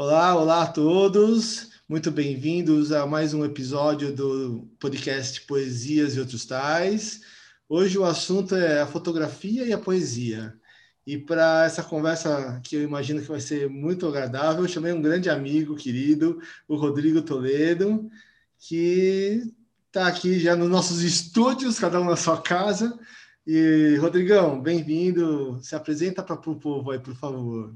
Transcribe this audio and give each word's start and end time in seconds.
Olá, 0.00 0.32
olá 0.36 0.62
a 0.62 0.66
todos. 0.68 1.70
Muito 1.88 2.08
bem-vindos 2.12 2.92
a 2.92 3.04
mais 3.04 3.34
um 3.34 3.44
episódio 3.44 4.14
do 4.14 4.64
podcast 4.78 5.40
Poesias 5.40 6.14
e 6.14 6.20
Outros 6.20 6.46
Tais. 6.46 7.22
Hoje 7.68 7.98
o 7.98 8.04
assunto 8.04 8.54
é 8.54 8.80
a 8.80 8.86
fotografia 8.86 9.64
e 9.64 9.72
a 9.72 9.76
poesia. 9.76 10.54
E 11.04 11.18
para 11.18 11.64
essa 11.64 11.82
conversa 11.82 12.60
que 12.62 12.76
eu 12.76 12.82
imagino 12.82 13.20
que 13.20 13.26
vai 13.26 13.40
ser 13.40 13.68
muito 13.68 14.06
agradável, 14.06 14.62
eu 14.62 14.68
chamei 14.68 14.92
um 14.92 15.02
grande 15.02 15.28
amigo 15.28 15.74
querido, 15.74 16.40
o 16.68 16.76
Rodrigo 16.76 17.20
Toledo, 17.20 18.08
que 18.56 19.52
está 19.88 20.06
aqui 20.06 20.38
já 20.38 20.54
nos 20.54 20.70
nossos 20.70 21.02
estúdios, 21.02 21.80
cada 21.80 22.00
um 22.00 22.04
na 22.04 22.14
sua 22.14 22.40
casa. 22.40 22.96
E, 23.44 23.96
Rodrigão, 24.00 24.62
bem-vindo. 24.62 25.58
Se 25.60 25.74
apresenta 25.74 26.22
para 26.22 26.36
o 26.36 26.54
povo 26.54 26.92
aí, 26.92 27.00
por 27.00 27.16
favor. 27.16 27.74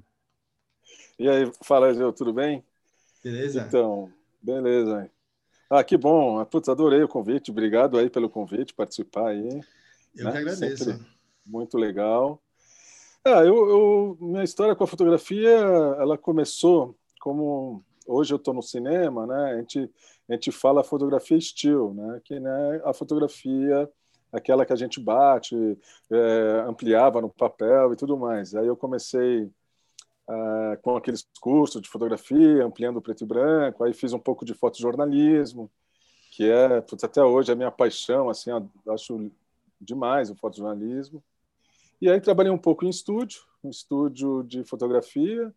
E 1.19 1.29
aí, 1.29 1.51
fala, 1.63 1.93
Gil, 1.95 2.13
tudo 2.13 2.33
bem? 2.33 2.65
Beleza? 3.23 3.65
Então, 3.69 4.13
beleza. 4.41 5.11
Ah, 5.71 5.85
que 5.85 5.97
bom. 5.97 6.39
Ah, 6.39 6.47
putz, 6.47 6.69
adorei 6.69 7.03
o 7.03 7.09
convite. 7.09 7.51
Obrigado 7.51 7.99
aí 7.99 8.11
pelo 8.11 8.29
convite, 8.29 8.75
participar 8.75 9.29
aí. 9.29 9.61
Eu 10.17 10.25
né? 10.25 10.33
que 10.33 10.39
agradeço. 10.39 10.85
Sempre 10.85 11.13
muito 11.45 11.77
legal. 11.77 12.41
Ah, 13.25 13.45
eu, 13.45 13.69
eu, 13.69 14.19
minha 14.21 14.43
história 14.43 14.75
com 14.75 14.85
a 14.85 14.87
fotografia, 14.87 15.51
ela 15.51 16.19
começou 16.19 16.97
como 17.21 17.85
hoje 18.07 18.35
eu 18.35 18.37
estou 18.37 18.53
no 18.53 18.63
cinema, 18.63 19.27
né? 19.27 19.53
A 19.53 19.57
gente, 19.59 19.91
a 20.29 20.33
gente 20.33 20.51
fala 20.51 20.83
fotografia 20.83 21.37
estilo, 21.37 21.95
né? 21.95 22.21
Que 22.25 22.41
né, 22.41 22.83
a 22.85 22.93
fotografia 22.93 23.89
aquela 24.33 24.65
que 24.65 24.73
a 24.73 24.77
gente 24.77 24.99
bate, 24.99 25.55
é, 26.11 26.65
ampliava 26.67 27.21
no 27.21 27.29
papel 27.29 27.93
e 27.93 27.97
tudo 27.97 28.17
mais. 28.17 28.55
Aí 28.55 28.67
eu 28.67 28.75
comecei 28.75 29.51
uh, 30.29 30.81
com 30.83 30.97
aqueles 30.97 31.27
cursos 31.41 31.81
de 31.81 31.89
fotografia, 31.89 32.65
ampliando 32.65 32.99
o 32.99 33.03
preto 33.03 33.25
e 33.25 33.27
branco, 33.27 33.85
aí 33.85 33.93
fiz 33.93 34.13
um 34.13 34.19
pouco 34.19 34.45
de 34.45 34.55
fotojornalismo, 34.55 35.71
que 36.31 36.49
é, 36.51 36.81
putz, 36.81 37.05
até 37.05 37.23
hoje, 37.23 37.53
a 37.53 37.55
minha 37.55 37.71
paixão, 37.71 38.31
assim, 38.31 38.51
acho 38.89 39.31
demais 39.81 40.31
o 40.31 40.35
fotojornalismo. 40.35 41.23
E 42.01 42.09
aí 42.11 42.21
trabalhei 42.21 42.51
um 42.51 42.59
pouco 42.59 42.85
em 42.85 42.89
estúdio, 42.89 43.43
um 43.63 43.71
estúdio 43.71 44.43
de 44.43 44.65
fotografia, 44.65 45.55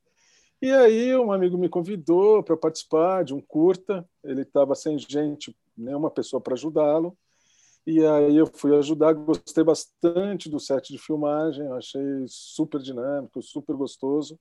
e 0.62 0.72
aí 0.72 1.16
um 1.16 1.32
amigo 1.32 1.58
me 1.58 1.70
convidou 1.70 2.44
para 2.44 2.58
participar 2.58 3.24
de 3.24 3.34
um 3.34 3.42
curta, 3.42 4.08
ele 4.24 4.42
estava 4.42 4.76
sem 4.76 4.98
gente, 4.98 5.56
nenhuma 5.78 6.10
pessoa 6.10 6.42
para 6.42 6.54
ajudá-lo, 6.54 7.18
e 7.86 8.04
aí 8.04 8.36
eu 8.36 8.48
fui 8.48 8.76
ajudar, 8.76 9.14
gostei 9.14 9.64
bastante 9.64 10.50
do 10.50 10.60
set 10.60 10.92
de 10.92 10.98
filmagem, 10.98 11.68
achei 11.74 12.26
super 12.28 12.82
dinâmico, 12.82 13.42
super 13.42 13.76
gostoso 13.76 14.40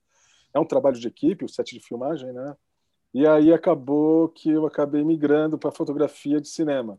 é 0.55 0.59
um 0.59 0.65
trabalho 0.65 0.97
de 0.97 1.07
equipe, 1.07 1.45
o 1.45 1.49
set 1.49 1.75
de 1.75 1.85
filmagem, 1.85 2.31
né? 2.31 2.55
E 3.13 3.27
aí 3.27 3.53
acabou 3.53 4.29
que 4.29 4.49
eu 4.49 4.65
acabei 4.65 5.03
migrando 5.03 5.57
para 5.57 5.71
fotografia 5.71 6.39
de 6.39 6.47
cinema. 6.47 6.97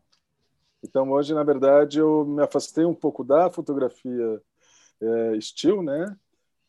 Então 0.83 1.11
hoje, 1.11 1.35
na 1.35 1.43
verdade, 1.43 1.99
eu 1.99 2.25
me 2.25 2.43
afastei 2.43 2.85
um 2.85 2.95
pouco 2.95 3.25
da 3.25 3.51
fotografia 3.51 4.43
é, 5.01 5.41
still, 5.41 5.83
né? 5.83 6.17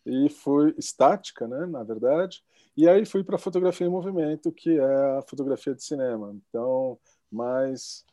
E 0.06 0.30
fui 0.30 0.74
estática, 0.78 1.48
né? 1.48 1.66
Na 1.66 1.84
verdade. 1.84 2.44
E 2.76 2.88
aí 2.88 3.06
fui 3.06 3.24
para 3.24 3.38
fotografia 3.38 3.86
em 3.86 3.90
movimento, 3.90 4.52
que 4.52 4.80
é 4.80 5.18
a 5.18 5.22
fotografia 5.28 5.76
de 5.76 5.84
cinema. 5.84 6.36
Então, 6.50 6.98
mas 7.32 8.06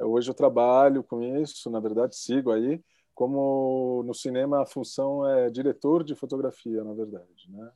hoje 0.00 0.30
eu 0.30 0.34
trabalho 0.34 1.02
com 1.04 1.22
isso, 1.22 1.70
na 1.70 1.78
verdade 1.78 2.16
sigo 2.16 2.50
aí 2.50 2.82
como 3.14 4.02
no 4.04 4.14
cinema 4.14 4.62
a 4.62 4.66
função 4.66 5.26
é 5.26 5.50
diretor 5.50 6.02
de 6.02 6.14
fotografia, 6.14 6.82
na 6.82 6.94
verdade, 6.94 7.50
né? 7.50 7.70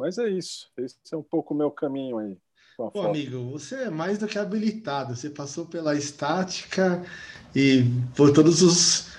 Mas 0.00 0.16
é 0.16 0.30
isso. 0.30 0.70
Esse 0.78 0.96
é 1.12 1.16
um 1.16 1.22
pouco 1.22 1.52
o 1.52 1.56
meu 1.56 1.70
caminho 1.70 2.16
aí. 2.16 2.38
Pô, 2.74 3.02
amigo, 3.02 3.50
você 3.50 3.74
é 3.74 3.90
mais 3.90 4.16
do 4.16 4.26
que 4.26 4.38
habilitado. 4.38 5.14
Você 5.14 5.28
passou 5.28 5.66
pela 5.66 5.94
estática 5.94 7.04
e 7.54 7.84
por 8.16 8.32
todas 8.32 9.10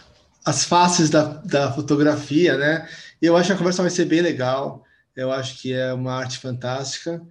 as 0.43 0.63
faces 0.63 1.11
da, 1.11 1.23
da 1.23 1.71
fotografia, 1.71 2.57
né? 2.57 2.89
Eu 3.21 3.37
acho 3.37 3.49
que 3.49 3.53
a 3.53 3.57
conversa 3.57 3.83
vai 3.83 3.91
ser 3.91 4.05
bem 4.05 4.21
legal. 4.21 4.83
Eu 5.15 5.31
acho 5.31 5.61
que 5.61 5.71
é 5.71 5.93
uma 5.93 6.13
arte 6.13 6.39
fantástica. 6.39 7.23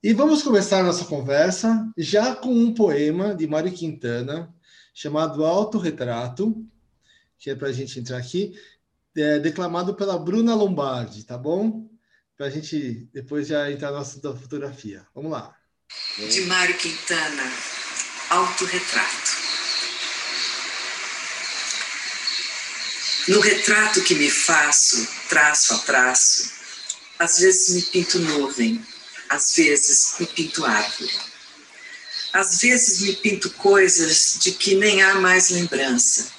E 0.00 0.12
vamos 0.12 0.44
começar 0.44 0.78
a 0.78 0.84
nossa 0.84 1.04
conversa 1.04 1.92
já 1.98 2.36
com 2.36 2.54
um 2.54 2.72
poema 2.72 3.34
de 3.34 3.48
Mário 3.48 3.72
Quintana 3.72 4.54
chamado 4.94 5.44
Autorretrato, 5.44 6.64
que 7.36 7.50
é 7.50 7.56
para 7.56 7.66
a 7.66 7.72
gente 7.72 7.98
entrar 7.98 8.18
aqui, 8.18 8.54
é, 9.16 9.40
declamado 9.40 9.92
pela 9.94 10.16
Bruna 10.16 10.54
Lombardi, 10.54 11.24
tá 11.24 11.36
bom? 11.36 11.90
Para 12.36 12.46
a 12.46 12.50
gente 12.50 13.08
depois 13.12 13.48
já 13.48 13.70
entrar 13.70 13.90
na 13.90 13.98
nossa 13.98 14.20
fotografia. 14.20 15.06
Vamos 15.14 15.32
lá. 15.32 15.54
De 16.18 16.40
Mário 16.42 16.76
Quintana, 16.76 17.52
Autorretrato. 18.30 19.42
No 23.28 23.40
retrato 23.40 24.02
que 24.02 24.14
me 24.14 24.28
faço, 24.30 25.06
traço 25.28 25.74
a 25.74 25.78
traço, 25.78 26.50
às 27.18 27.38
vezes 27.38 27.74
me 27.74 27.82
pinto 27.82 28.18
nuvem, 28.18 28.84
às 29.28 29.54
vezes 29.54 30.16
me 30.18 30.26
pinto 30.26 30.64
árvore. 30.64 31.12
Às 32.32 32.60
vezes 32.60 33.02
me 33.02 33.14
pinto 33.14 33.50
coisas 33.50 34.38
de 34.40 34.52
que 34.52 34.74
nem 34.74 35.02
há 35.02 35.16
mais 35.16 35.50
lembrança, 35.50 36.32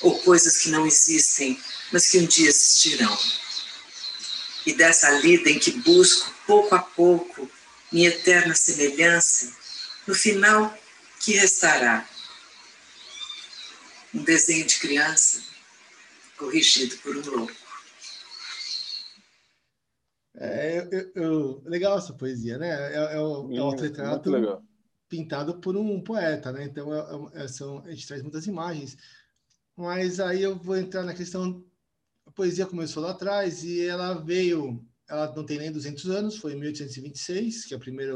ou 0.00 0.18
coisas 0.20 0.58
que 0.58 0.70
não 0.70 0.86
existem, 0.86 1.60
mas 1.92 2.08
que 2.08 2.18
um 2.18 2.26
dia 2.26 2.48
existirão 2.48 3.18
e 4.66 4.74
dessa 4.74 5.08
lida 5.20 5.48
em 5.48 5.58
que 5.58 5.70
busco, 5.80 6.34
pouco 6.46 6.74
a 6.74 6.82
pouco, 6.82 7.48
minha 7.92 8.08
eterna 8.08 8.54
semelhança, 8.54 9.56
no 10.06 10.14
final, 10.14 10.76
que 11.20 11.32
restará? 11.32 12.06
Um 14.12 14.22
desenho 14.24 14.66
de 14.66 14.78
criança 14.78 15.42
corrigido 16.36 16.96
por 16.98 17.16
um 17.16 17.22
louco. 17.22 17.66
É, 20.38 20.86
eu, 20.90 21.12
eu, 21.14 21.62
legal 21.64 21.96
essa 21.96 22.12
poesia, 22.12 22.58
né? 22.58 22.68
É, 22.68 23.14
é 23.14 23.20
o, 23.20 23.52
é 23.52 23.60
o 23.60 23.62
autorretrato 23.62 24.62
pintado 25.08 25.60
por 25.60 25.76
um 25.76 26.02
poeta, 26.02 26.52
né? 26.52 26.64
Então, 26.64 26.92
é, 26.92 27.44
é, 27.44 27.48
são, 27.48 27.78
a 27.84 27.90
gente 27.90 28.06
traz 28.06 28.22
muitas 28.22 28.46
imagens. 28.46 28.96
Mas 29.76 30.20
aí 30.20 30.42
eu 30.42 30.56
vou 30.56 30.76
entrar 30.76 31.04
na 31.04 31.14
questão 31.14 31.64
poesia 32.36 32.66
começou 32.66 33.02
lá 33.02 33.10
atrás 33.10 33.64
e 33.64 33.84
ela 33.84 34.12
veio, 34.14 34.84
ela 35.08 35.34
não 35.34 35.44
tem 35.44 35.58
nem 35.58 35.72
200 35.72 36.10
anos, 36.10 36.36
foi 36.36 36.52
em 36.52 36.56
1826, 36.56 37.64
que 37.64 37.74
é 37.74 37.76
a 37.76 37.80
primeira, 37.80 38.14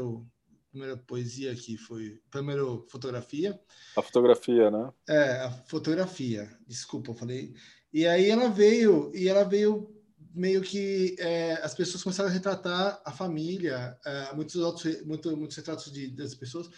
primeira 0.69 0.95
poesia 0.95 1.53
que 1.55 1.75
foi, 1.75 2.21
primeira 2.29 2.63
fotografia. 2.87 3.59
A 3.97 4.01
fotografia, 4.01 4.69
né? 4.69 4.93
É, 5.09 5.41
a 5.41 5.51
fotografia, 5.65 6.47
desculpa, 6.67 7.09
eu 7.09 7.15
falei. 7.15 7.53
E 7.91 8.05
aí 8.05 8.29
ela 8.29 8.47
veio, 8.47 9.11
e 9.13 9.27
ela 9.27 9.43
veio 9.43 9.91
meio 10.33 10.61
que 10.61 11.15
é, 11.19 11.53
as 11.63 11.73
pessoas 11.73 12.03
começaram 12.03 12.29
a 12.29 12.33
retratar 12.33 13.01
a 13.03 13.11
família, 13.11 13.97
é, 14.05 14.33
muitos 14.33 14.55
outros, 14.55 15.03
muito, 15.03 15.35
muitos 15.35 15.57
retratos 15.57 15.91
de, 15.91 16.09
das 16.11 16.35
pessoas, 16.35 16.69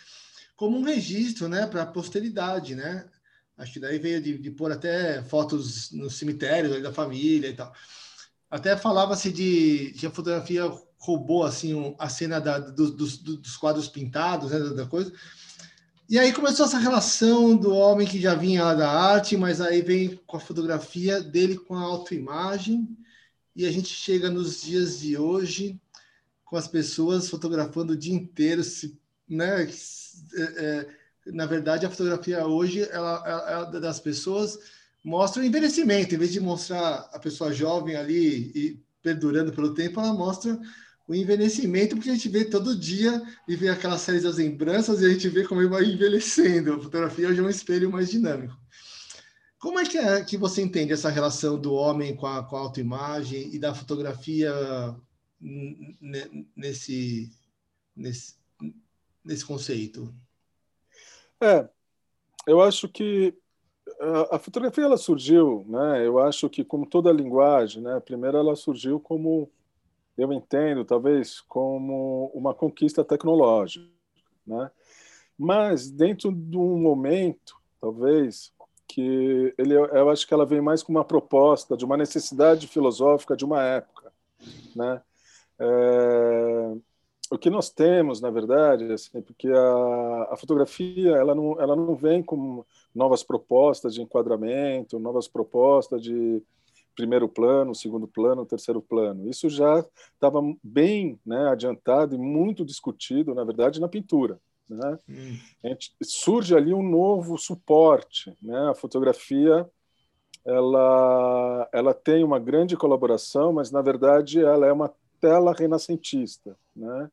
como 0.56 0.78
um 0.78 0.84
registro, 0.84 1.48
né, 1.48 1.68
para 1.68 1.84
a 1.84 1.88
posteridade, 1.88 2.74
né? 2.74 3.06
Acho 3.64 3.74
que 3.74 3.80
daí 3.80 3.98
veio 3.98 4.22
de, 4.22 4.38
de 4.38 4.52
pôr 4.52 4.72
até 4.72 5.24
fotos 5.24 5.92
no 5.92 6.10
cemitério 6.10 6.82
da 6.84 6.94
família 6.94 7.48
e 7.48 7.54
tal. 7.54 7.74
Até 8.50 8.78
falava-se 8.78 9.32
de 9.32 9.96
que 9.98 10.06
a 10.06 10.12
fotografia 10.12 10.70
roubou 10.98 11.44
assim 11.44 11.74
um, 11.74 11.96
a 11.98 12.08
cena 12.08 12.40
da, 12.40 12.60
do, 12.60 12.92
dos, 12.92 13.18
dos, 13.18 13.58
quadros 13.58 13.88
pintados, 13.88 14.52
né, 14.52 14.60
da 14.60 14.86
coisa. 14.86 15.12
E 16.10 16.20
aí 16.20 16.32
começou 16.32 16.66
essa 16.66 16.78
relação 16.78 17.56
do 17.56 17.74
homem 17.74 18.08
que 18.08 18.22
já 18.22 18.36
vinha 18.36 18.64
lá 18.64 18.74
da 18.74 18.90
arte, 18.90 19.36
mas 19.36 19.60
aí 19.60 19.82
vem 19.82 20.20
com 20.28 20.38
a 20.38 20.40
fotografia 20.40 21.22
dele 21.22 21.58
com 21.58 21.76
a 21.76 21.82
autoimagem. 21.82 22.88
E 23.56 23.66
a 23.66 23.72
gente 23.72 23.90
chega 23.90 24.30
nos 24.30 24.62
dias 24.62 25.00
de 25.00 25.18
hoje 25.18 25.80
com 26.46 26.56
as 26.56 26.68
pessoas 26.68 27.30
fotografando 27.30 27.94
o 27.94 27.98
dia 27.98 28.14
inteiro, 28.14 28.64
se, 28.64 29.00
né? 29.28 29.64
É, 29.64 30.42
é, 30.42 31.03
na 31.28 31.46
verdade, 31.46 31.86
a 31.86 31.90
fotografia 31.90 32.46
hoje, 32.46 32.88
ela, 32.92 33.24
ela, 33.26 33.52
ela, 33.52 33.66
das 33.80 34.00
pessoas, 34.00 34.60
mostra 35.04 35.42
o 35.42 35.46
envelhecimento. 35.46 36.16
Em 36.16 36.18
vez 36.18 36.32
de 36.32 36.40
mostrar 36.40 37.10
a 37.12 37.20
pessoa 37.20 37.54
jovem 37.54 37.96
ali 37.96 38.52
e 38.56 38.84
perdurando 39.02 39.52
pelo 39.52 39.74
tempo, 39.74 40.00
ela 40.00 40.14
mostra 40.14 40.60
o 41.08 41.14
envelhecimento, 41.14 41.96
porque 41.96 42.10
a 42.10 42.14
gente 42.14 42.30
vê 42.30 42.46
todo 42.46 42.80
dia 42.80 43.22
e 43.48 43.56
vê 43.56 43.70
aquelas 43.70 44.02
séries 44.02 44.24
das 44.24 44.38
lembranças 44.38 45.02
e 45.02 45.06
a 45.06 45.10
gente 45.10 45.28
vê 45.28 45.46
como 45.46 45.62
ele 45.62 45.70
vai 45.70 45.84
envelhecendo. 45.84 46.74
A 46.74 46.82
fotografia 46.82 47.28
hoje 47.28 47.40
é 47.40 47.44
um 47.44 47.50
espelho 47.50 47.92
mais 47.92 48.10
dinâmico. 48.10 48.58
Como 49.60 49.80
é 49.80 49.86
que, 49.86 49.98
é 49.98 50.24
que 50.24 50.38
você 50.38 50.62
entende 50.62 50.92
essa 50.92 51.10
relação 51.10 51.60
do 51.60 51.74
homem 51.74 52.16
com 52.16 52.26
a, 52.26 52.44
com 52.44 52.56
a 52.56 52.60
autoimagem 52.60 53.54
e 53.54 53.60
da 53.60 53.74
fotografia 53.74 54.54
nesse, 56.56 57.32
nesse, 57.96 58.36
nesse 59.24 59.46
conceito? 59.46 60.14
É, 61.44 61.70
eu 62.48 62.62
acho 62.62 62.88
que 62.88 63.36
a, 64.00 64.36
a 64.36 64.40
fotografia 64.40 64.86
ela 64.86 64.98
surgiu, 64.98 65.66
né? 65.68 66.06
Eu 66.06 66.20
acho 66.20 66.50
que 66.50 66.64
como 66.64 66.86
toda 66.86 67.12
linguagem, 67.12 67.84
né? 67.84 68.00
Primeiro 68.00 68.38
ela 68.38 68.56
surgiu 68.56 69.00
como 69.00 69.52
eu 70.18 70.32
entendo 70.32 70.86
talvez 70.86 71.42
como 71.42 72.32
uma 72.34 72.54
conquista 72.54 73.04
tecnológica, 73.04 73.86
né? 74.48 74.72
Mas 75.38 75.92
dentro 75.92 76.32
de 76.32 76.58
um 76.58 76.78
momento, 76.78 77.58
talvez 77.82 78.54
que 78.88 79.54
ele, 79.58 79.74
eu 79.74 80.10
acho 80.10 80.28
que 80.28 80.34
ela 80.34 80.46
vem 80.46 80.62
mais 80.62 80.84
com 80.84 80.92
uma 80.92 81.04
proposta 81.04 81.76
de 81.76 81.84
uma 81.84 81.98
necessidade 81.98 82.68
filosófica 82.68 83.36
de 83.36 83.44
uma 83.44 83.62
época, 83.64 84.14
né? 84.76 85.02
É, 85.60 86.76
o 87.34 87.38
que 87.38 87.50
nós 87.50 87.70
temos, 87.70 88.22
na 88.22 88.30
verdade, 88.30 88.92
assim, 88.92 89.22
porque 89.22 89.50
a, 89.50 90.28
a, 90.32 90.38
fotografia 90.38 91.12
ela 91.16 91.34
não, 91.34 91.60
ela 91.60 91.76
não 91.76 91.96
vem 91.96 92.22
com 92.22 92.64
novas 92.94 93.24
propostas 93.24 93.96
de 93.96 94.02
enquadramento, 94.02 95.00
novas 95.00 95.28
propostas 95.28 96.02
de 96.02 96.42
primeiro 96.96 97.28
plano, 97.28 97.74
segundo 97.74 98.08
plano, 98.08 98.46
terceiro 98.46 98.82
plano. 98.82 99.28
Isso 99.28 99.50
já 99.50 99.84
estava 100.14 100.42
bem 100.64 101.20
né, 101.26 101.50
adiantado 101.50 102.14
e 102.14 102.20
muito 102.20 102.64
discutido, 102.64 103.34
na 103.34 103.44
verdade, 103.44 103.82
na 103.82 103.88
pintura. 103.88 104.40
Né? 104.70 105.00
Hum. 105.10 105.38
Gente, 105.66 105.96
surge 106.04 106.56
ali 106.56 106.72
um 106.72 106.88
novo 106.88 107.36
suporte. 107.38 108.38
Né? 108.40 108.70
A 108.70 108.76
fotografia 108.76 109.68
ela, 110.46 111.68
ela 111.72 111.94
tem 111.96 112.24
uma 112.24 112.38
grande 112.38 112.78
colaboração, 112.78 113.54
mas, 113.54 113.72
na 113.72 113.82
verdade, 113.82 114.40
ela 114.40 114.68
é 114.68 114.72
uma 114.72 114.94
tela 115.20 115.52
renascentista. 115.52 116.56
Né? 116.76 117.10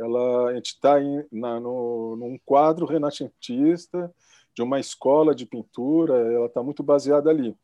Ela, 0.00 0.50
a 0.50 0.54
gente 0.54 0.68
está 0.68 0.98
num 1.30 2.38
quadro 2.44 2.86
renascentista 2.86 4.12
de 4.54 4.62
uma 4.62 4.80
escola 4.80 5.34
de 5.34 5.44
pintura, 5.44 6.14
ela 6.14 6.46
está 6.46 6.62
muito 6.62 6.82
baseada 6.82 7.28
ali. 7.28 7.54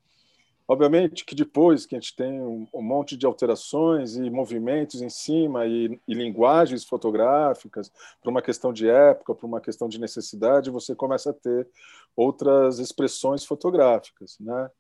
Obviamente 0.69 1.25
que 1.25 1.35
depois 1.35 1.87
que 1.87 1.95
a 1.95 2.01
gente 2.01 2.15
tem 2.15 2.43
um, 2.43 2.67
um 2.75 2.83
monte 2.83 3.17
de 3.17 3.25
alterações 3.25 4.17
e 4.17 4.29
movimentos 4.29 5.01
em 5.01 5.09
cima 5.09 5.65
e, 5.65 5.99
e 6.07 6.15
linguagens 6.15 6.85
fotográficas, 6.85 7.91
por 8.21 8.31
uma 8.31 8.43
questão 8.43 8.73
de 8.73 8.89
época, 8.89 9.35
por 9.35 9.47
uma 9.47 9.61
questão 9.61 9.89
de 9.89 10.01
necessidade, 10.01 10.71
você 10.71 10.95
começa 10.95 11.31
a 11.31 11.33
ter 11.33 11.69
outras 12.17 12.81
expressões 12.81 13.45
fotográficas, 13.45 14.37
né? 14.41 14.71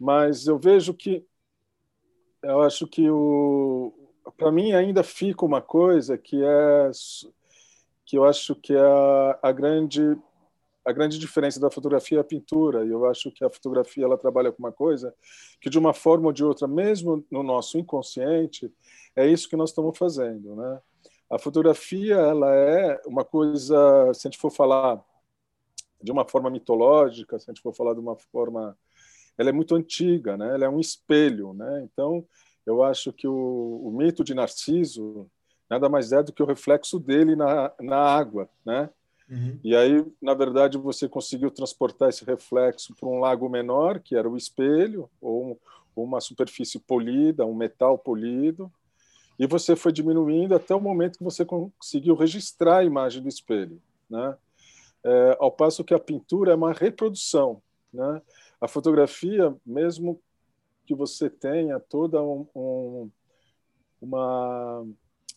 Mas 0.00 0.46
eu 0.46 0.58
vejo 0.58 0.94
que 0.94 1.24
eu 2.42 2.62
acho 2.62 2.86
que 2.86 3.10
o 3.10 4.07
para 4.36 4.52
mim 4.52 4.72
ainda 4.72 5.02
fica 5.02 5.44
uma 5.44 5.60
coisa 5.60 6.16
que 6.18 6.42
é 6.42 6.90
que 8.04 8.16
eu 8.16 8.24
acho 8.24 8.54
que 8.54 8.72
é 8.72 8.80
a, 8.80 9.38
a 9.42 9.52
grande 9.52 10.16
a 10.88 10.92
grande 10.92 11.18
diferença 11.18 11.60
da 11.60 11.70
fotografia 11.70 12.16
é 12.16 12.20
a 12.22 12.24
pintura. 12.24 12.82
E 12.82 12.88
eu 12.88 13.04
acho 13.04 13.30
que 13.30 13.44
a 13.44 13.50
fotografia 13.50 14.04
ela 14.04 14.16
trabalha 14.16 14.50
com 14.50 14.58
uma 14.58 14.72
coisa 14.72 15.14
que, 15.60 15.68
de 15.68 15.78
uma 15.78 15.92
forma 15.92 16.28
ou 16.28 16.32
de 16.32 16.42
outra, 16.42 16.66
mesmo 16.66 17.22
no 17.30 17.42
nosso 17.42 17.76
inconsciente, 17.76 18.72
é 19.14 19.26
isso 19.26 19.50
que 19.50 19.56
nós 19.56 19.68
estamos 19.68 19.98
fazendo. 19.98 20.56
Né? 20.56 20.80
A 21.30 21.38
fotografia 21.38 22.14
ela 22.14 22.54
é 22.54 22.98
uma 23.06 23.22
coisa, 23.22 24.14
se 24.14 24.26
a 24.26 24.30
gente 24.30 24.40
for 24.40 24.50
falar 24.50 24.98
de 26.02 26.10
uma 26.10 26.26
forma 26.26 26.48
mitológica, 26.48 27.38
se 27.38 27.50
a 27.50 27.52
gente 27.52 27.62
for 27.62 27.74
falar 27.74 27.92
de 27.92 28.00
uma 28.00 28.16
forma. 28.16 28.74
Ela 29.36 29.50
é 29.50 29.52
muito 29.52 29.74
antiga, 29.74 30.38
né? 30.38 30.54
ela 30.54 30.64
é 30.64 30.68
um 30.70 30.80
espelho. 30.80 31.52
Né? 31.52 31.82
Então, 31.84 32.26
eu 32.68 32.82
acho 32.82 33.14
que 33.14 33.26
o, 33.26 33.80
o 33.82 33.90
mito 33.90 34.22
de 34.22 34.34
Narciso 34.34 35.26
nada 35.70 35.88
mais 35.88 36.12
é 36.12 36.22
do 36.22 36.32
que 36.32 36.42
o 36.42 36.46
reflexo 36.46 36.98
dele 36.98 37.34
na, 37.34 37.72
na 37.80 37.96
água. 37.96 38.46
Né? 38.64 38.90
Uhum. 39.30 39.58
E 39.64 39.74
aí, 39.74 40.04
na 40.20 40.34
verdade, 40.34 40.76
você 40.76 41.08
conseguiu 41.08 41.50
transportar 41.50 42.10
esse 42.10 42.24
reflexo 42.26 42.94
para 42.94 43.08
um 43.08 43.20
lago 43.20 43.48
menor, 43.48 44.00
que 44.00 44.14
era 44.14 44.28
o 44.28 44.36
espelho, 44.36 45.08
ou, 45.18 45.52
um, 45.96 46.02
uma 46.02 46.20
superfície 46.20 46.78
polida, 46.78 47.46
um 47.46 47.54
metal 47.54 47.98
polido, 47.98 48.70
e 49.38 49.46
você 49.46 49.74
foi 49.74 49.92
diminuindo 49.92 50.54
até 50.54 50.74
o 50.74 50.80
momento 50.80 51.18
que 51.18 51.24
você 51.24 51.44
conseguiu 51.44 52.14
registrar 52.14 52.78
a 52.78 52.84
imagem 52.84 53.22
do 53.22 53.28
espelho. 53.28 53.80
Né? 54.10 54.36
É, 55.04 55.36
ao 55.40 55.50
passo 55.50 55.84
que 55.84 55.94
a 55.94 55.98
pintura 55.98 56.52
é 56.52 56.54
uma 56.54 56.72
reprodução. 56.72 57.62
Né? 57.92 58.20
A 58.60 58.68
fotografia, 58.68 59.54
mesmo 59.64 60.20
que 60.88 60.94
você 60.94 61.28
tenha 61.28 61.78
toda 61.78 62.22
um, 62.22 62.46
um, 62.56 63.10
uma 64.00 64.86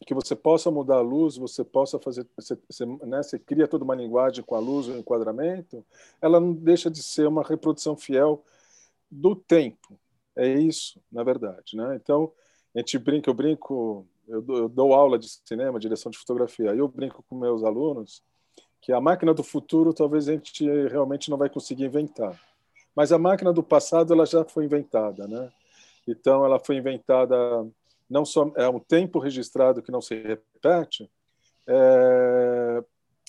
que 0.07 0.13
você 0.13 0.33
possa 0.33 0.71
mudar 0.71 0.95
a 0.95 1.01
luz, 1.01 1.36
você 1.36 1.63
possa 1.63 2.00
fazer, 2.00 2.25
você, 2.36 2.57
você, 2.68 2.86
né, 2.86 3.21
você 3.21 3.38
cria 3.38 3.68
toda 3.68 3.83
uma 3.83 3.94
linguagem 3.94 4.44
com 4.44 4.56
a 4.56 4.59
luz, 4.59 4.88
o 4.88 4.98
enquadramento, 4.98 5.86
ela 6.21 6.39
não 6.39 6.53
deixa 6.53 6.89
de 6.89 7.03
ser 7.03 7.27
uma 7.27 7.44
reprodução 7.44 7.95
fiel 7.98 8.44
do 9.12 9.36
tempo. 9.36 10.00
É 10.36 10.48
isso, 10.48 11.00
na 11.12 11.21
verdade, 11.21 11.75
né? 11.75 12.00
Então, 12.01 12.31
a 12.74 12.80
gente 12.80 12.98
brinca, 12.98 13.30
eu 13.30 13.33
brinco, 13.33 14.07
eu 14.27 14.42
dou, 14.42 14.57
eu 14.57 14.69
dou 14.69 14.94
aula 14.94 15.19
de 15.19 15.27
cinema, 15.45 15.80
direção 15.80 16.09
de 16.09 16.18
fotografia, 16.18 16.71
aí 16.71 16.80
eu 16.80 16.88
brinco 16.88 17.24
com 17.30 17.36
meus 17.36 17.62
alunos 17.63 18.24
que 18.80 18.94
a 18.94 19.01
máquina 19.01 19.33
do 19.33 19.44
futuro 19.44 19.94
talvez 19.94 20.30
a 20.30 20.31
gente 20.31 20.65
realmente 20.88 21.30
não 21.30 21.38
vai 21.38 21.50
conseguir 21.50 21.83
inventar, 21.83 22.39
mas 22.95 23.11
a 23.11 23.17
máquina 23.17 23.53
do 23.53 23.63
passado 23.63 24.13
ela 24.13 24.25
já 24.25 24.43
foi 24.43 24.65
inventada, 24.65 25.27
né? 25.27 25.51
Então, 26.07 26.43
ela 26.43 26.59
foi 26.59 26.77
inventada 26.77 27.35
não 28.09 28.25
só 28.25 28.51
é 28.57 28.67
um 28.67 28.79
tempo 28.79 29.19
registrado 29.19 29.81
que 29.81 29.91
não 29.91 30.01
se 30.01 30.15
repete 30.15 31.09
é, 31.67 32.83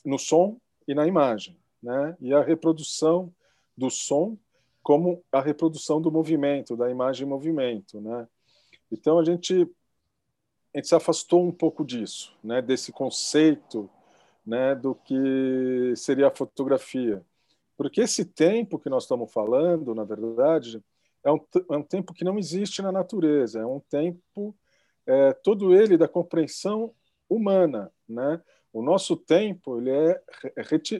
no 0.04 0.18
som 0.18 0.58
e 0.88 0.94
na 0.94 1.06
imagem, 1.06 1.56
né? 1.82 2.16
E 2.20 2.34
a 2.34 2.42
reprodução 2.42 3.32
do 3.76 3.90
som 3.90 4.36
como 4.82 5.22
a 5.30 5.40
reprodução 5.40 6.00
do 6.00 6.10
movimento, 6.10 6.76
da 6.76 6.90
imagem 6.90 7.24
em 7.24 7.30
movimento, 7.30 8.00
né? 8.00 8.26
Então 8.90 9.18
a 9.18 9.24
gente 9.24 9.68
a 10.74 10.78
gente 10.78 10.88
se 10.88 10.94
afastou 10.94 11.46
um 11.46 11.52
pouco 11.52 11.84
disso, 11.84 12.34
né? 12.42 12.60
Desse 12.60 12.90
conceito, 12.90 13.88
né? 14.44 14.74
Do 14.74 14.94
que 14.94 15.94
seria 15.94 16.28
a 16.28 16.34
fotografia, 16.34 17.24
porque 17.82 18.02
esse 18.02 18.24
tempo 18.24 18.78
que 18.78 18.88
nós 18.88 19.02
estamos 19.02 19.32
falando, 19.32 19.92
na 19.92 20.04
verdade, 20.04 20.80
é 21.24 21.32
um, 21.32 21.40
é 21.68 21.76
um 21.76 21.82
tempo 21.82 22.14
que 22.14 22.22
não 22.22 22.38
existe 22.38 22.80
na 22.80 22.92
natureza, 22.92 23.58
é 23.58 23.66
um 23.66 23.80
tempo 23.80 24.54
é, 25.04 25.32
todo 25.32 25.74
ele 25.74 25.98
da 25.98 26.06
compreensão 26.06 26.94
humana, 27.28 27.90
né? 28.08 28.40
O 28.72 28.82
nosso 28.82 29.16
tempo 29.16 29.80
ele 29.80 29.90
é, 29.90 30.22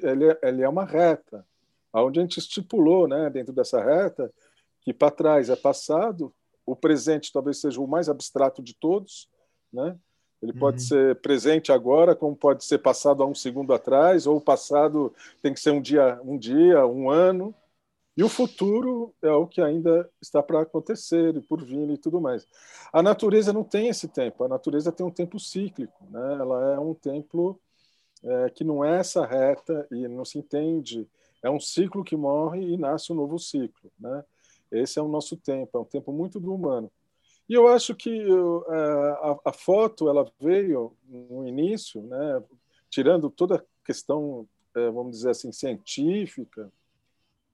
ele 0.03 0.29
é, 0.29 0.39
ele 0.43 0.63
é 0.63 0.69
uma 0.69 0.85
reta, 0.85 1.47
onde 1.95 2.19
a 2.19 2.23
gente 2.23 2.41
estipulou, 2.41 3.07
né, 3.07 3.31
dentro 3.31 3.53
dessa 3.53 3.81
reta, 3.81 4.33
que 4.81 4.93
para 4.93 5.13
trás 5.13 5.51
é 5.51 5.55
passado, 5.55 6.35
o 6.67 6.75
presente 6.75 7.33
talvez 7.33 7.61
seja 7.61 7.81
o 7.81 7.87
mais 7.87 8.09
abstrato 8.09 8.61
de 8.61 8.75
todos, 8.75 9.29
né? 9.73 9.97
Ele 10.43 10.53
pode 10.53 10.83
uhum. 10.83 10.89
ser 10.89 11.17
presente 11.17 11.71
agora, 11.71 12.17
como 12.17 12.35
pode 12.35 12.65
ser 12.65 12.79
passado 12.79 13.23
há 13.23 13.27
um 13.27 13.35
segundo 13.35 13.73
atrás, 13.73 14.27
ou 14.27 14.39
o 14.39 14.41
passado 14.41 15.15
tem 15.41 15.55
que 15.55 15.61
ser 15.61 15.71
um 15.71 15.81
dia, 15.81 16.21
um 16.25 16.37
dia, 16.37 16.85
um 16.87 17.09
ano, 17.09 17.55
e 18.17 18.23
o 18.23 18.29
futuro 18.29 19.15
é 19.23 19.31
o 19.31 19.47
que 19.47 19.61
ainda 19.61 20.11
está 20.21 20.43
para 20.43 20.61
acontecer 20.61 21.35
e 21.37 21.41
por 21.41 21.65
vir 21.65 21.89
e 21.91 21.97
tudo 21.97 22.21
mais. 22.21 22.47
A 22.93 23.03
natureza 23.03 23.53
não 23.53 23.65
tem 23.65 23.89
esse 23.89 24.07
tempo. 24.07 24.45
A 24.45 24.49
natureza 24.49 24.93
tem 24.93 25.07
um 25.07 25.11
tempo 25.11 25.41
cíclico, 25.41 26.05
né? 26.11 26.35
Ela 26.35 26.75
é 26.75 26.79
um 26.79 26.93
tempo 26.93 27.59
é, 28.23 28.51
que 28.51 28.65
não 28.65 28.85
é 28.85 28.99
essa 28.99 29.25
reta 29.25 29.87
e 29.91 30.07
não 30.09 30.25
se 30.27 30.39
entende. 30.39 31.09
É 31.43 31.51
um 31.51 31.59
ciclo 31.59 32.05
que 32.05 32.17
morre 32.17 32.61
e 32.61 32.77
nasce 32.77 33.13
um 33.13 33.17
novo 33.17 33.39
ciclo, 33.39 33.91
né? 33.99 34.23
Esse 34.71 34.99
é 34.99 35.03
o 35.03 35.09
nosso 35.09 35.37
tempo. 35.37 35.79
É 35.79 35.81
um 35.81 35.85
tempo 35.85 36.13
muito 36.13 36.39
do 36.39 36.55
humano. 36.55 36.91
E 37.49 37.55
eu 37.55 37.69
acho 37.69 37.95
que 37.95 38.11
é, 38.11 38.75
a, 38.75 39.39
a 39.47 39.53
foto 39.53 40.09
ela 40.09 40.31
veio 40.41 40.97
no 41.09 41.47
início, 41.47 42.03
né? 42.03 42.43
Tirando 42.89 43.31
toda 43.31 43.57
a 43.57 43.65
questão, 43.85 44.49
é, 44.75 44.91
vamos 44.91 45.17
dizer 45.17 45.31
assim, 45.31 45.53
científica 45.53 46.71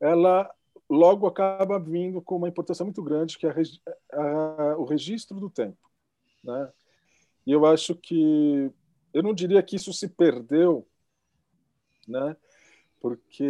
ela 0.01 0.51
logo 0.89 1.27
acaba 1.27 1.79
vindo 1.79 2.23
com 2.23 2.37
uma 2.37 2.49
importância 2.49 2.85
muito 2.85 3.03
grande, 3.03 3.37
que 3.37 3.47
é 3.47 3.51
a, 4.13 4.21
a, 4.21 4.79
o 4.79 4.85
registro 4.85 5.39
do 5.39 5.51
tempo. 5.51 5.91
Né? 6.43 6.73
E 7.47 7.53
eu 7.53 7.67
acho 7.67 7.95
que, 7.95 8.71
eu 9.13 9.23
não 9.23 9.35
diria 9.35 9.63
que 9.63 9.77
isso 9.77 9.93
se 9.93 10.09
perdeu, 10.09 10.87
né? 12.07 12.37
porque 13.01 13.45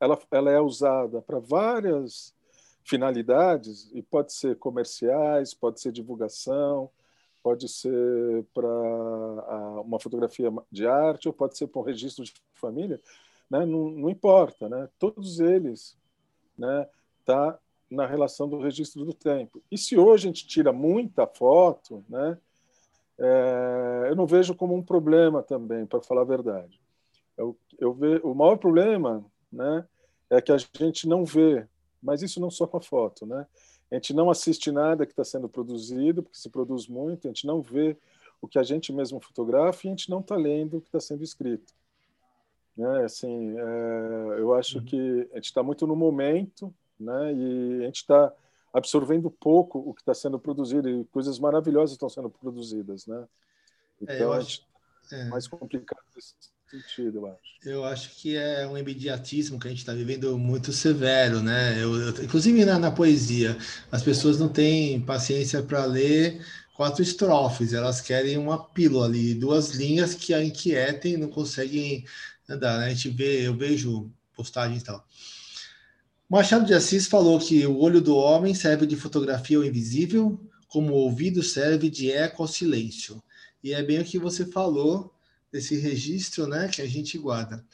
ela, 0.00 0.18
ela 0.30 0.50
é 0.50 0.60
usada 0.60 1.20
para 1.20 1.38
várias 1.38 2.34
finalidades, 2.90 3.88
e 3.94 4.02
pode 4.02 4.32
ser 4.32 4.56
comerciais, 4.56 5.54
pode 5.54 5.80
ser 5.80 5.92
divulgação, 5.92 6.90
pode 7.40 7.68
ser 7.68 8.44
para 8.52 8.68
uma 9.84 10.00
fotografia 10.00 10.52
de 10.70 10.88
arte, 10.88 11.28
ou 11.28 11.32
pode 11.32 11.56
ser 11.56 11.68
para 11.68 11.80
um 11.80 11.84
registro 11.84 12.24
de 12.24 12.34
família, 12.54 13.00
né? 13.48 13.64
não, 13.64 13.90
não 13.90 14.10
importa, 14.10 14.68
né? 14.68 14.88
todos 14.98 15.38
eles 15.38 15.96
né, 16.58 16.88
tá 17.24 17.56
na 17.88 18.06
relação 18.06 18.48
do 18.48 18.58
registro 18.58 19.04
do 19.04 19.14
tempo. 19.14 19.62
E 19.70 19.78
se 19.78 19.96
hoje 19.96 20.26
a 20.26 20.28
gente 20.28 20.46
tira 20.46 20.72
muita 20.72 21.28
foto, 21.28 22.04
né, 22.08 22.36
é, 23.18 24.06
eu 24.08 24.16
não 24.16 24.26
vejo 24.26 24.52
como 24.54 24.74
um 24.74 24.82
problema 24.82 25.44
também, 25.44 25.86
para 25.86 26.00
falar 26.00 26.22
a 26.22 26.24
verdade. 26.36 26.80
Eu, 27.38 27.56
eu 27.78 27.92
vejo, 27.94 28.22
o 28.24 28.34
maior 28.34 28.56
problema 28.56 29.24
né, 29.52 29.86
é 30.28 30.40
que 30.40 30.50
a 30.50 30.58
gente 30.58 31.08
não 31.08 31.24
vê, 31.24 31.66
mas 32.02 32.22
isso 32.22 32.40
não 32.40 32.50
só 32.50 32.66
com 32.66 32.76
a 32.76 32.80
foto, 32.80 33.26
né? 33.26 33.46
a 33.90 33.96
gente 33.96 34.14
não 34.14 34.30
assiste 34.30 34.70
nada 34.70 35.04
que 35.04 35.12
está 35.12 35.24
sendo 35.24 35.48
produzido, 35.48 36.22
porque 36.22 36.38
se 36.38 36.48
produz 36.48 36.86
muito, 36.86 37.26
a 37.26 37.30
gente 37.30 37.46
não 37.46 37.60
vê 37.60 37.96
o 38.40 38.46
que 38.46 38.58
a 38.58 38.62
gente 38.62 38.92
mesmo 38.92 39.20
fotografa 39.20 39.80
e 39.84 39.88
a 39.88 39.90
gente 39.90 40.08
não 40.08 40.20
está 40.20 40.36
lendo 40.36 40.76
o 40.78 40.80
que 40.80 40.88
está 40.88 41.00
sendo 41.00 41.24
escrito. 41.24 41.74
Né? 42.76 43.04
Assim, 43.04 43.58
é, 43.58 44.38
eu 44.38 44.54
acho 44.54 44.78
uhum. 44.78 44.84
que 44.84 45.28
a 45.32 45.36
gente 45.36 45.46
está 45.46 45.62
muito 45.62 45.86
no 45.86 45.96
momento, 45.96 46.72
né? 46.98 47.34
E 47.34 47.82
a 47.82 47.86
gente 47.86 47.96
está 47.96 48.32
absorvendo 48.72 49.30
pouco 49.30 49.78
o 49.78 49.92
que 49.92 50.00
está 50.00 50.14
sendo 50.14 50.38
produzido 50.38 50.88
e 50.88 51.04
coisas 51.06 51.38
maravilhosas 51.38 51.92
estão 51.92 52.08
sendo 52.08 52.30
produzidas, 52.30 53.06
né? 53.06 53.26
Então, 54.00 54.14
é, 54.14 54.16
então, 54.16 54.32
acho 54.32 54.64
é 55.12 55.24
mais 55.24 55.48
complicado 55.48 56.04
nesse 56.14 56.34
sentido, 56.70 57.18
eu 57.18 57.26
acho. 57.26 57.40
Eu 57.62 57.84
acho 57.84 58.10
que 58.16 58.36
é 58.36 58.66
um 58.66 58.78
imediatismo 58.78 59.58
que 59.58 59.66
a 59.66 59.70
gente 59.70 59.80
está 59.80 59.92
vivendo 59.92 60.38
muito 60.38 60.72
severo, 60.72 61.42
né? 61.42 61.82
Eu, 61.82 61.94
eu, 61.94 62.24
inclusive 62.24 62.64
na, 62.64 62.78
na 62.78 62.90
poesia, 62.90 63.58
as 63.90 64.02
pessoas 64.02 64.38
não 64.38 64.48
têm 64.48 65.00
paciência 65.00 65.62
para 65.62 65.84
ler 65.84 66.40
quatro 66.74 67.02
estrofes, 67.02 67.74
elas 67.74 68.00
querem 68.00 68.38
uma 68.38 68.64
pílula 68.64 69.04
ali, 69.04 69.34
duas 69.34 69.70
linhas 69.70 70.14
que 70.14 70.32
a 70.32 70.42
inquietem, 70.42 71.18
não 71.18 71.28
conseguem 71.28 72.04
andar. 72.48 72.78
Né? 72.78 72.86
A 72.86 72.88
gente 72.90 73.10
vê, 73.10 73.46
eu 73.46 73.54
vejo 73.54 74.10
postagens 74.34 74.80
e 74.80 74.84
tal. 74.84 75.04
Machado 76.28 76.64
de 76.64 76.72
Assis 76.72 77.06
falou 77.06 77.38
que 77.38 77.66
o 77.66 77.78
olho 77.78 78.00
do 78.00 78.16
homem 78.16 78.54
serve 78.54 78.86
de 78.86 78.96
fotografia 78.96 79.58
ao 79.58 79.64
invisível, 79.64 80.40
como 80.68 80.92
o 80.92 80.96
ouvido 80.96 81.42
serve 81.42 81.90
de 81.90 82.10
eco 82.10 82.42
ao 82.42 82.48
silêncio. 82.48 83.22
E 83.62 83.74
é 83.74 83.82
bem 83.82 84.00
o 84.00 84.04
que 84.04 84.18
você 84.18 84.46
falou 84.46 85.12
desse 85.52 85.76
registro 85.76 86.46
né, 86.46 86.68
que 86.68 86.82
a 86.82 86.86
gente 86.86 87.18
guarda. 87.18 87.64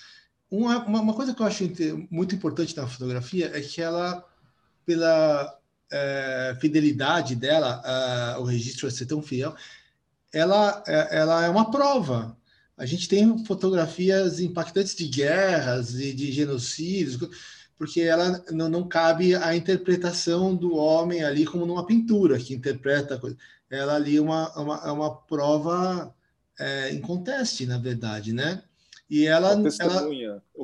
Uma, 0.51 0.85
uma 0.85 1.15
coisa 1.15 1.35
que 1.35 1.43
eu 1.43 1.47
acho 1.47 1.65
muito 2.11 2.35
importante 2.35 2.77
na 2.77 2.87
fotografia 2.87 3.51
é 3.53 3.61
que 3.61 3.83
ela, 3.83 4.25
pela 4.85 5.59
é, 5.91 6.57
fidelidade 6.61 7.35
dela, 7.35 8.39
o 8.39 8.45
registro 8.45 8.91
ser 8.91 9.07
tão 9.07 9.21
fiel, 9.21 9.55
ela, 10.33 10.83
é, 10.87 11.19
ela 11.19 11.45
é 11.45 11.49
uma 11.49 11.71
prova. 11.71 12.37
A 12.77 12.85
gente 12.85 13.09
tem 13.09 13.45
fotografias 13.45 14.39
impactantes 14.39 14.95
de 14.95 15.09
guerras 15.09 15.95
e 15.95 16.13
de 16.13 16.31
genocídios, 16.31 17.19
porque 17.79 18.03
ela 18.03 18.45
não, 18.51 18.69
não 18.69 18.89
cabe 18.89 19.35
a 19.35 19.57
interpretação 19.57 20.55
do 20.55 20.77
homem 20.77 21.25
ali 21.25 21.45
como 21.45 21.67
numa 21.67 21.87
pintura 21.87 22.39
que 22.39 22.55
interpreta 22.55 23.15
a 23.15 23.19
coisa. 23.19 23.37
Ela 23.71 23.97
ali 23.97 24.17
é 24.17 24.21
uma, 24.21 24.53
uma, 24.59 24.77
é 24.85 24.91
uma 24.91 25.17
prova 25.17 26.15
é, 26.59 26.91
em 26.93 27.01
conteste, 27.01 27.67
na 27.67 27.79
verdade, 27.79 28.33
né? 28.33 28.63
E 29.09 29.27
ela, 29.27 29.55
uma 29.55 29.69
ela 29.79 30.09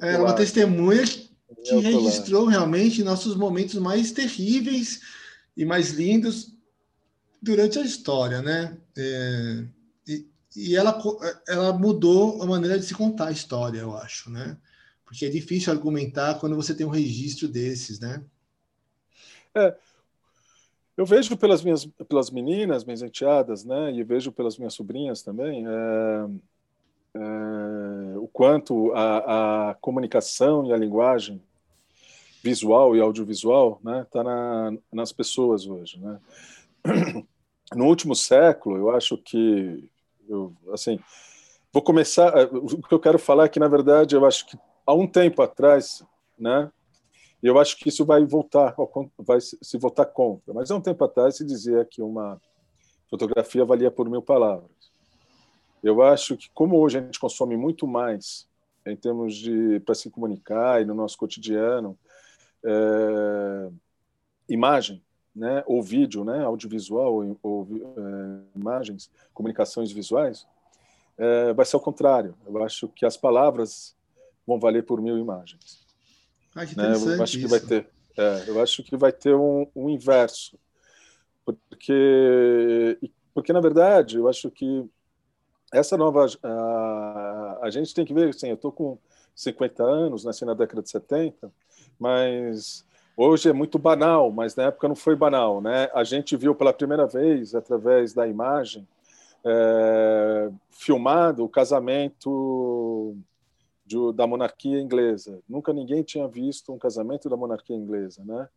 é 0.02 0.18
uma 0.18 0.32
testemunha 0.32 1.04
que 1.04 1.75
registrou 1.76 2.46
realmente 2.46 3.04
nossos 3.04 3.37
momentos 3.37 3.76
mais 3.76 4.11
terríveis 4.11 5.00
e 5.56 5.64
mais 5.64 5.90
lindos 5.90 6.52
durante 7.40 7.78
a 7.78 7.82
história, 7.82 8.42
né? 8.42 8.76
É, 8.96 9.64
e, 10.08 10.26
e 10.56 10.76
ela, 10.76 11.00
ela 11.46 11.72
mudou 11.72 12.42
a 12.42 12.46
maneira 12.46 12.78
de 12.78 12.84
se 12.84 12.94
contar 12.94 13.28
a 13.28 13.32
história, 13.32 13.80
eu 13.80 13.96
acho, 13.96 14.30
né? 14.30 14.56
porque 15.12 15.26
é 15.26 15.28
difícil 15.28 15.70
argumentar 15.70 16.40
quando 16.40 16.56
você 16.56 16.75
tem 16.75 16.87
um 16.87 16.90
registro 16.90 17.46
desses, 17.46 18.00
né? 18.00 18.25
É, 19.54 19.76
eu 20.96 21.06
vejo 21.06 21.37
pelas 21.37 21.62
minhas 21.62 21.87
pelas 22.08 22.30
meninas, 22.30 22.84
minhas 22.84 23.02
enteadas, 23.02 23.64
né, 23.64 23.92
e 23.92 24.02
vejo 24.02 24.32
pelas 24.32 24.58
minhas 24.58 24.75
sobrinhas 24.75 25.22
também, 25.22 25.64
é, 25.66 26.28
é, 27.14 28.18
o 28.18 28.28
quanto 28.32 28.92
a, 28.92 29.70
a, 29.70 29.75
comunicação 29.75 30.66
e 30.66 30.72
a 30.72 30.76
linguagem 30.76 31.42
visual 32.42 32.96
e 32.96 33.00
audiovisual, 33.00 33.80
né, 33.82 34.02
está 34.02 34.22
na, 34.22 34.72
nas 34.92 35.12
pessoas 35.12 35.66
hoje, 35.66 35.99
né? 35.99 36.20
No 37.75 37.87
último 37.87 38.14
século, 38.14 38.76
eu 38.76 38.90
acho 38.90 39.16
que, 39.16 39.88
eu, 40.28 40.52
assim, 40.75 41.00
vou 41.72 41.82
começar. 41.82 42.30
O 42.52 42.82
que 42.82 42.92
eu 42.92 43.00
quero 43.00 43.18
falar 43.18 43.46
é 43.46 43.49
que, 43.49 43.58
na 43.58 43.68
verdade, 43.68 44.14
eu 44.14 44.26
acho 44.26 44.46
que 44.46 44.58
há 44.87 44.92
um 44.92 45.06
tempo 45.06 45.40
atrás, 45.40 46.04
né? 46.38 46.70
E 47.42 47.46
eu 47.46 47.58
acho 47.58 47.76
que 47.76 47.88
isso 47.88 48.04
vai 48.04 48.25
voltar, 48.25 48.75
vai 49.18 49.40
se 49.40 49.76
votar 49.76 50.06
contra. 50.06 50.54
Mas 50.54 50.70
há 50.70 50.76
um 50.76 50.80
tempo 50.80 51.04
atrás 51.04 51.37
se 51.37 51.44
dizia 51.44 51.84
que 51.84 52.00
uma 52.00 52.40
fotografia 53.11 53.64
valia 53.64 53.90
por 53.90 54.08
mil 54.08 54.22
palavras. 54.22 54.70
Eu 55.82 56.00
acho 56.02 56.37
que 56.37 56.49
como 56.54 56.78
hoje 56.78 56.99
a 56.99 57.02
gente 57.02 57.18
consome 57.18 57.56
muito 57.56 57.87
mais 57.87 58.49
em 58.87 58.96
termos 58.96 59.34
de 59.34 59.80
para 59.80 59.94
se 59.94 60.08
comunicar 60.11 60.80
e 60.80 60.84
no 60.84 60.94
nosso 60.94 61.18
cotidiano, 61.18 61.99
é, 62.64 63.70
imagem, 64.49 65.02
né, 65.34 65.64
ou 65.66 65.82
vídeo, 65.82 66.25
né, 66.25 66.44
audiovisual 66.44 67.14
ou, 67.14 67.38
ou 67.42 67.68
é, 67.72 68.58
imagens, 68.58 69.11
comunicações 69.34 69.90
visuais, 69.90 70.46
é, 71.18 71.52
vai 71.52 71.66
ser 71.66 71.76
o 71.76 71.80
contrário. 71.80 72.34
Eu 72.46 72.62
acho 72.62 72.88
que 72.88 73.04
as 73.04 73.16
palavras 73.16 73.96
vão 74.46 74.58
valer 74.58 74.84
por 74.84 75.00
mil 75.00 75.18
imagens. 75.18 75.82
Ah, 76.54 76.66
que 76.66 76.76
né? 76.76 76.92
Eu 76.94 77.23
acho 77.23 77.38
que 77.38 77.47
vai 77.47 77.61
ter, 77.61 77.88
é, 78.16 78.44
eu 78.47 78.62
acho 78.62 78.82
que 78.82 78.97
vai 78.97 79.12
ter 79.12 79.35
um, 79.35 79.66
um 79.75 79.88
inverso, 79.88 80.59
porque 81.44 82.99
porque 83.35 83.52
na 83.52 83.61
verdade 83.61 84.16
eu 84.16 84.28
acho 84.28 84.50
que 84.50 84.85
essa 85.73 85.97
nova 85.97 86.26
a, 86.42 87.59
a 87.62 87.71
gente 87.71 87.94
tem 87.94 88.04
que 88.04 88.12
ver, 88.12 88.28
assim, 88.28 88.49
eu 88.49 88.54
estou 88.54 88.71
com 88.71 88.99
50 89.35 89.82
anos, 89.82 90.25
nasci 90.25 90.44
na 90.44 90.52
década 90.54 90.82
de 90.82 90.90
70, 90.90 91.50
mas 91.99 92.85
hoje 93.16 93.49
é 93.49 93.52
muito 93.52 93.78
banal, 93.78 94.30
mas 94.30 94.54
na 94.54 94.64
época 94.64 94.88
não 94.88 94.94
foi 94.94 95.16
banal, 95.16 95.62
né? 95.62 95.88
A 95.94 96.04
gente 96.04 96.37
viu 96.37 96.54
pela 96.54 96.75
primeira 96.75 97.06
vez 97.06 97.54
através 97.54 98.12
da 98.12 98.26
imagem 98.28 98.87
é, 99.44 100.50
filmado 100.71 101.44
o 101.44 101.49
casamento 101.49 103.16
de, 103.85 103.97
da 104.15 104.27
monarquia 104.27 104.81
inglesa. 104.81 105.41
Nunca 105.49 105.73
ninguém 105.73 106.03
tinha 106.03 106.27
visto 106.29 106.73
um 106.73 106.79
casamento 106.79 107.29
da 107.29 107.37
monarquia 107.37 107.77
inglesa, 107.77 108.25
né? 108.25 108.49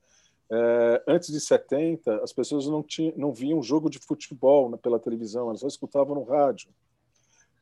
É, 0.51 1.03
antes 1.07 1.31
de 1.31 1.39
70, 1.39 2.23
as 2.23 2.31
pessoas 2.31 2.67
não, 2.67 2.83
tinham, 2.83 3.13
não 3.17 3.33
viam 3.33 3.63
jogo 3.63 3.89
de 3.89 3.97
futebol 3.97 4.77
pela 4.77 4.99
televisão, 4.99 5.47
elas 5.47 5.61
só 5.61 5.67
escutavam 5.67 6.15
no 6.15 6.23
rádio. 6.23 6.69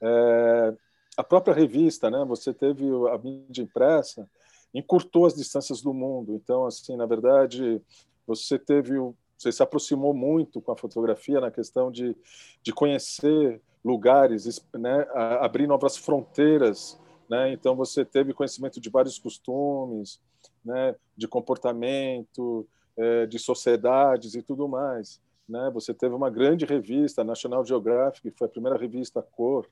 É, 0.01 0.75
a 1.15 1.23
própria 1.23 1.53
revista, 1.53 2.09
né? 2.09 2.23
Você 2.25 2.53
teve 2.53 2.85
a 3.09 3.17
mídia 3.17 3.63
impressa, 3.63 4.29
encurtou 4.73 5.25
as 5.25 5.35
distâncias 5.35 5.81
do 5.81 5.93
mundo. 5.93 6.33
Então, 6.33 6.65
assim, 6.65 6.97
na 6.97 7.05
verdade, 7.05 7.81
você 8.27 8.59
teve, 8.59 8.95
você 9.37 9.51
se 9.51 9.63
aproximou 9.63 10.13
muito 10.13 10.59
com 10.59 10.71
a 10.71 10.77
fotografia 10.77 11.39
na 11.39 11.51
questão 11.51 11.91
de, 11.91 12.15
de 12.61 12.73
conhecer 12.73 13.61
lugares, 13.83 14.61
né? 14.73 15.07
abrir 15.39 15.67
novas 15.67 15.95
fronteiras 15.97 16.99
né? 17.29 17.51
Então 17.53 17.75
você 17.75 18.03
teve 18.03 18.33
conhecimento 18.33 18.79
de 18.79 18.89
vários 18.89 19.17
costumes, 19.17 20.21
né? 20.63 20.95
de 21.15 21.27
comportamento, 21.27 22.67
é, 22.97 23.25
de 23.25 23.39
sociedades 23.39 24.35
e 24.35 24.41
tudo 24.41 24.67
mais. 24.67 25.21
Né? 25.47 25.69
Você 25.73 25.93
teve 25.93 26.13
uma 26.13 26.29
grande 26.29 26.65
revista, 26.65 27.23
National 27.23 27.65
Geographic, 27.65 28.31
que 28.31 28.37
foi 28.37 28.47
a 28.47 28.51
primeira 28.51 28.77
revista 28.77 29.19
a 29.19 29.23
cor 29.23 29.67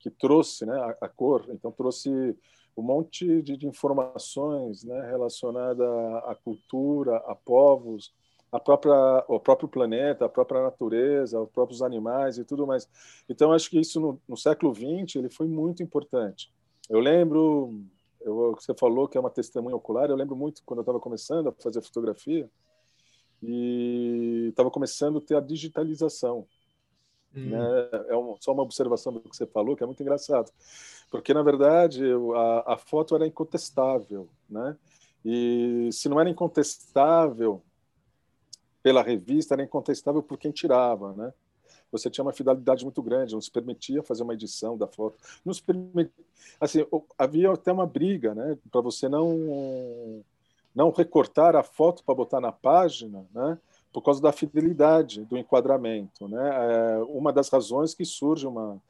que 0.00 0.10
trouxe, 0.10 0.64
né, 0.66 0.96
a, 1.00 1.08
cor. 1.08 1.44
Então 1.50 1.70
trouxe 1.70 2.10
um 2.76 2.82
monte 2.82 3.42
de, 3.42 3.66
informações, 3.66 4.82
né, 4.82 5.06
relacionada 5.08 5.84
à 6.20 6.34
cultura, 6.34 7.18
a 7.18 7.34
povos, 7.34 8.12
a 8.52 8.58
própria, 8.58 9.24
o 9.28 9.38
próprio 9.38 9.68
planeta, 9.68 10.24
a 10.24 10.28
própria 10.28 10.62
natureza, 10.62 11.40
os 11.40 11.50
próprios 11.50 11.82
animais 11.82 12.38
e 12.38 12.44
tudo 12.44 12.66
mais. 12.66 12.88
Então, 13.28 13.52
acho 13.52 13.70
que 13.70 13.78
isso 13.78 14.00
no, 14.00 14.20
no 14.28 14.36
século 14.36 14.74
XX 14.74 15.16
ele 15.16 15.30
foi 15.30 15.46
muito 15.46 15.82
importante. 15.82 16.52
Eu 16.88 16.98
lembro, 16.98 17.80
eu, 18.20 18.56
você 18.58 18.74
falou 18.74 19.06
que 19.06 19.16
é 19.16 19.20
uma 19.20 19.30
testemunha 19.30 19.76
ocular, 19.76 20.10
eu 20.10 20.16
lembro 20.16 20.34
muito 20.34 20.62
quando 20.64 20.78
eu 20.78 20.82
estava 20.82 20.98
começando 20.98 21.48
a 21.48 21.52
fazer 21.52 21.80
fotografia 21.80 22.50
e 23.42 24.48
estava 24.50 24.70
começando 24.70 25.18
a 25.18 25.20
ter 25.20 25.36
a 25.36 25.40
digitalização. 25.40 26.46
Hum. 27.34 27.50
Né? 27.50 27.88
É 28.08 28.16
um, 28.16 28.36
só 28.40 28.52
uma 28.52 28.62
observação 28.62 29.12
do 29.12 29.20
que 29.20 29.36
você 29.36 29.46
falou, 29.46 29.76
que 29.76 29.82
é 29.84 29.86
muito 29.86 30.02
engraçado. 30.02 30.50
Porque, 31.10 31.32
na 31.32 31.42
verdade, 31.42 32.02
a, 32.34 32.74
a 32.74 32.76
foto 32.76 33.14
era 33.14 33.26
incontestável. 33.26 34.28
Né? 34.48 34.76
E 35.24 35.88
se 35.92 36.08
não 36.08 36.20
era 36.20 36.28
incontestável, 36.28 37.62
pela 38.82 39.02
revista 39.02 39.54
era 39.54 39.62
incontestável 39.62 40.22
por 40.22 40.38
quem 40.38 40.50
tirava, 40.50 41.12
né? 41.12 41.32
Você 41.92 42.08
tinha 42.08 42.24
uma 42.24 42.32
fidelidade 42.32 42.84
muito 42.84 43.02
grande, 43.02 43.34
não 43.34 43.40
se 43.40 43.50
permitia 43.50 44.02
fazer 44.02 44.22
uma 44.22 44.34
edição 44.34 44.78
da 44.78 44.86
foto. 44.86 45.18
Não 45.44 45.52
se 45.52 45.62
permitia, 45.62 46.12
assim, 46.60 46.86
havia 47.18 47.50
até 47.50 47.72
uma 47.72 47.86
briga, 47.86 48.34
né, 48.34 48.56
para 48.70 48.80
você 48.80 49.08
não 49.08 50.24
não 50.72 50.90
recortar 50.92 51.56
a 51.56 51.64
foto 51.64 52.04
para 52.04 52.14
botar 52.14 52.40
na 52.40 52.52
página, 52.52 53.26
né? 53.34 53.58
Por 53.92 54.02
causa 54.02 54.22
da 54.22 54.30
fidelidade 54.30 55.24
do 55.24 55.36
enquadramento, 55.36 56.28
né? 56.28 56.48
É 56.48 56.98
uma 57.08 57.32
das 57.32 57.48
razões 57.48 57.92
que 57.92 58.04
surge 58.04 58.46
uma 58.46 58.80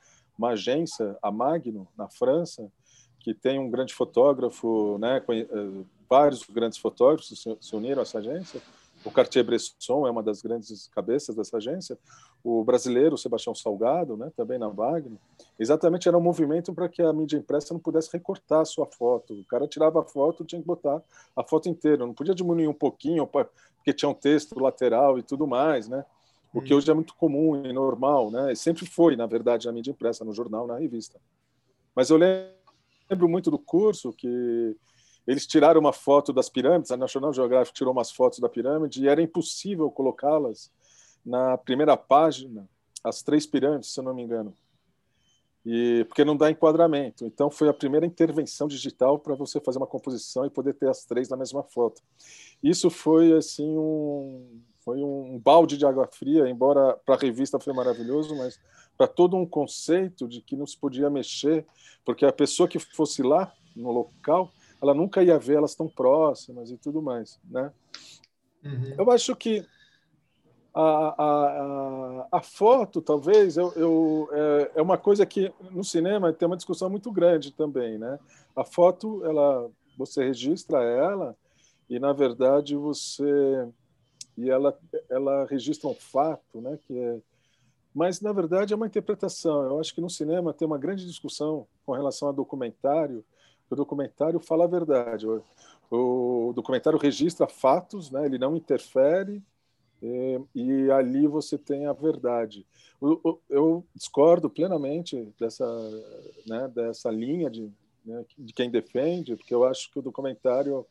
uma 0.40 0.50
agência, 0.50 1.18
a 1.20 1.30
Magno, 1.30 1.86
na 1.96 2.08
França, 2.08 2.72
que 3.18 3.34
tem 3.34 3.58
um 3.58 3.70
grande 3.70 3.92
fotógrafo, 3.92 4.96
né, 4.98 5.22
eh, 5.28 5.84
vários 6.08 6.42
grandes 6.44 6.78
fotógrafos 6.78 7.46
se 7.60 7.76
uniram 7.76 8.00
a 8.00 8.02
essa 8.02 8.18
agência, 8.18 8.60
o 9.04 9.10
Cartier-Bresson 9.10 10.06
é 10.06 10.10
uma 10.10 10.22
das 10.22 10.42
grandes 10.42 10.88
cabeças 10.88 11.34
dessa 11.34 11.56
agência, 11.56 11.98
o 12.44 12.62
brasileiro 12.62 13.16
Sebastião 13.16 13.54
Salgado, 13.54 14.16
né, 14.16 14.30
também 14.36 14.58
na 14.58 14.68
Wagner, 14.68 15.18
exatamente 15.58 16.08
era 16.08 16.16
um 16.16 16.20
movimento 16.20 16.72
para 16.72 16.88
que 16.88 17.02
a 17.02 17.12
mídia 17.12 17.38
impressa 17.38 17.72
não 17.72 17.80
pudesse 17.80 18.10
recortar 18.12 18.60
a 18.60 18.64
sua 18.64 18.86
foto. 18.86 19.34
O 19.34 19.44
cara 19.44 19.66
tirava 19.66 20.00
a 20.00 20.04
foto, 20.04 20.44
tinha 20.44 20.60
que 20.60 20.66
botar 20.66 21.02
a 21.36 21.42
foto 21.42 21.68
inteira, 21.68 22.06
não 22.06 22.14
podia 22.14 22.34
diminuir 22.34 22.68
um 22.68 22.74
pouquinho, 22.74 23.26
porque 23.26 23.92
tinha 23.92 24.08
um 24.08 24.14
texto 24.14 24.58
lateral 24.58 25.18
e 25.18 25.22
tudo 25.22 25.46
mais, 25.46 25.88
né? 25.88 26.04
O 26.52 26.60
que 26.60 26.74
hum. 26.74 26.78
hoje 26.78 26.90
é 26.90 26.94
muito 26.94 27.14
comum 27.14 27.64
e 27.64 27.72
normal, 27.72 28.30
né? 28.30 28.52
E 28.52 28.56
sempre 28.56 28.84
foi, 28.84 29.16
na 29.16 29.26
verdade, 29.26 29.66
na 29.66 29.72
mídia 29.72 29.92
impressa, 29.92 30.24
no 30.24 30.34
jornal, 30.34 30.66
na 30.66 30.78
revista. 30.78 31.20
Mas 31.94 32.10
eu 32.10 32.16
lembro 32.16 33.28
muito 33.28 33.50
do 33.50 33.58
curso 33.58 34.12
que 34.12 34.76
eles 35.26 35.46
tiraram 35.46 35.80
uma 35.80 35.92
foto 35.92 36.32
das 36.32 36.48
pirâmides, 36.48 36.90
a 36.90 36.96
National 36.96 37.32
Geographic 37.32 37.76
tirou 37.76 37.92
umas 37.92 38.10
fotos 38.10 38.38
da 38.38 38.48
pirâmide 38.48 39.02
e 39.02 39.08
era 39.08 39.22
impossível 39.22 39.90
colocá-las 39.90 40.70
na 41.24 41.56
primeira 41.58 41.96
página, 41.96 42.68
as 43.04 43.22
três 43.22 43.46
pirâmides, 43.46 43.92
se 43.92 44.00
eu 44.00 44.04
não 44.04 44.14
me 44.14 44.22
engano. 44.22 44.54
E 45.64 46.04
porque 46.08 46.24
não 46.24 46.36
dá 46.36 46.50
enquadramento. 46.50 47.26
Então 47.26 47.50
foi 47.50 47.68
a 47.68 47.74
primeira 47.74 48.06
intervenção 48.06 48.66
digital 48.66 49.18
para 49.18 49.34
você 49.34 49.60
fazer 49.60 49.78
uma 49.78 49.86
composição 49.86 50.46
e 50.46 50.50
poder 50.50 50.74
ter 50.74 50.88
as 50.88 51.04
três 51.04 51.28
na 51.28 51.36
mesma 51.36 51.62
foto. 51.62 52.00
Isso 52.62 52.88
foi 52.88 53.36
assim 53.36 53.76
um 53.76 54.62
foi 54.82 55.02
um 55.02 55.38
balde 55.38 55.76
de 55.76 55.84
água 55.84 56.06
fria, 56.06 56.48
embora 56.48 56.96
para 57.04 57.14
a 57.14 57.18
revista 57.18 57.60
foi 57.60 57.72
maravilhoso, 57.74 58.34
mas 58.34 58.58
para 58.96 59.06
todo 59.06 59.36
um 59.36 59.44
conceito 59.44 60.26
de 60.26 60.40
que 60.40 60.56
não 60.56 60.66
se 60.66 60.76
podia 60.76 61.10
mexer, 61.10 61.66
porque 62.02 62.24
a 62.24 62.32
pessoa 62.32 62.66
que 62.66 62.78
fosse 62.78 63.22
lá 63.22 63.52
no 63.76 63.92
local 63.92 64.50
ela 64.80 64.94
nunca 64.94 65.22
ia 65.22 65.38
ver 65.38 65.56
elas 65.56 65.74
tão 65.74 65.88
próximas 65.88 66.70
e 66.70 66.76
tudo 66.76 67.02
mais, 67.02 67.38
né? 67.44 67.72
Uhum. 68.64 68.94
Eu 68.98 69.10
acho 69.10 69.34
que 69.36 69.64
a, 70.74 71.14
a, 71.18 72.28
a, 72.32 72.40
foto, 72.42 73.00
talvez, 73.02 73.56
eu, 73.56 73.72
eu, 73.74 74.28
é, 74.32 74.72
é, 74.76 74.82
uma 74.82 74.96
coisa 74.96 75.26
que 75.26 75.52
no 75.70 75.82
cinema 75.82 76.32
tem 76.32 76.46
uma 76.46 76.56
discussão 76.56 76.88
muito 76.88 77.10
grande 77.10 77.52
também, 77.52 77.98
né? 77.98 78.18
A 78.54 78.64
foto, 78.64 79.24
ela, 79.24 79.68
você 79.98 80.24
registra 80.24 80.82
ela 80.82 81.36
e, 81.88 81.98
na 81.98 82.12
verdade, 82.12 82.76
você... 82.76 83.68
E 84.38 84.48
ela, 84.48 84.78
ela 85.10 85.44
registra 85.46 85.88
um 85.88 85.94
fato, 85.94 86.60
né? 86.60 86.78
Que 86.86 86.98
é, 86.98 87.18
mas, 87.94 88.20
na 88.20 88.32
verdade, 88.32 88.72
é 88.72 88.76
uma 88.76 88.86
interpretação. 88.86 89.64
Eu 89.64 89.80
acho 89.80 89.94
que 89.94 90.00
no 90.00 90.08
cinema 90.08 90.54
tem 90.54 90.66
uma 90.66 90.78
grande 90.78 91.04
discussão 91.04 91.66
com 91.84 91.92
relação 91.92 92.28
a 92.28 92.32
documentário, 92.32 93.24
o 93.74 93.76
documentário 93.76 94.40
fala 94.40 94.64
a 94.64 94.68
verdade. 94.68 95.26
O, 95.26 95.42
o 95.90 96.52
documentário 96.54 96.98
registra 96.98 97.46
fatos, 97.46 98.10
né? 98.10 98.24
ele 98.24 98.38
não 98.38 98.56
interfere, 98.56 99.42
e, 100.02 100.40
e 100.54 100.90
ali 100.90 101.26
você 101.26 101.58
tem 101.58 101.86
a 101.86 101.92
verdade. 101.92 102.66
Eu, 103.00 103.40
eu 103.48 103.84
discordo 103.94 104.48
plenamente 104.48 105.32
dessa, 105.38 105.66
né, 106.46 106.68
dessa 106.68 107.10
linha 107.10 107.50
de, 107.50 107.70
né, 108.04 108.24
de 108.38 108.52
quem 108.52 108.70
defende, 108.70 109.36
porque 109.36 109.54
eu 109.54 109.64
acho 109.64 109.90
que 109.90 109.98
o 109.98 110.02
documentário 110.02 110.86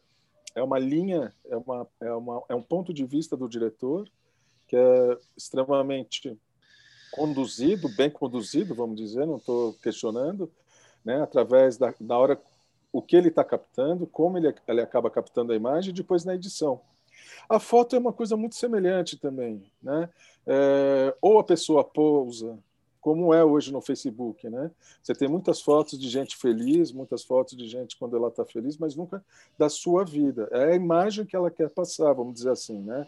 é 0.56 0.62
uma 0.62 0.80
linha, 0.80 1.34
é, 1.46 1.58
uma, 1.58 1.88
é, 2.00 2.14
uma, 2.14 2.44
é 2.50 2.56
um 2.56 2.62
ponto 2.62 2.94
de 2.94 3.06
vista 3.06 3.36
do 3.36 3.50
diretor 3.50 4.10
que 4.68 4.76
é 4.76 5.18
extremamente 5.36 6.38
conduzido, 7.12 7.90
bem 7.90 8.10
conduzido, 8.10 8.76
vamos 8.76 8.96
dizer, 8.96 9.26
não 9.26 9.38
estou 9.38 9.74
questionando, 9.82 10.52
né, 11.04 11.22
através 11.22 11.78
da 11.78 11.94
na 12.00 12.18
hora 12.18 12.40
o 12.92 13.02
que 13.02 13.16
ele 13.16 13.30
está 13.30 13.44
captando, 13.44 14.08
como 14.08 14.38
ele, 14.38 14.54
ele 14.68 14.82
acaba 14.82 15.10
captando 15.10 15.54
a 15.54 15.56
imagem, 15.56 15.92
e 15.92 15.94
depois 15.94 16.26
na 16.26 16.36
edição. 16.36 16.82
A 17.48 17.60
foto 17.60 17.96
é 17.96 18.00
uma 18.00 18.14
coisa 18.14 18.36
muito 18.36 18.56
semelhante 18.56 19.18
também, 19.18 19.64
né? 19.82 20.10
É, 20.46 21.16
ou 21.22 21.40
a 21.40 21.44
pessoa 21.44 21.84
pousa, 21.84 22.58
como 23.02 23.34
é 23.34 23.44
hoje 23.44 23.72
no 23.72 23.82
Facebook, 23.82 24.50
né? 24.50 24.72
Você 25.02 25.14
tem 25.14 25.28
muitas 25.28 25.62
fotos 25.62 25.98
de 25.98 26.10
gente 26.10 26.36
feliz, 26.36 26.92
muitas 26.92 27.24
fotos 27.24 27.58
de 27.58 27.68
gente 27.68 27.98
quando 27.98 28.16
ela 28.16 28.28
está 28.28 28.46
feliz, 28.46 28.78
mas 28.78 28.96
nunca 28.96 29.24
da 29.58 29.70
sua 29.70 30.04
vida. 30.04 30.48
É 30.52 30.72
a 30.72 30.76
imagem 30.76 31.26
que 31.26 31.36
ela 31.36 31.50
quer 31.50 31.70
passar, 31.70 32.14
vamos 32.14 32.34
dizer 32.34 32.52
assim, 32.52 32.80
né? 32.80 33.08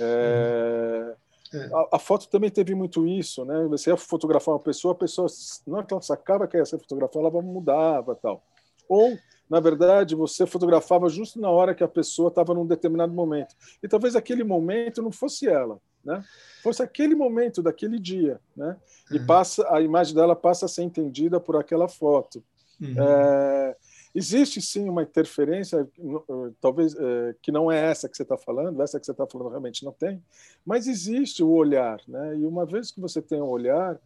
É, 0.00 1.14
é. 1.52 1.70
A, 1.72 1.96
a, 1.96 1.98
foto 1.98 2.28
também 2.28 2.50
teve 2.50 2.74
muito 2.74 3.06
isso, 3.06 3.44
né? 3.44 3.66
Você 3.68 3.90
ia 3.90 3.96
fotografar 3.96 4.54
uma 4.54 4.60
pessoa, 4.60 4.92
a 4.92 4.96
pessoa, 4.96 5.26
não 5.66 5.80
é 5.80 5.84
que 5.84 5.92
ela 5.92 6.02
sacava 6.02 6.46
que 6.46 6.56
ia 6.56 6.64
ser 6.64 6.78
fotografada, 6.78 7.26
ela 7.26 7.42
mudava 7.42 8.14
tal. 8.14 8.42
Ou, 8.88 9.16
na 9.48 9.60
verdade, 9.60 10.14
você 10.14 10.46
fotografava 10.46 11.08
justo 11.08 11.40
na 11.40 11.50
hora 11.50 11.74
que 11.74 11.84
a 11.84 11.88
pessoa 11.88 12.28
estava 12.28 12.54
num 12.54 12.66
determinado 12.66 13.12
momento. 13.12 13.54
E 13.82 13.88
talvez 13.88 14.16
aquele 14.16 14.44
momento 14.44 15.02
não 15.02 15.12
fosse 15.12 15.48
ela, 15.48 15.78
né? 16.04 16.24
Fosse 16.62 16.82
aquele 16.82 17.14
momento 17.14 17.62
daquele 17.62 17.98
dia, 17.98 18.40
né? 18.56 18.76
E 19.10 19.18
uhum. 19.18 19.26
passa 19.26 19.66
a 19.74 19.80
imagem 19.80 20.14
dela 20.14 20.36
passa 20.36 20.66
a 20.66 20.68
ser 20.68 20.82
entendida 20.82 21.40
por 21.40 21.56
aquela 21.56 21.88
foto. 21.88 22.42
Uhum. 22.80 22.94
É, 22.98 23.76
existe 24.14 24.60
sim 24.60 24.88
uma 24.88 25.02
interferência, 25.02 25.88
talvez 26.60 26.94
é, 26.94 27.34
que 27.42 27.50
não 27.50 27.70
é 27.70 27.78
essa 27.90 28.08
que 28.08 28.16
você 28.16 28.22
está 28.22 28.36
falando, 28.36 28.82
essa 28.82 28.98
que 28.98 29.06
você 29.06 29.12
está 29.12 29.26
falando 29.26 29.50
realmente 29.50 29.84
não 29.84 29.92
tem, 29.92 30.22
mas 30.64 30.86
existe 30.86 31.42
o 31.42 31.50
olhar, 31.50 32.00
né? 32.06 32.36
E 32.36 32.44
uma 32.44 32.64
vez 32.64 32.90
que 32.90 33.00
você 33.00 33.20
tem 33.20 33.40
o 33.40 33.44
um 33.44 33.48
olhar, 33.48 33.98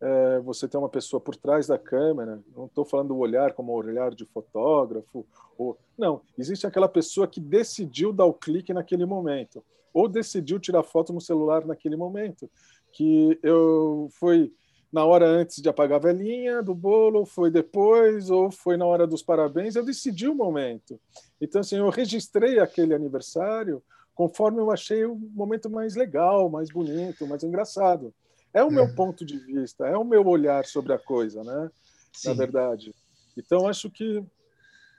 é, 0.00 0.40
você 0.40 0.66
tem 0.66 0.78
uma 0.78 0.88
pessoa 0.88 1.20
por 1.20 1.36
trás 1.36 1.66
da 1.66 1.78
câmera. 1.78 2.40
Não 2.56 2.66
estou 2.66 2.84
falando 2.84 3.08
do 3.08 3.18
olhar 3.18 3.52
como 3.52 3.72
o 3.72 3.76
olhar 3.76 4.14
de 4.14 4.24
fotógrafo. 4.24 5.26
Ou, 5.58 5.76
não, 5.96 6.22
existe 6.38 6.66
aquela 6.66 6.88
pessoa 6.88 7.26
que 7.26 7.40
decidiu 7.40 8.12
dar 8.12 8.24
o 8.24 8.32
clique 8.32 8.72
naquele 8.72 9.04
momento, 9.04 9.62
ou 9.92 10.08
decidiu 10.08 10.58
tirar 10.58 10.82
foto 10.82 11.12
no 11.12 11.20
celular 11.20 11.66
naquele 11.66 11.96
momento. 11.96 12.50
Que 12.92 13.38
eu 13.42 14.08
foi 14.12 14.52
na 14.92 15.04
hora 15.04 15.26
antes 15.26 15.62
de 15.62 15.68
apagar 15.68 15.96
a 15.96 16.02
velhinha 16.02 16.62
do 16.62 16.74
bolo, 16.74 17.24
foi 17.24 17.50
depois, 17.50 18.28
ou 18.28 18.50
foi 18.50 18.76
na 18.76 18.86
hora 18.86 19.06
dos 19.06 19.22
parabéns. 19.22 19.76
Eu 19.76 19.84
decidi 19.84 20.26
o 20.26 20.34
momento. 20.34 20.98
Então, 21.40 21.60
assim, 21.60 21.76
eu 21.76 21.88
registrei 21.90 22.58
aquele 22.58 22.94
aniversário 22.94 23.82
conforme 24.14 24.60
eu 24.60 24.70
achei 24.70 25.04
o 25.04 25.14
momento 25.14 25.70
mais 25.70 25.94
legal, 25.94 26.50
mais 26.50 26.68
bonito, 26.70 27.26
mais 27.26 27.42
engraçado. 27.42 28.12
É 28.52 28.62
o 28.64 28.70
meu 28.70 28.84
é. 28.84 28.92
ponto 28.92 29.24
de 29.24 29.38
vista, 29.38 29.86
é 29.86 29.96
o 29.96 30.04
meu 30.04 30.26
olhar 30.26 30.64
sobre 30.64 30.92
a 30.92 30.98
coisa, 30.98 31.42
né? 31.44 31.70
Sim. 32.12 32.28
Na 32.28 32.34
verdade. 32.34 32.94
Então 33.36 33.68
acho 33.68 33.88
que 33.90 34.24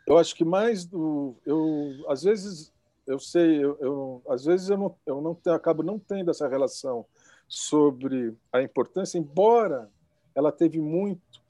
eu 0.08 0.18
acho 0.18 0.36
que 0.36 0.46
mais 0.46 0.86
do 0.86 1.36
eu 1.46 2.06
às 2.08 2.24
vezes 2.24 2.72
eu 3.06 3.20
sei 3.20 3.64
eu, 3.64 3.78
eu 3.80 4.22
às 4.30 4.46
vezes 4.46 4.70
eu 4.70 4.78
não 4.78 4.96
eu 5.06 5.22
não 5.22 5.36
tenho, 5.36 5.56
acabo 5.56 5.84
não 5.84 6.00
tendo 6.00 6.32
essa 6.32 6.48
relação 6.48 7.06
sobre 7.48 8.34
a 8.52 8.62
importância, 8.62 9.18
embora 9.18 9.90
ela 10.34 10.52
teve 10.52 10.80
muito, 10.80 11.42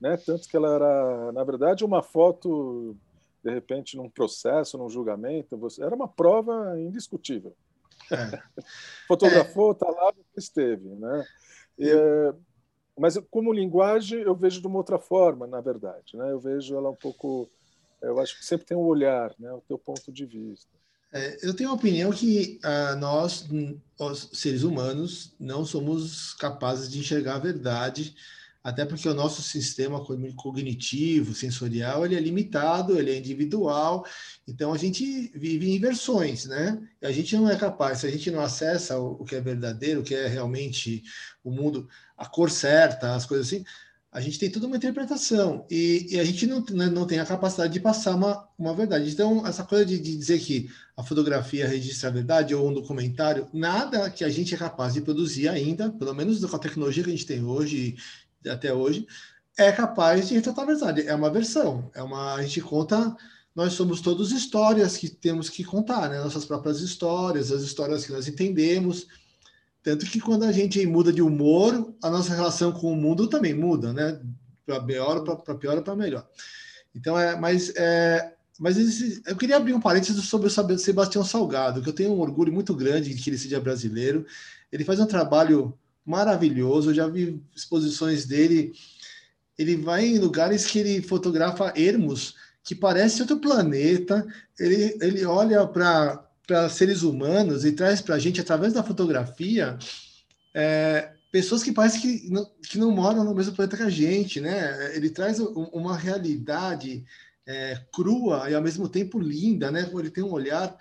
né? 0.00 0.16
Tanto 0.16 0.48
que 0.48 0.56
ela 0.56 0.74
era 0.74 1.32
na 1.32 1.44
verdade 1.44 1.84
uma 1.84 2.02
foto 2.02 2.96
de 3.44 3.50
repente 3.50 3.96
num 3.96 4.08
processo, 4.08 4.78
num 4.78 4.88
julgamento, 4.88 5.56
você 5.56 5.82
era 5.82 5.94
uma 5.94 6.08
prova 6.08 6.78
indiscutível. 6.80 7.54
É. 8.10 8.42
Fotografou, 9.06 9.72
está 9.72 9.88
lá, 9.88 10.12
esteve, 10.36 10.88
né? 10.88 11.26
É, 11.80 12.34
mas 12.98 13.16
como 13.30 13.52
linguagem 13.52 14.20
eu 14.20 14.34
vejo 14.34 14.60
de 14.60 14.66
uma 14.66 14.78
outra 14.78 14.98
forma, 14.98 15.46
na 15.46 15.60
verdade, 15.60 16.16
né? 16.16 16.30
Eu 16.30 16.38
vejo 16.38 16.76
ela 16.76 16.90
um 16.90 16.96
pouco, 16.96 17.50
eu 18.02 18.18
acho 18.20 18.38
que 18.38 18.44
sempre 18.44 18.66
tem 18.66 18.76
um 18.76 18.82
olhar, 18.82 19.34
né? 19.38 19.52
O 19.52 19.62
teu 19.66 19.78
ponto 19.78 20.12
de 20.12 20.26
vista. 20.26 20.68
É, 21.12 21.38
eu 21.42 21.54
tenho 21.54 21.70
a 21.70 21.74
opinião 21.74 22.12
que 22.12 22.60
uh, 22.64 22.96
nós, 22.96 23.48
os 23.98 24.30
seres 24.32 24.62
humanos, 24.62 25.34
não 25.40 25.64
somos 25.64 26.34
capazes 26.34 26.88
de 26.88 27.00
enxergar 27.00 27.36
a 27.36 27.40
verdade 27.40 28.14
até 28.62 28.84
porque 28.84 29.08
o 29.08 29.14
nosso 29.14 29.42
sistema 29.42 30.04
cognitivo, 30.36 31.34
sensorial, 31.34 32.04
ele 32.04 32.14
é 32.14 32.20
limitado, 32.20 32.98
ele 32.98 33.10
é 33.10 33.16
individual, 33.16 34.04
então 34.46 34.72
a 34.72 34.78
gente 34.78 35.30
vive 35.34 35.70
em 35.70 35.78
versões, 35.78 36.44
né? 36.44 36.78
A 37.02 37.10
gente 37.10 37.34
não 37.36 37.48
é 37.48 37.56
capaz, 37.56 37.98
se 37.98 38.06
a 38.06 38.10
gente 38.10 38.30
não 38.30 38.40
acessa 38.40 38.98
o, 38.98 39.24
que 39.24 39.34
é 39.34 39.40
verdadeiro, 39.40 40.00
o 40.00 40.04
que 40.04 40.14
é 40.14 40.26
realmente 40.26 41.02
o 41.42 41.50
mundo, 41.50 41.88
a 42.16 42.26
cor 42.26 42.50
certa, 42.50 43.14
as 43.14 43.24
coisas 43.24 43.46
assim, 43.46 43.64
a 44.12 44.20
gente 44.20 44.40
tem 44.40 44.50
toda 44.50 44.66
uma 44.66 44.76
interpretação 44.76 45.64
e, 45.70 46.08
e 46.10 46.20
a 46.20 46.24
gente 46.24 46.44
não, 46.44 46.64
né, 46.70 46.86
não 46.86 47.06
tem 47.06 47.20
a 47.20 47.26
capacidade 47.26 47.72
de 47.72 47.78
passar 47.78 48.16
uma, 48.16 48.48
uma 48.58 48.74
verdade. 48.74 49.08
Então, 49.08 49.46
essa 49.46 49.62
coisa 49.62 49.86
de, 49.86 49.98
de 50.00 50.16
dizer 50.16 50.40
que 50.40 50.68
a 50.96 51.02
fotografia 51.04 51.66
registra 51.66 52.08
a 52.08 52.12
verdade 52.12 52.52
ou 52.52 52.68
um 52.68 52.74
documentário, 52.74 53.48
nada 53.52 54.10
que 54.10 54.24
a 54.24 54.28
gente 54.28 54.52
é 54.52 54.58
capaz 54.58 54.94
de 54.94 55.00
produzir 55.00 55.48
ainda, 55.48 55.90
pelo 55.90 56.12
menos 56.12 56.44
com 56.44 56.56
a 56.56 56.58
tecnologia 56.58 57.04
que 57.04 57.08
a 57.08 57.12
gente 57.12 57.26
tem 57.26 57.44
hoje 57.44 57.96
até 58.48 58.72
hoje, 58.72 59.06
é 59.58 59.70
capaz 59.72 60.28
de 60.28 60.34
retratar 60.34 60.64
a 60.64 60.66
verdade. 60.66 61.06
É 61.06 61.14
uma 61.14 61.30
versão, 61.30 61.90
é 61.94 62.02
uma 62.02 62.34
a 62.34 62.42
gente 62.42 62.60
conta. 62.60 63.16
Nós 63.54 63.72
somos 63.72 64.00
todos 64.00 64.32
histórias 64.32 64.96
que 64.96 65.08
temos 65.08 65.48
que 65.48 65.64
contar, 65.64 66.08
né? 66.08 66.20
Nossas 66.20 66.44
próprias 66.44 66.80
histórias, 66.80 67.50
as 67.50 67.62
histórias 67.62 68.06
que 68.06 68.12
nós 68.12 68.28
entendemos. 68.28 69.06
Tanto 69.82 70.06
que 70.06 70.20
quando 70.20 70.44
a 70.44 70.52
gente 70.52 70.84
muda 70.86 71.12
de 71.12 71.20
humor, 71.20 71.94
a 72.02 72.10
nossa 72.10 72.34
relação 72.34 72.70
com 72.70 72.92
o 72.92 72.96
mundo 72.96 73.26
também 73.26 73.54
muda, 73.54 73.92
né? 73.92 74.20
Para 74.64 74.80
pior, 74.80 75.20
para 75.22 75.54
pior 75.56 75.76
ou 75.76 75.82
para 75.82 75.96
melhor. 75.96 76.26
Então 76.94 77.18
é, 77.18 77.36
mas 77.36 77.72
é, 77.76 78.34
mas 78.60 78.76
esse, 78.76 79.22
eu 79.26 79.36
queria 79.36 79.56
abrir 79.56 79.72
um 79.72 79.80
parênteses 79.80 80.22
sobre 80.26 80.48
o 80.48 80.78
Sebastião 80.78 81.24
Salgado, 81.24 81.80
que 81.80 81.88
eu 81.88 81.94
tenho 81.94 82.12
um 82.12 82.20
orgulho 82.20 82.52
muito 82.52 82.74
grande 82.74 83.14
de 83.14 83.22
que 83.22 83.30
ele 83.30 83.38
seja 83.38 83.58
brasileiro. 83.58 84.26
Ele 84.70 84.84
faz 84.84 85.00
um 85.00 85.06
trabalho 85.06 85.72
maravilhoso, 86.10 86.90
eu 86.90 86.94
já 86.94 87.06
vi 87.06 87.40
exposições 87.54 88.26
dele. 88.26 88.72
Ele 89.56 89.76
vai 89.76 90.06
em 90.06 90.18
lugares 90.18 90.66
que 90.66 90.78
ele 90.78 91.02
fotografa 91.02 91.72
ermos 91.76 92.34
que 92.62 92.74
parece 92.74 93.22
outro 93.22 93.38
planeta. 93.38 94.26
Ele, 94.58 94.98
ele 95.00 95.24
olha 95.24 95.66
para 95.66 96.68
seres 96.68 97.02
humanos 97.02 97.64
e 97.64 97.72
traz 97.72 98.00
para 98.00 98.16
a 98.16 98.18
gente, 98.18 98.40
através 98.40 98.72
da 98.72 98.82
fotografia, 98.82 99.78
é, 100.54 101.12
pessoas 101.30 101.62
que 101.62 101.72
parecem 101.72 102.00
que 102.00 102.30
não, 102.30 102.50
que 102.68 102.78
não 102.78 102.90
moram 102.90 103.24
no 103.24 103.34
mesmo 103.34 103.54
planeta 103.54 103.76
que 103.76 103.82
a 103.82 103.90
gente, 103.90 104.40
né? 104.40 104.94
Ele 104.96 105.10
traz 105.10 105.38
uma 105.38 105.96
realidade 105.96 107.04
é, 107.46 107.80
crua 107.92 108.50
e 108.50 108.54
ao 108.54 108.62
mesmo 108.62 108.88
tempo 108.88 109.18
linda, 109.18 109.70
né? 109.70 109.88
Ele 109.92 110.10
tem 110.10 110.24
um 110.24 110.32
olhar. 110.32 110.76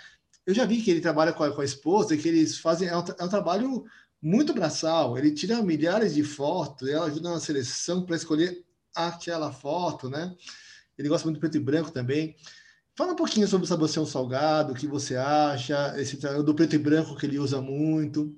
Eu 0.46 0.54
já 0.54 0.66
vi 0.66 0.82
que 0.82 0.92
ele 0.92 1.02
trabalha 1.02 1.34
com 1.34 1.44
a, 1.44 1.52
com 1.52 1.62
a 1.62 1.66
esposa 1.66 2.18
que 2.18 2.28
eles 2.28 2.58
fazem 2.58 2.88
é 2.88 2.98
um, 2.98 3.04
é 3.20 3.24
um, 3.24 3.30
trabalho 3.30 3.86
muito 4.22 4.54
braçal. 4.54 5.18
Ele 5.18 5.34
tira 5.34 5.62
milhares 5.62 6.14
de 6.14 6.24
fotos, 6.24 6.88
ela 6.88 7.06
ajuda 7.06 7.32
na 7.32 7.40
seleção 7.40 8.06
para 8.06 8.16
escolher 8.16 8.66
aquela 8.96 9.52
foto, 9.52 10.10
né? 10.10 10.36
Ele 10.98 11.10
gosta 11.10 11.26
muito 11.26 11.38
do 11.38 11.40
preto 11.40 11.58
e 11.58 11.60
branco 11.60 11.92
também. 11.92 12.36
Fala 12.96 13.14
um 13.14 13.16
pouquinho 13.16 13.48
sobre 13.48 13.64
o 13.64 13.68
Sebastião 13.68 14.06
Salgado, 14.06 14.74
o 14.74 14.76
que 14.76 14.86
você 14.86 15.16
acha, 15.16 15.96
esse 15.98 16.18
do 16.18 16.54
preto 16.54 16.76
e 16.76 16.78
branco 16.78 17.16
que 17.16 17.26
ele 17.26 17.40
usa 17.40 17.62
muito. 17.62 18.36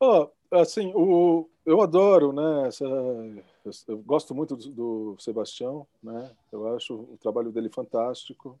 Oh, 0.00 0.28
assim, 0.50 0.92
o, 0.96 1.48
eu 1.64 1.80
adoro, 1.80 2.32
né? 2.32 2.66
Essa, 2.66 2.84
eu 3.86 3.98
gosto 3.98 4.34
muito 4.34 4.56
do, 4.56 4.70
do, 4.70 5.16
Sebastião, 5.20 5.86
né? 6.02 6.30
Eu 6.50 6.74
acho 6.74 6.94
o 6.94 7.16
trabalho 7.20 7.52
dele 7.52 7.70
fantástico. 7.70 8.58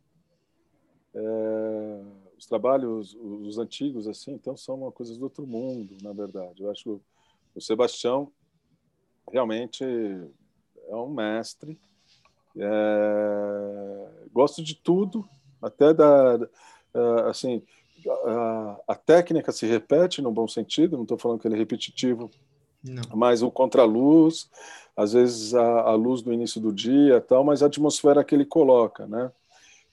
É, 1.12 2.00
os 2.44 2.46
trabalhos, 2.46 3.16
os 3.18 3.58
antigos, 3.58 4.06
assim, 4.06 4.32
então 4.32 4.56
são 4.56 4.74
uma 4.76 4.92
coisa 4.92 5.16
do 5.16 5.24
outro 5.24 5.46
mundo, 5.46 5.96
na 6.02 6.12
verdade. 6.12 6.62
Eu 6.62 6.70
acho 6.70 7.00
o 7.54 7.60
Sebastião 7.60 8.30
realmente 9.32 9.82
é 9.84 10.94
um 10.94 11.08
mestre. 11.08 11.78
É, 12.56 14.08
gosto 14.32 14.62
de 14.62 14.74
tudo, 14.74 15.26
até 15.60 15.92
da, 15.94 16.38
assim, 17.28 17.62
a, 18.26 18.80
a, 18.88 18.94
técnica 18.94 19.50
se 19.50 19.66
repete 19.66 20.20
no 20.20 20.30
bom 20.30 20.46
sentido, 20.46 20.96
não 20.96 21.02
estou 21.02 21.18
falando 21.18 21.40
que 21.40 21.48
ele 21.48 21.56
é 21.56 21.58
repetitivo, 21.58 22.30
não. 22.82 23.02
mas 23.14 23.42
o 23.42 23.50
contraluz, 23.50 24.48
às 24.96 25.14
vezes 25.14 25.54
a, 25.54 25.80
a, 25.80 25.94
luz 25.94 26.22
do 26.22 26.32
início 26.32 26.60
do 26.60 26.72
dia, 26.72 27.20
tal, 27.20 27.42
mas 27.42 27.62
a 27.62 27.66
atmosfera 27.66 28.22
que 28.22 28.34
ele 28.34 28.44
coloca, 28.44 29.06
né? 29.06 29.32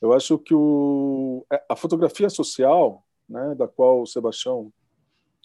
Eu 0.02 0.14
acho 0.14 0.38
que 0.38 0.54
o, 0.54 1.46
é, 1.52 1.64
a 1.70 1.76
fotografia 1.76 2.30
social, 2.30 3.06
né, 3.30 3.54
da 3.56 3.68
qual 3.68 4.02
o 4.02 4.08
Sebastião, 4.08 4.74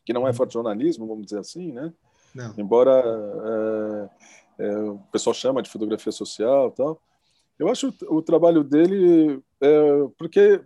que 0.04 0.12
não 0.12 0.26
é 0.26 0.30
uhum. 0.30 0.34
fotojornalismo, 0.34 1.06
vamos 1.06 1.26
dizer 1.26 1.40
assim, 1.40 1.72
né? 1.72 1.92
Não. 2.34 2.54
Embora 2.56 4.10
é, 4.58 4.64
é, 4.64 4.78
o 4.78 4.98
pessoal 5.12 5.34
chama 5.34 5.62
de 5.62 5.70
fotografia 5.70 6.12
social, 6.12 6.70
tal. 6.70 7.00
Eu 7.58 7.68
acho 7.68 7.88
o, 7.88 8.16
o 8.16 8.22
trabalho 8.22 8.64
dele, 8.64 9.42
é, 9.60 10.08
porque 10.18 10.62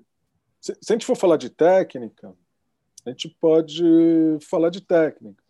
se, 0.60 0.76
se 0.80 0.92
a 0.92 0.94
gente 0.94 1.06
for 1.06 1.16
falar 1.16 1.36
de 1.36 1.48
técnica, 1.48 2.34
a 3.04 3.10
gente 3.10 3.28
pode 3.40 3.82
falar 4.48 4.70
de 4.70 4.80
técnica. 4.80 5.42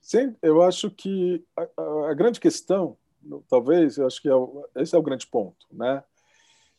Sim, 0.00 0.36
eu 0.42 0.62
acho 0.62 0.90
que 0.90 1.44
a, 1.56 1.62
a, 1.76 2.10
a, 2.10 2.14
grande 2.14 2.40
questão, 2.40 2.96
talvez, 3.48 3.96
eu 3.96 4.06
acho 4.06 4.20
que 4.20 4.28
é 4.28 4.34
o, 4.34 4.66
esse 4.76 4.94
é 4.94 4.98
o 4.98 5.02
grande 5.02 5.26
ponto, 5.26 5.66
né? 5.72 6.02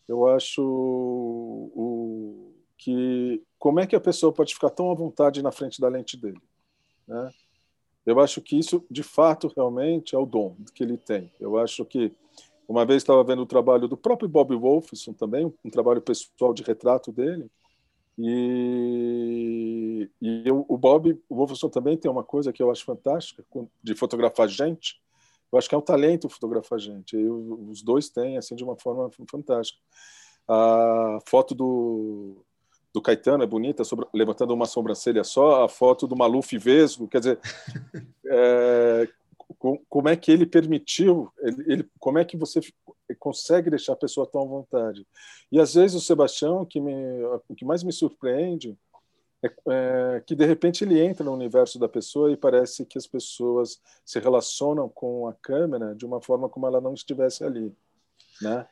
Eu 0.07 0.27
acho 0.27 0.61
o, 0.61 2.53
que 2.77 3.41
como 3.57 3.79
é 3.79 3.87
que 3.87 3.95
a 3.95 4.01
pessoa 4.01 4.31
pode 4.31 4.53
ficar 4.53 4.69
tão 4.69 4.91
à 4.91 4.93
vontade 4.93 5.41
na 5.41 5.51
frente 5.51 5.81
da 5.81 5.87
lente 5.87 6.17
dele, 6.17 6.41
né? 7.07 7.31
Eu 8.05 8.19
acho 8.19 8.39
que 8.39 8.57
isso, 8.57 8.85
de 8.89 9.01
fato, 9.01 9.51
realmente 9.55 10.15
é 10.15 10.17
o 10.17 10.27
dom 10.27 10.55
que 10.75 10.83
ele 10.83 10.95
tem. 10.95 11.31
Eu 11.39 11.57
acho 11.57 11.83
que 11.83 12.13
uma 12.67 12.85
vez 12.85 12.97
estava 12.97 13.23
vendo 13.23 13.41
o 13.41 13.47
trabalho 13.47 13.87
do 13.87 13.97
próprio 13.97 14.29
Bob 14.29 14.55
Wolfson 14.55 15.11
também, 15.13 15.51
um 15.63 15.69
trabalho 15.71 16.01
pessoal 16.01 16.53
de 16.53 16.61
retrato 16.61 17.11
dele. 17.11 17.49
E, 18.17 20.09
e 20.21 20.43
eu, 20.45 20.65
o 20.67 20.77
Bob 20.77 21.19
Wolfson 21.29 21.67
também 21.67 21.97
tem 21.97 22.09
uma 22.09 22.23
coisa 22.23 22.53
que 22.53 22.61
eu 22.61 22.69
acho 22.71 22.85
fantástica, 22.85 23.43
de 23.83 23.95
fotografar 23.95 24.47
gente. 24.47 25.01
Eu 25.51 25.57
acho 25.57 25.69
que 25.69 25.75
é 25.75 25.77
um 25.77 25.81
talento 25.81 26.29
fotografar 26.29 26.79
gente. 26.79 27.15
E 27.15 27.29
os 27.29 27.81
dois 27.81 28.09
têm, 28.09 28.37
assim, 28.37 28.55
de 28.55 28.63
uma 28.63 28.77
forma 28.77 29.09
fantástica. 29.29 29.79
A 30.47 31.19
foto 31.25 31.55
do, 31.55 32.43
do 32.93 33.01
Caetano 33.01 33.43
é 33.43 33.47
bonita, 33.47 33.83
sobre, 33.83 34.05
levantando 34.13 34.53
uma 34.53 34.65
sobrancelha 34.65 35.23
só. 35.23 35.63
A 35.63 35.69
foto 35.69 36.07
do 36.07 36.15
Maluf 36.15 36.57
Vesgo, 36.57 37.07
quer 37.07 37.19
dizer, 37.19 37.39
é, 38.27 39.07
como 39.89 40.09
é 40.09 40.15
que 40.15 40.31
ele 40.31 40.45
permitiu, 40.45 41.31
ele, 41.39 41.63
ele, 41.67 41.89
como 41.99 42.17
é 42.17 42.25
que 42.25 42.37
você 42.37 42.59
consegue 43.19 43.69
deixar 43.69 43.93
a 43.93 43.97
pessoa 43.97 44.27
tão 44.27 44.41
à 44.41 44.45
vontade. 44.45 45.05
E 45.51 45.59
às 45.59 45.75
vezes 45.75 45.95
o 45.95 46.01
Sebastião, 46.05 46.65
que 46.65 46.79
me, 46.79 46.93
o 47.47 47.55
que 47.55 47.65
mais 47.65 47.83
me 47.83 47.91
surpreende 47.91 48.77
é, 49.45 49.53
é, 49.69 50.23
que 50.25 50.35
de 50.35 50.45
repente 50.45 50.83
ele 50.83 50.99
entra 50.99 51.23
no 51.23 51.33
universo 51.33 51.77
da 51.77 51.87
pessoa 51.87 52.31
e 52.31 52.37
parece 52.37 52.85
que 52.85 52.97
as 52.97 53.05
pessoas 53.05 53.79
se 54.03 54.19
relacionam 54.19 54.89
com 54.89 55.27
a 55.27 55.33
câmera 55.33 55.93
de 55.93 56.05
uma 56.05 56.21
forma 56.21 56.49
como 56.49 56.65
ela 56.65 56.81
não 56.81 56.93
estivesse 56.93 57.43
ali, 57.43 57.73
né? 58.41 58.67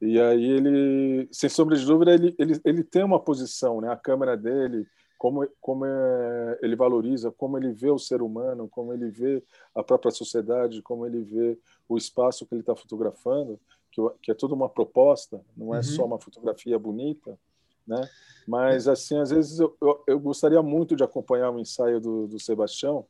E 0.00 0.20
aí 0.20 0.44
ele, 0.44 1.28
sem 1.30 1.48
sombra 1.48 1.76
de 1.76 1.86
dúvida, 1.86 2.12
ele, 2.12 2.34
ele, 2.38 2.60
ele 2.64 2.84
tem 2.84 3.04
uma 3.04 3.20
posição, 3.20 3.80
né? 3.80 3.90
A 3.90 3.96
câmera 3.96 4.36
dele, 4.36 4.86
como, 5.16 5.46
como 5.60 5.86
é, 5.86 6.58
ele 6.62 6.76
valoriza, 6.76 7.30
como 7.30 7.56
ele 7.56 7.72
vê 7.72 7.90
o 7.90 7.98
ser 7.98 8.20
humano, 8.20 8.68
como 8.68 8.92
ele 8.92 9.10
vê 9.10 9.42
a 9.74 9.82
própria 9.82 10.10
sociedade, 10.10 10.82
como 10.82 11.06
ele 11.06 11.22
vê 11.22 11.58
o 11.88 11.96
espaço 11.96 12.44
que 12.46 12.54
ele 12.54 12.60
está 12.60 12.74
fotografando, 12.74 13.58
que, 13.90 14.00
que, 14.22 14.30
é 14.30 14.34
toda 14.34 14.54
uma 14.54 14.68
proposta, 14.68 15.40
não 15.56 15.72
é 15.72 15.78
uhum. 15.78 15.82
só 15.82 16.04
uma 16.04 16.18
fotografia 16.18 16.78
bonita, 16.78 17.38
né? 17.86 18.08
Mas 18.46 18.88
assim, 18.88 19.18
às 19.18 19.30
vezes 19.30 19.58
eu, 19.58 19.76
eu, 19.80 20.04
eu 20.06 20.20
gostaria 20.20 20.62
muito 20.62 20.94
de 20.94 21.02
acompanhar 21.02 21.50
o 21.50 21.58
ensaio 21.58 22.00
do, 22.00 22.26
do 22.26 22.38
Sebastião. 22.38 23.06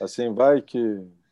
Assim, 0.00 0.32
vai 0.32 0.60
que, 0.60 0.78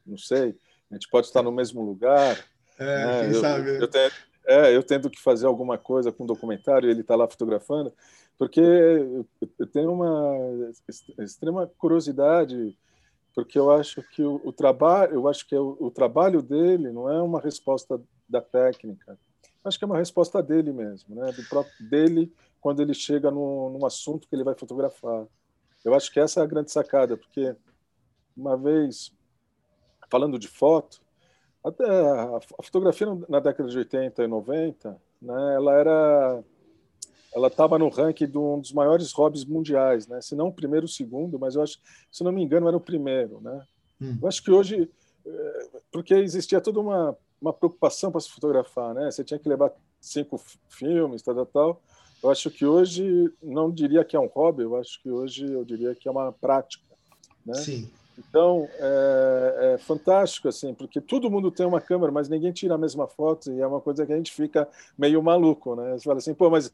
não 0.06 0.16
sei, 0.16 0.56
a 0.90 0.94
gente 0.94 1.08
pode 1.08 1.26
estar 1.26 1.42
no 1.42 1.52
mesmo 1.52 1.82
lugar. 1.82 2.38
É, 2.78 3.06
né? 3.06 3.20
quem 3.20 3.34
eu, 3.34 3.40
sabe. 3.40 3.70
Eu, 3.70 3.80
eu, 3.80 4.10
é, 4.46 4.76
eu 4.76 4.82
tendo 4.82 5.10
que 5.10 5.20
fazer 5.20 5.46
alguma 5.46 5.78
coisa 5.78 6.10
com 6.10 6.24
um 6.24 6.26
documentário, 6.26 6.90
ele 6.90 7.02
está 7.02 7.14
lá 7.14 7.28
fotografando 7.28 7.92
porque 8.42 8.60
eu 8.60 9.66
tenho 9.68 9.92
uma 9.92 10.72
extrema 11.20 11.70
curiosidade, 11.78 12.76
porque 13.32 13.56
eu 13.56 13.70
acho 13.70 14.02
que 14.02 14.20
o, 14.20 14.40
o 14.44 14.52
trabalho, 14.52 15.14
eu 15.14 15.28
acho 15.28 15.46
que 15.46 15.54
o, 15.54 15.76
o, 15.78 15.92
trabalho 15.92 16.42
dele 16.42 16.90
não 16.90 17.08
é 17.08 17.22
uma 17.22 17.40
resposta 17.40 18.02
da 18.28 18.40
técnica, 18.40 19.16
acho 19.64 19.78
que 19.78 19.84
é 19.84 19.86
uma 19.86 19.98
resposta 19.98 20.42
dele 20.42 20.72
mesmo, 20.72 21.14
né, 21.14 21.32
do 21.32 21.42
próprio 21.44 21.88
dele 21.88 22.32
quando 22.60 22.80
ele 22.80 22.94
chega 22.94 23.30
no, 23.30 23.70
num 23.70 23.84
assunto 23.84 24.28
que 24.28 24.34
ele 24.34 24.44
vai 24.44 24.54
fotografar. 24.54 25.26
Eu 25.84 25.94
acho 25.94 26.12
que 26.12 26.20
essa 26.20 26.40
é 26.40 26.42
a 26.42 26.46
grande 26.46 26.70
sacada, 26.70 27.16
porque 27.16 27.54
uma 28.36 28.56
vez 28.56 29.12
falando 30.08 30.38
de 30.38 30.46
foto, 30.46 31.00
até 31.64 31.84
a 31.84 32.40
fotografia 32.62 33.06
na 33.28 33.40
década 33.40 33.68
de 33.68 33.78
80 33.78 34.22
e 34.22 34.26
90, 34.26 35.00
né, 35.20 35.54
ela 35.54 35.74
era 35.74 36.44
ela 37.34 37.48
estava 37.48 37.78
no 37.78 37.88
ranking 37.88 38.26
de 38.26 38.36
um 38.36 38.60
dos 38.60 38.72
maiores 38.72 39.10
hobbies 39.12 39.44
mundiais, 39.44 40.06
né? 40.06 40.20
Se 40.20 40.34
não 40.34 40.48
o 40.48 40.52
primeiro, 40.52 40.84
o 40.84 40.88
segundo, 40.88 41.38
mas 41.38 41.54
eu 41.54 41.62
acho, 41.62 41.78
se 42.10 42.22
não 42.22 42.30
me 42.30 42.42
engano, 42.42 42.68
era 42.68 42.76
o 42.76 42.80
primeiro, 42.80 43.40
né? 43.40 43.66
Hum. 44.00 44.18
Eu 44.20 44.28
acho 44.28 44.42
que 44.42 44.50
hoje, 44.50 44.90
eh, 45.24 45.68
porque 45.90 46.12
existia 46.12 46.60
toda 46.60 46.78
uma, 46.78 47.16
uma 47.42 47.52
preocupação 47.52 48.10
para 48.10 48.20
se 48.20 48.30
fotografar, 48.30 48.94
né? 48.94 49.10
Você 49.10 49.24
tinha 49.24 49.38
que 49.38 49.48
levar 49.48 49.72
cinco 50.00 50.40
filmes, 50.68 51.20
tal, 51.22 51.34
tal, 51.34 51.46
tal. 51.46 51.82
Eu 52.22 52.30
acho 52.30 52.50
que 52.50 52.64
hoje, 52.64 53.32
não 53.42 53.70
diria 53.70 54.04
que 54.04 54.14
é 54.14 54.20
um 54.20 54.28
hobby, 54.28 54.62
eu 54.62 54.76
acho 54.76 55.02
que 55.02 55.10
hoje 55.10 55.44
eu 55.44 55.64
diria 55.64 55.92
que 55.94 56.06
é 56.06 56.10
uma 56.10 56.32
prática, 56.32 56.84
né? 57.44 57.54
Sim. 57.54 57.90
Então, 58.16 58.68
é, 58.78 59.74
é, 59.74 59.78
fantástico, 59.78 60.46
assim, 60.46 60.72
porque 60.72 61.00
todo 61.00 61.30
mundo 61.30 61.50
tem 61.50 61.66
uma 61.66 61.80
câmera, 61.80 62.12
mas 62.12 62.28
ninguém 62.28 62.52
tira 62.52 62.74
a 62.74 62.78
mesma 62.78 63.08
foto, 63.08 63.50
e 63.50 63.60
é 63.60 63.66
uma 63.66 63.80
coisa 63.80 64.06
que 64.06 64.12
a 64.12 64.16
gente 64.16 64.32
fica 64.32 64.68
meio 64.96 65.20
maluco, 65.22 65.74
né? 65.74 65.92
Você 65.92 66.04
fala 66.04 66.18
assim, 66.18 66.34
pô, 66.34 66.48
mas 66.48 66.72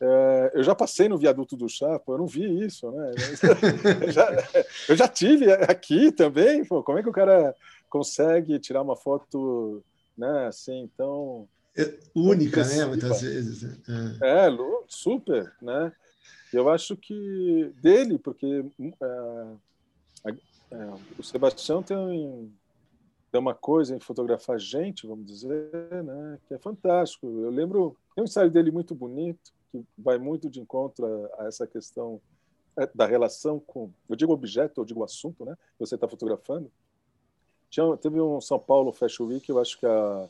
é, 0.00 0.52
eu 0.54 0.62
já 0.62 0.74
passei 0.74 1.08
no 1.08 1.18
viaduto 1.18 1.56
do 1.56 1.68
Chapo, 1.68 2.12
eu 2.12 2.18
não 2.18 2.26
vi 2.26 2.64
isso, 2.64 2.90
né? 2.90 3.12
eu, 4.06 4.10
já, 4.10 4.48
eu 4.88 4.96
já 4.96 5.06
tive 5.06 5.52
aqui 5.52 6.10
também. 6.10 6.64
Pô, 6.64 6.82
como 6.82 6.98
é 6.98 7.02
que 7.02 7.08
o 7.08 7.12
cara 7.12 7.54
consegue 7.90 8.58
tirar 8.58 8.80
uma 8.80 8.96
foto, 8.96 9.82
né? 10.20 10.46
Assim, 10.46 10.80
então 10.80 11.48
é 11.76 11.98
única, 12.14 12.64
né? 12.64 12.84
Muitas 12.84 13.22
vezes. 13.22 13.64
É. 14.20 14.46
é, 14.46 14.50
super, 14.86 15.52
né? 15.60 15.92
Eu 16.52 16.68
acho 16.68 16.96
que 16.96 17.72
dele, 17.80 18.18
porque 18.18 18.64
é, 19.02 20.30
é, 20.72 20.90
o 21.18 21.22
Sebastião 21.22 21.82
tem 21.82 22.52
tem 23.30 23.40
uma 23.40 23.54
coisa 23.54 23.94
em 23.94 24.00
fotografar 24.00 24.58
gente, 24.58 25.06
vamos 25.06 25.24
dizer, 25.24 25.70
né, 26.02 26.38
que 26.46 26.54
é 26.54 26.58
fantástico. 26.58 27.26
Eu 27.26 27.50
lembro, 27.50 27.96
tem 28.14 28.22
um 28.22 28.24
ensaio 28.24 28.50
dele 28.50 28.70
muito 28.72 28.94
bonito, 28.94 29.52
que 29.70 29.84
vai 29.96 30.18
muito 30.18 30.50
de 30.50 30.60
encontro 30.60 31.06
a, 31.06 31.44
a 31.44 31.46
essa 31.46 31.66
questão 31.66 32.20
é, 32.76 32.88
da 32.92 33.06
relação 33.06 33.60
com, 33.60 33.90
eu 34.08 34.16
digo 34.16 34.32
objeto, 34.32 34.80
eu 34.80 34.84
digo 34.84 35.04
assunto, 35.04 35.44
né, 35.44 35.56
você 35.78 35.94
está 35.94 36.08
fotografando. 36.08 36.70
Tinha, 37.70 37.96
teve 37.96 38.20
um 38.20 38.40
São 38.40 38.58
Paulo 38.58 38.92
Fashion 38.92 39.26
Week, 39.26 39.48
eu 39.48 39.60
acho 39.60 39.78
que 39.78 39.86
a, 39.86 40.28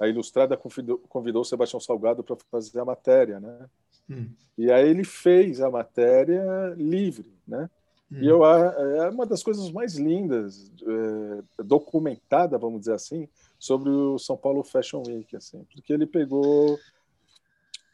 a 0.00 0.08
Ilustrada 0.08 0.56
convidou, 0.56 0.98
convidou 1.08 1.42
o 1.42 1.44
Sebastião 1.44 1.78
Salgado 1.78 2.24
para 2.24 2.36
fazer 2.50 2.80
a 2.80 2.84
matéria, 2.84 3.38
né? 3.38 3.68
Hum. 4.10 4.30
E 4.56 4.72
aí 4.72 4.88
ele 4.88 5.04
fez 5.04 5.60
a 5.60 5.70
matéria 5.70 6.74
livre, 6.76 7.30
né? 7.46 7.68
Hum. 8.10 8.22
E 8.22 8.26
eu, 8.26 8.44
é 8.44 9.10
uma 9.10 9.26
das 9.26 9.42
coisas 9.42 9.70
mais 9.70 9.96
lindas, 9.96 10.72
é, 10.82 11.62
documentada, 11.62 12.56
vamos 12.56 12.80
dizer 12.80 12.94
assim, 12.94 13.28
sobre 13.58 13.90
o 13.90 14.18
São 14.18 14.36
Paulo 14.36 14.64
Fashion 14.64 15.02
Week, 15.06 15.36
assim, 15.36 15.64
porque 15.72 15.92
ele 15.92 16.06
pegou 16.06 16.78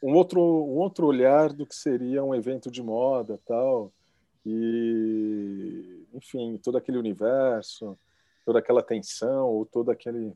um 0.00 0.14
outro, 0.14 0.40
um 0.40 0.76
outro 0.76 1.07
olhar 1.07 1.52
do 1.52 1.66
que 1.66 1.74
seria 1.74 2.22
um 2.22 2.35
evento 2.35 2.70
de 2.70 2.83
moda, 2.83 3.40
tal, 3.44 3.90
e, 4.46 6.04
enfim, 6.12 6.61
todo 6.62 6.76
aquele 6.76 6.98
universo, 6.98 7.98
toda 8.44 8.59
aquela 8.59 8.83
tensão, 8.83 9.46
ou 9.46 9.64
todo 9.64 9.90
aquele 9.90 10.33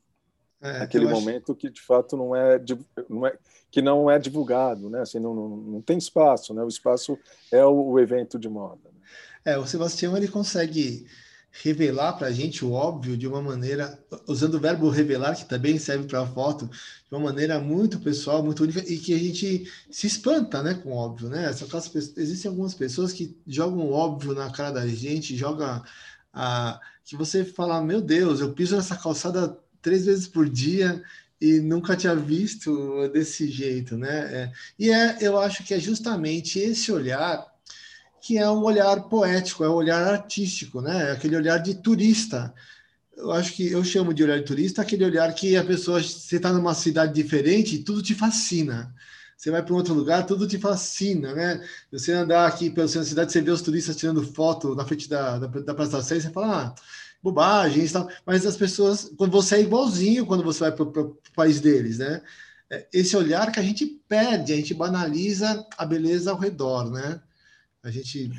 é, 0.61 0.79
aquele 0.79 1.07
momento 1.07 1.53
acho... 1.53 1.61
que 1.61 1.71
de 1.71 1.81
fato 1.81 2.17
não 2.17 2.35
é, 2.35 2.61
não 3.09 3.27
é 3.27 3.37
que 3.71 3.81
não 3.83 4.11
é 4.11 4.19
divulgado, 4.19 4.89
né? 4.89 5.03
Assim, 5.03 5.19
não, 5.19 5.35
não, 5.35 5.49
não 5.49 5.83
tem 5.83 5.99
espaço, 5.99 6.55
né? 6.55 6.63
O 6.63 6.69
espaço 6.69 7.19
é 7.53 7.65
o, 7.65 7.91
o 7.91 8.01
evento 8.01 8.39
de 8.39 8.49
moda. 8.49 8.81
Né? 8.85 9.01
É, 9.53 9.59
o 9.59 9.67
Sebastião 9.67 10.17
ele 10.17 10.27
consegue 10.27 11.07
revelar 11.51 12.15
para 12.15 12.29
a 12.29 12.33
gente 12.33 12.65
o 12.65 12.73
óbvio 12.73 13.17
de 13.17 13.27
uma 13.27 13.43
maneira, 13.43 13.99
usando 14.27 14.55
o 14.55 14.61
verbo 14.61 14.89
revelar, 14.89 15.35
que 15.35 15.45
também 15.45 15.79
serve 15.79 16.07
para 16.07 16.21
a 16.23 16.27
foto, 16.27 16.67
de 16.67 17.15
uma 17.15 17.21
maneira 17.21 17.59
muito 17.59 17.99
pessoal, 18.01 18.43
muito 18.43 18.63
única, 18.63 18.81
e 18.81 18.99
que 18.99 19.15
a 19.15 19.19
gente 19.19 19.71
se 19.91 20.07
espanta 20.07 20.63
né, 20.63 20.75
com 20.75 20.91
o 20.91 20.97
óbvio. 20.97 21.29
Né? 21.29 21.49
Aquelas, 21.49 21.95
existem 22.17 22.49
algumas 22.51 22.75
pessoas 22.75 23.13
que 23.13 23.37
jogam 23.47 23.81
o 23.81 23.93
óbvio 23.93 24.35
na 24.35 24.51
cara 24.51 24.73
da 24.73 24.87
gente, 24.87 25.37
joga 25.37 25.83
que 27.05 27.17
você 27.17 27.45
fala, 27.45 27.83
meu 27.83 28.01
Deus, 28.01 28.41
eu 28.41 28.53
piso 28.53 28.77
nessa 28.77 28.97
calçada 28.97 29.59
três 29.81 30.07
vezes 30.07 30.29
por 30.29 30.49
dia 30.49 31.03
e 31.41 31.61
nunca 31.61 31.97
tinha 31.97 32.15
visto 32.15 33.09
desse 33.09 33.49
jeito, 33.49 33.97
né? 33.97 34.19
É, 34.35 34.53
e 34.79 34.91
é, 34.91 35.19
eu 35.21 35.39
acho 35.39 35.65
que 35.65 35.73
é 35.73 35.81
justamente 35.81 36.59
esse 36.59 36.91
olhar 36.93 37.47
que 38.21 38.37
é 38.37 38.51
um 38.51 38.63
olhar 38.63 39.09
poético, 39.09 39.65
é 39.65 39.69
um 39.71 39.75
olhar 39.75 40.03
artístico, 40.03 40.81
né? 40.81 41.11
É 41.11 41.13
aquele 41.13 41.37
olhar 41.37 41.59
de 41.59 41.77
turista. 41.77 42.53
Eu 43.17 43.33
acho 43.33 43.53
que 43.53 43.71
eu 43.71 43.83
chamo 43.85 44.13
de 44.13 44.23
olhar 44.23 44.39
de 44.39 44.45
turista 44.45 44.83
aquele 44.83 45.05
olhar 45.05 45.33
que 45.35 45.57
a 45.57 45.65
pessoa, 45.65 46.03
você 46.03 46.37
está 46.37 46.53
numa 46.53 46.75
cidade 46.75 47.15
diferente 47.15 47.77
e 47.77 47.83
tudo 47.83 48.03
te 48.03 48.15
fascina. 48.15 48.95
Você 49.39 49.53
vai 49.53 49.63
para 49.63 49.73
um 49.73 49.77
outro 49.77 49.95
lugar, 49.95 50.27
tudo 50.27 50.49
te 50.49 50.59
fascina, 50.59 51.33
né? 51.33 51.65
Você 51.93 52.13
andar 52.13 52.45
aqui 52.45 52.69
pela 52.69 52.89
cidade, 52.89 53.31
você 53.31 53.41
vê 53.41 53.53
os 53.53 53.63
turistas 53.63 53.95
tirando 53.95 54.21
foto 54.21 54.75
na 54.75 54.85
frente 54.85 55.09
da, 55.09 55.39
da, 55.39 55.47
da 55.47 55.75
Praça 55.75 55.93
da 55.93 56.03
Sé, 56.03 56.19
você 56.19 56.29
fala, 56.31 56.65
ah, 56.67 56.75
bobagens, 57.23 57.93
tal. 57.93 58.09
mas 58.27 58.45
as 58.45 58.57
pessoas, 58.57 59.13
quando 59.17 59.31
você 59.31 59.55
é 59.57 59.61
igualzinho 59.61 60.27
quando 60.27 60.43
você 60.43 60.59
vai 60.59 60.73
para 60.73 60.83
o 60.83 61.17
país 61.37 61.61
deles, 61.61 61.99
né? 61.99 62.21
É, 62.69 62.89
esse 62.93 63.17
olhar 63.17 63.53
que 63.53 63.61
a 63.61 63.63
gente 63.63 63.87
perde, 64.09 64.53
a 64.53 64.57
gente 64.57 64.75
banaliza 64.75 65.65
a 65.79 65.87
beleza 65.87 66.33
ao 66.33 66.37
redor, 66.37 66.91
né? 66.91 67.23
A 67.85 67.93
gente. 67.93 68.33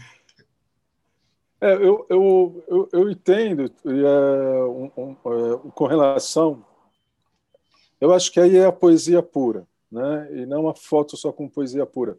É, 1.62 1.75
eu, 1.75 2.05
eu, 2.09 2.65
eu, 2.67 2.89
eu 2.91 3.09
entendo 3.09 3.71
é, 3.85 4.63
um, 4.65 4.91
um, 4.97 5.12
é, 5.12 5.71
com 5.73 5.88
relação. 5.88 6.65
Eu 8.01 8.13
acho 8.13 8.31
que 8.33 8.39
aí 8.39 8.57
é 8.57 8.65
a 8.65 8.71
poesia 8.71 9.23
pura, 9.23 9.65
né? 9.91 10.30
e 10.34 10.45
não 10.45 10.62
uma 10.62 10.75
foto 10.75 11.17
só 11.17 11.32
com 11.32 11.49
poesia 11.49 11.86
pura. 11.86 12.17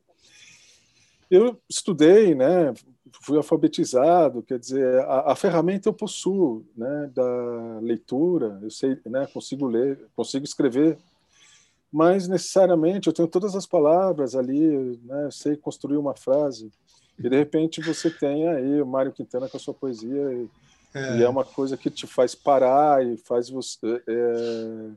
Eu 1.31 1.61
estudei, 1.69 2.35
né? 2.35 2.75
fui 3.23 3.37
alfabetizado, 3.37 4.43
quer 4.43 4.59
dizer, 4.59 5.01
a, 5.01 5.33
a, 5.33 5.37
ferramenta 5.37 5.89
eu 5.89 5.93
possuo, 5.93 6.65
né, 6.77 7.11
da 7.13 7.81
leitura, 7.81 8.59
eu 8.63 8.71
sei, 8.71 8.97
né, 9.07 9.27
consigo 9.33 9.67
ler, 9.67 9.99
consigo 10.15 10.45
escrever, 10.45 10.97
mas 11.93 12.29
necessariamente 12.29 13.09
eu 13.09 13.13
tenho 13.13 13.29
todas 13.29 13.57
as 13.57 13.67
palavras 13.67 14.37
ali, 14.37 14.99
né, 15.03 15.25
eu 15.25 15.33
sei 15.33 15.57
construir 15.57 15.97
uma 15.97 16.15
frase, 16.15 16.71
e 17.19 17.29
de 17.29 17.37
repente 17.37 17.81
você 17.81 18.11
tem 18.11 18.49
aí 18.49 18.81
o 18.81 18.87
Mário 18.87 19.13
Quintana 19.13 19.49
com 19.49 19.57
a 19.57 19.61
sua 19.61 19.75
poesia, 19.75 20.33
e 20.33 20.49
é, 20.93 21.19
e 21.19 21.23
é 21.23 21.29
uma 21.29 21.45
coisa 21.45 21.77
que 21.77 21.89
te 21.89 22.05
faz 22.05 22.35
parar 22.35 23.07
e 23.07 23.17
faz 23.17 23.49
você, 23.49 24.03
é, 24.09 24.91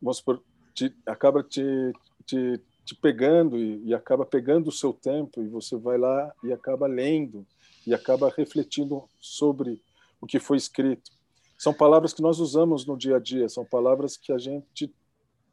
vamos 0.00 0.18
supor, 0.18 0.42
te, 0.74 0.94
acaba 1.06 1.42
te, 1.42 1.92
te 2.26 2.60
te 2.90 2.94
pegando 2.96 3.56
e, 3.56 3.86
e, 3.86 3.94
acaba 3.94 4.26
pegando 4.26 4.68
o 4.68 4.72
seu 4.72 4.92
tempo 4.92 5.40
e 5.40 5.46
você 5.46 5.76
vai 5.76 5.96
lá 5.96 6.32
e 6.42 6.52
acaba 6.52 6.88
lendo 6.88 7.46
e 7.86 7.94
acaba 7.94 8.32
refletindo 8.36 9.04
sobre 9.20 9.80
o 10.20 10.26
que 10.26 10.40
foi 10.40 10.56
escrito. 10.56 11.12
São 11.56 11.72
palavras 11.72 12.12
que 12.12 12.20
nós 12.20 12.40
usamos 12.40 12.84
no 12.84 12.96
dia 12.96 13.16
a 13.16 13.20
dia, 13.20 13.48
são 13.48 13.64
palavras 13.64 14.16
que 14.16 14.32
a 14.32 14.38
gente 14.38 14.92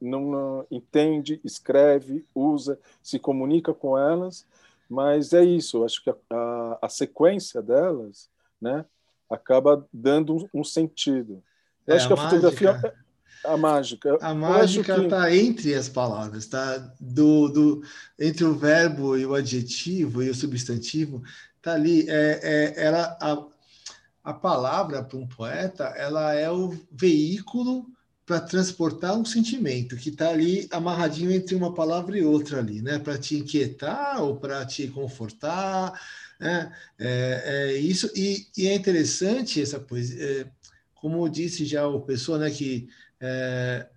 não, 0.01 0.31
não 0.31 0.67
entende, 0.71 1.39
escreve, 1.43 2.25
usa, 2.33 2.79
se 3.03 3.19
comunica 3.19 3.71
com 3.71 3.95
elas, 3.95 4.43
mas 4.89 5.31
é 5.31 5.43
isso. 5.43 5.83
Acho 5.83 6.03
que 6.03 6.09
a, 6.09 6.15
a, 6.31 6.79
a 6.83 6.89
sequência 6.89 7.61
delas, 7.61 8.31
né, 8.59 8.83
acaba 9.29 9.85
dando 9.93 10.35
um, 10.35 10.61
um 10.61 10.63
sentido. 10.63 11.43
É, 11.85 11.93
acho 11.93 12.07
que 12.07 12.13
a, 12.13 12.15
a 12.15 12.29
fotografia 12.29 12.95
a 13.43 13.57
mágica. 13.57 14.17
A 14.21 14.33
mágica 14.33 15.03
está 15.03 15.29
que... 15.29 15.37
entre 15.37 15.73
as 15.73 15.89
palavras, 15.89 16.45
tá? 16.47 16.77
Do, 16.99 17.47
do, 17.49 17.83
entre 18.19 18.43
o 18.43 18.55
verbo 18.55 19.17
e 19.17 19.25
o 19.25 19.33
adjetivo 19.33 20.23
e 20.23 20.29
o 20.29 20.35
substantivo, 20.35 21.23
tá 21.61 21.73
ali. 21.73 22.05
É, 22.09 22.39
é, 22.43 22.85
ela, 22.85 23.17
a, 23.21 23.43
a 24.23 24.33
palavra 24.33 25.03
para 25.03 25.17
um 25.17 25.27
poeta, 25.27 25.85
ela 25.95 26.33
é 26.33 26.51
o 26.51 26.77
veículo 26.91 27.85
para 28.27 28.41
transportar 28.41 29.17
um 29.17 29.23
sentimento 29.23 29.95
que 29.95 30.09
está 30.09 30.29
ali 30.29 30.67
amarradinho 30.69 31.31
entre 31.31 31.55
uma 31.55 31.73
palavra 31.73 32.17
e 32.17 32.25
outra 32.25 32.59
ali, 32.59 32.81
né? 32.81 32.99
Para 32.99 33.17
te 33.17 33.37
inquietar 33.37 34.21
ou 34.21 34.35
para 34.35 34.65
te 34.65 34.85
confortar, 34.89 35.97
né? 36.37 36.69
É, 36.99 37.43
é 37.45 37.77
isso 37.77 38.11
e, 38.13 38.45
e, 38.57 38.67
é 38.67 38.75
interessante 38.75 39.61
essa 39.61 39.79
coisa, 39.79 40.13
é, 40.21 40.45
como 40.95 41.29
disse 41.29 41.65
já 41.65 41.87
o 41.87 42.01
pessoa, 42.01 42.37
né? 42.37 42.51
Que 42.51 42.89
é, 43.21 43.87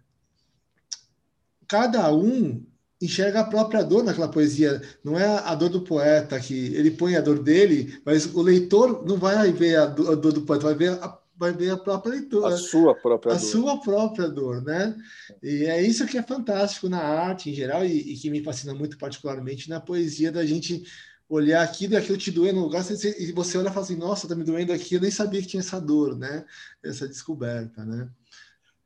cada 1.68 2.12
um 2.12 2.64
enxerga 3.00 3.40
a 3.40 3.44
própria 3.44 3.82
dor 3.82 4.04
naquela 4.04 4.28
poesia. 4.28 4.82
Não 5.02 5.18
é 5.18 5.26
a 5.26 5.54
dor 5.54 5.70
do 5.70 5.82
poeta 5.82 6.38
que 6.38 6.74
ele 6.74 6.90
põe 6.90 7.16
a 7.16 7.20
dor 7.20 7.42
dele, 7.42 8.00
mas 8.04 8.26
o 8.34 8.42
leitor 8.42 9.04
não 9.06 9.16
vai 9.16 9.52
ver 9.52 9.76
a 9.76 9.86
dor, 9.86 10.32
do 10.32 10.42
poeta, 10.42 10.64
vai 10.64 10.74
ver 10.74 10.90
a, 10.92 11.18
vai 11.36 11.52
ver 11.52 11.70
a 11.70 11.76
própria 11.76 12.12
leitura. 12.12 12.48
A 12.48 12.56
sua 12.58 12.94
própria 12.94 13.32
a 13.32 13.36
dor. 13.36 13.44
sua 13.44 13.80
própria 13.80 14.28
dor, 14.28 14.62
né? 14.62 14.94
E 15.42 15.64
é 15.64 15.82
isso 15.82 16.06
que 16.06 16.18
é 16.18 16.22
fantástico 16.22 16.88
na 16.88 17.00
arte 17.00 17.48
em 17.48 17.54
geral 17.54 17.84
e, 17.84 18.12
e 18.12 18.16
que 18.16 18.30
me 18.30 18.42
fascina 18.42 18.74
muito 18.74 18.98
particularmente 18.98 19.70
na 19.70 19.80
poesia 19.80 20.30
da 20.30 20.44
gente 20.44 20.84
olhar 21.26 21.62
aquilo 21.62 21.94
e 21.94 21.96
aquilo 21.96 22.18
te 22.18 22.30
doer 22.30 22.52
no 22.52 22.62
lugar 22.62 22.84
e 22.90 23.32
você 23.32 23.56
olha 23.56 23.68
e 23.68 23.72
fala 23.72 23.86
assim, 23.86 23.96
nossa, 23.96 24.26
tá 24.26 24.34
me 24.34 24.42
doendo 24.42 24.72
aqui, 24.72 24.96
eu 24.96 25.00
nem 25.00 25.12
sabia 25.12 25.40
que 25.40 25.46
tinha 25.46 25.60
essa 25.60 25.80
dor, 25.80 26.18
né? 26.18 26.44
Essa 26.82 27.06
descoberta, 27.06 27.84
né? 27.84 28.10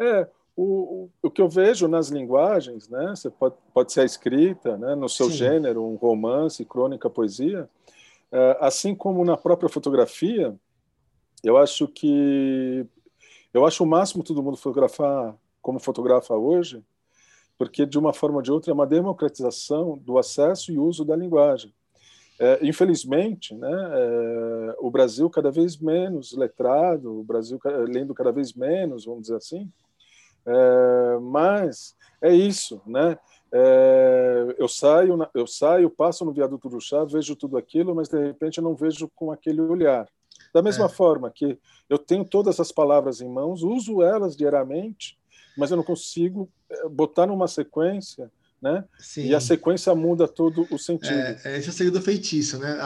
É, 0.00 0.28
o, 0.56 1.08
o 1.22 1.30
que 1.30 1.42
eu 1.42 1.48
vejo 1.48 1.88
nas 1.88 2.08
linguagens, 2.08 2.88
né? 2.88 3.14
Você 3.14 3.30
pode, 3.30 3.56
pode 3.72 3.92
ser 3.92 4.02
a 4.02 4.04
escrita, 4.04 4.76
né? 4.76 4.94
No 4.94 5.08
seu 5.08 5.26
Sim. 5.26 5.36
gênero, 5.36 5.84
um 5.84 5.96
romance, 5.96 6.64
crônica, 6.64 7.10
poesia, 7.10 7.68
é, 8.30 8.58
assim 8.60 8.94
como 8.94 9.24
na 9.24 9.36
própria 9.36 9.68
fotografia, 9.68 10.54
eu 11.42 11.56
acho 11.56 11.86
que 11.88 12.86
eu 13.52 13.64
acho 13.64 13.84
o 13.84 13.86
máximo 13.86 14.24
todo 14.24 14.42
mundo 14.42 14.56
fotografar 14.56 15.36
como 15.62 15.78
fotografa 15.78 16.34
hoje, 16.34 16.82
porque 17.56 17.86
de 17.86 17.98
uma 17.98 18.12
forma 18.12 18.36
ou 18.36 18.42
de 18.42 18.50
outra 18.50 18.72
é 18.72 18.74
uma 18.74 18.86
democratização 18.86 19.96
do 19.98 20.18
acesso 20.18 20.72
e 20.72 20.78
uso 20.78 21.04
da 21.04 21.14
linguagem. 21.14 21.72
É, 22.38 22.66
infelizmente, 22.66 23.54
né, 23.54 23.70
é, 23.70 24.76
o 24.80 24.90
Brasil 24.90 25.30
cada 25.30 25.52
vez 25.52 25.76
menos 25.76 26.32
letrado, 26.32 27.20
o 27.20 27.22
Brasil 27.22 27.60
lendo 27.88 28.12
cada 28.12 28.32
vez 28.32 28.52
menos, 28.52 29.04
vamos 29.04 29.22
dizer 29.22 29.36
assim, 29.36 29.70
é, 30.46 31.18
mas 31.20 31.94
é 32.20 32.34
isso, 32.34 32.80
né? 32.86 33.18
É, 33.52 34.56
eu 34.58 34.66
saio, 34.66 35.16
eu 35.32 35.46
saio, 35.46 35.88
passo 35.88 36.24
no 36.24 36.32
viaduto 36.32 36.68
do 36.68 36.80
chá, 36.80 37.04
vejo 37.04 37.36
tudo 37.36 37.56
aquilo, 37.56 37.94
mas 37.94 38.08
de 38.08 38.20
repente 38.20 38.58
eu 38.58 38.64
não 38.64 38.74
vejo 38.74 39.08
com 39.14 39.30
aquele 39.30 39.60
olhar. 39.60 40.08
Da 40.52 40.60
mesma 40.60 40.86
é. 40.86 40.88
forma 40.88 41.30
que 41.30 41.58
eu 41.88 41.98
tenho 41.98 42.24
todas 42.24 42.58
as 42.58 42.72
palavras 42.72 43.20
em 43.20 43.28
mãos, 43.28 43.62
uso 43.62 44.02
elas 44.02 44.36
diariamente, 44.36 45.16
mas 45.56 45.70
eu 45.70 45.76
não 45.76 45.84
consigo 45.84 46.50
é, 46.68 46.88
botar 46.88 47.26
numa 47.26 47.46
sequência, 47.46 48.30
né? 48.60 48.84
Sim. 48.98 49.26
E 49.26 49.34
a 49.34 49.40
sequência 49.40 49.94
muda 49.94 50.26
todo 50.26 50.66
o 50.70 50.78
sentido. 50.78 51.12
É, 51.12 51.40
é 51.44 51.58
esse 51.58 51.68
é 51.68 51.70
o 51.70 51.74
segredo 51.74 51.98
do 51.98 52.04
feitiço, 52.04 52.58
né? 52.58 52.76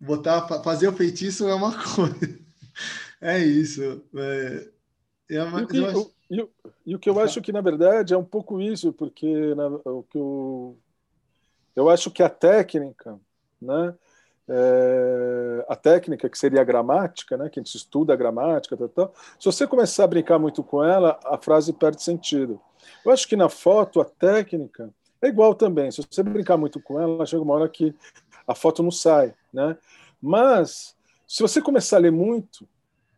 Botar, 0.00 0.48
fazer 0.62 0.88
o 0.88 0.92
feitiço 0.92 1.46
é 1.46 1.54
uma 1.54 1.72
coisa. 1.94 2.38
É 3.20 3.38
isso. 3.38 4.02
É, 4.16 4.68
É 5.30 5.42
uma, 5.42 5.60
e, 5.60 5.64
o 5.64 5.68
que, 5.68 5.76
eu. 5.76 6.10
E, 6.30 6.40
o, 6.40 6.50
e, 6.86 6.94
o 6.94 6.98
que 6.98 7.08
eu 7.08 7.18
acho 7.20 7.40
que, 7.40 7.52
na 7.52 7.60
verdade, 7.60 8.14
é 8.14 8.18
um 8.18 8.24
pouco 8.24 8.60
isso, 8.60 8.92
porque 8.92 9.54
na, 9.54 9.66
o 9.68 10.02
que 10.02 10.18
eu, 10.18 10.76
eu 11.74 11.88
acho 11.88 12.10
que 12.10 12.22
a 12.22 12.28
técnica, 12.28 13.18
né? 13.60 13.94
É, 14.50 15.66
a 15.68 15.76
técnica 15.76 16.28
que 16.28 16.38
seria 16.38 16.62
a 16.62 16.64
gramática, 16.64 17.36
né, 17.36 17.50
que 17.50 17.60
a 17.60 17.62
gente 17.62 17.76
estuda 17.76 18.14
a 18.14 18.16
gramática, 18.16 18.74
tal, 18.78 18.88
tal, 18.88 19.14
se 19.38 19.44
você 19.44 19.66
começar 19.66 20.04
a 20.04 20.06
brincar 20.06 20.38
muito 20.38 20.62
com 20.62 20.82
ela, 20.82 21.20
a 21.22 21.36
frase 21.36 21.70
perde 21.70 22.02
sentido. 22.02 22.58
Eu 23.04 23.12
acho 23.12 23.28
que 23.28 23.36
na 23.36 23.50
foto 23.50 24.00
a 24.00 24.06
técnica 24.06 24.88
é 25.20 25.28
igual 25.28 25.54
também. 25.54 25.90
Se 25.90 26.00
você 26.00 26.22
brincar 26.22 26.56
muito 26.56 26.80
com 26.80 26.98
ela, 26.98 27.26
chega 27.26 27.42
uma 27.42 27.54
hora 27.54 27.68
que 27.68 27.94
a 28.46 28.54
foto 28.54 28.82
não 28.82 28.90
sai, 28.90 29.34
né? 29.52 29.76
Mas 30.20 30.96
se 31.26 31.42
você 31.42 31.60
começar 31.60 31.96
a 31.96 32.00
ler 32.00 32.12
muito, 32.12 32.66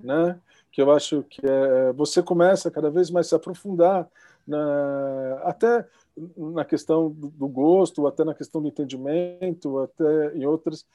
né, 0.01 0.39
que 0.73 0.81
eu 0.81 0.91
acho 0.91 1.23
que 1.25 1.41
é, 1.45 1.93
você 1.93 2.23
começa 2.23 2.71
cada 2.71 2.91
vez 2.91 3.11
mais 3.11 3.27
a 3.27 3.29
se 3.31 3.35
aprofundar 3.35 4.09
na, 4.47 5.41
até 5.45 5.87
na 6.37 6.65
questão 6.65 7.11
do 7.11 7.49
gosto, 7.49 8.07
até 8.07 8.25
na 8.25 8.35
questão 8.35 8.61
do 8.61 8.69
entendimento, 8.69 9.79
até 9.79 10.37
em 10.37 10.45
outras, 10.45 10.87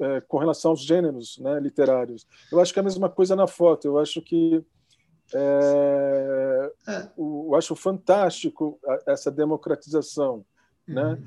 é, 0.00 0.20
com 0.22 0.38
relação 0.38 0.72
aos 0.72 0.80
gêneros 0.80 1.38
né, 1.38 1.58
literários. 1.60 2.26
Eu 2.50 2.60
acho 2.60 2.72
que 2.72 2.78
é 2.78 2.82
a 2.82 2.84
mesma 2.84 3.08
coisa 3.08 3.34
na 3.34 3.46
foto. 3.46 3.86
Eu 3.86 3.98
acho 3.98 4.20
que 4.20 4.62
é, 5.34 6.72
é. 6.88 7.08
eu 7.16 7.54
acho 7.54 7.74
fantástico 7.74 8.78
essa 9.06 9.30
democratização, 9.30 10.44
né? 10.86 11.14
uhum. 11.14 11.24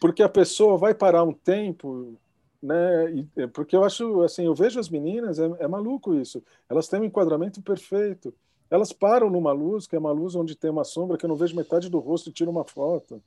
Porque 0.00 0.22
a 0.22 0.28
pessoa 0.28 0.78
vai 0.78 0.94
parar 0.94 1.24
um 1.24 1.32
tempo, 1.32 2.18
né? 2.62 3.12
E, 3.12 3.28
é, 3.36 3.46
porque 3.46 3.76
eu 3.76 3.84
acho 3.84 4.22
assim, 4.22 4.44
eu 4.44 4.54
vejo 4.54 4.78
as 4.78 4.88
meninas, 4.88 5.38
é, 5.38 5.50
é 5.60 5.68
maluco 5.68 6.14
isso. 6.14 6.42
Elas 6.68 6.88
têm 6.88 7.00
um 7.00 7.04
enquadramento 7.04 7.62
perfeito. 7.62 8.34
Elas 8.70 8.92
param 8.92 9.30
numa 9.30 9.52
luz, 9.52 9.86
que 9.86 9.96
é 9.96 9.98
uma 9.98 10.12
luz 10.12 10.34
onde 10.34 10.54
tem 10.54 10.70
uma 10.70 10.84
sombra 10.84 11.16
que 11.16 11.24
eu 11.24 11.28
não 11.28 11.36
vejo 11.36 11.56
metade 11.56 11.88
do 11.88 11.98
rosto 11.98 12.28
e 12.28 12.32
tiro 12.32 12.50
uma 12.50 12.64
foto. 12.64 13.22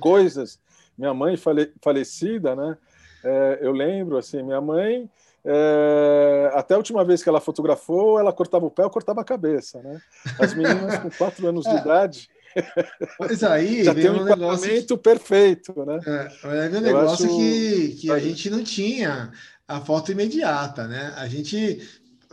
Coisas. 0.00 0.60
Minha 0.98 1.14
mãe 1.14 1.36
fale, 1.36 1.72
falecida, 1.80 2.54
né? 2.54 2.76
É, 3.24 3.58
eu 3.62 3.72
lembro, 3.72 4.18
assim, 4.18 4.42
minha 4.42 4.60
mãe, 4.60 5.08
é, 5.44 6.50
até 6.54 6.74
a 6.74 6.76
última 6.76 7.04
vez 7.04 7.22
que 7.22 7.28
ela 7.28 7.40
fotografou, 7.40 8.18
ela 8.18 8.32
cortava 8.32 8.66
o 8.66 8.70
pé 8.70 8.84
ou 8.84 8.90
cortava 8.90 9.22
a 9.22 9.24
cabeça, 9.24 9.82
né? 9.82 10.00
As 10.38 10.52
meninas 10.54 10.98
com 10.98 11.10
quatro 11.10 11.46
anos 11.46 11.64
de 11.64 11.74
é. 11.74 11.78
idade. 11.78 12.28
Mas 13.18 13.42
aí 13.42 13.82
já 13.84 13.94
tem 13.94 14.10
um, 14.10 14.20
um 14.20 14.24
negócio 14.24 14.98
perfeito, 14.98 15.74
né? 15.84 16.00
É, 16.06 16.66
é 16.66 16.78
um 16.78 16.80
negócio 16.80 17.26
acho... 17.26 17.36
que, 17.36 17.96
que 18.00 18.10
a 18.10 18.18
gente 18.18 18.50
não 18.50 18.62
tinha 18.62 19.32
a 19.66 19.80
foto 19.80 20.12
imediata, 20.12 20.86
né? 20.86 21.12
A 21.16 21.28
gente 21.28 21.80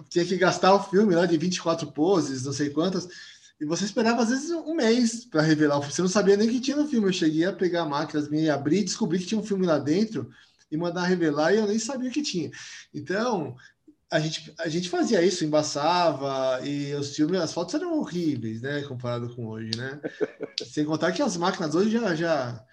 tinha 0.09 0.25
que 0.25 0.37
gastar 0.37 0.73
o 0.73 0.83
filme 0.83 1.15
lá 1.15 1.25
de 1.25 1.37
24 1.37 1.91
poses, 1.91 2.43
não 2.43 2.53
sei 2.53 2.69
quantas, 2.69 3.07
e 3.59 3.65
você 3.65 3.85
esperava 3.85 4.21
às 4.21 4.29
vezes 4.29 4.51
um 4.51 4.75
mês 4.75 5.25
para 5.25 5.41
revelar 5.41 5.77
o 5.77 5.81
filme. 5.81 5.95
Você 5.95 6.01
não 6.01 6.09
sabia 6.09 6.37
nem 6.37 6.47
que 6.47 6.59
tinha 6.59 6.77
no 6.77 6.87
filme. 6.87 7.07
Eu 7.07 7.13
cheguei 7.13 7.45
a 7.45 7.53
pegar 7.53 7.83
a 7.83 7.89
máquina, 7.89 8.21
me 8.29 8.49
abrir, 8.49 8.83
descobri 8.83 9.19
que 9.19 9.25
tinha 9.25 9.39
um 9.39 9.45
filme 9.45 9.65
lá 9.65 9.79
dentro 9.79 10.29
e 10.71 10.77
mandar 10.77 11.03
revelar 11.03 11.53
e 11.53 11.57
eu 11.57 11.67
nem 11.67 11.79
sabia 11.79 12.11
que 12.11 12.21
tinha. 12.21 12.51
Então, 12.93 13.55
a 14.09 14.19
gente, 14.19 14.53
a 14.57 14.69
gente 14.69 14.89
fazia 14.89 15.21
isso, 15.21 15.43
embaçava, 15.43 16.65
e 16.65 16.93
os 16.95 17.15
filmes, 17.15 17.41
as 17.41 17.53
fotos 17.53 17.75
eram 17.75 17.99
horríveis, 17.99 18.61
né, 18.61 18.81
comparado 18.83 19.35
com 19.35 19.47
hoje, 19.47 19.71
né? 19.77 19.99
Sem 20.65 20.85
contar 20.85 21.11
que 21.11 21.21
as 21.21 21.35
máquinas 21.35 21.75
hoje 21.75 21.91
já 21.91 22.15
já 22.15 22.65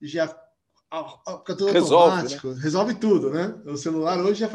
já 0.00 0.28
fica 0.28 1.56
tudo 1.56 1.72
resolve, 1.72 2.16
automático, 2.16 2.48
né? 2.48 2.60
resolve 2.60 2.94
tudo, 2.94 3.30
né? 3.30 3.62
O 3.64 3.76
celular 3.76 4.18
hoje 4.18 4.40
já 4.40 4.48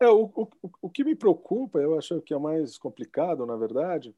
é, 0.00 0.08
o, 0.08 0.30
o, 0.34 0.48
o 0.80 0.90
que 0.90 1.04
me 1.04 1.14
preocupa, 1.14 1.78
eu 1.78 1.98
acho 1.98 2.22
que 2.22 2.32
é 2.32 2.36
o 2.36 2.40
mais 2.40 2.78
complicado, 2.78 3.44
na 3.44 3.54
verdade, 3.54 4.14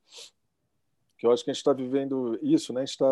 que 1.18 1.26
eu 1.26 1.32
acho 1.32 1.44
que 1.44 1.50
a 1.50 1.52
gente 1.52 1.60
está 1.60 1.72
vivendo 1.72 2.38
isso, 2.40 2.72
né? 2.72 2.82
A 2.82 2.84
gente 2.84 2.94
está 2.94 3.06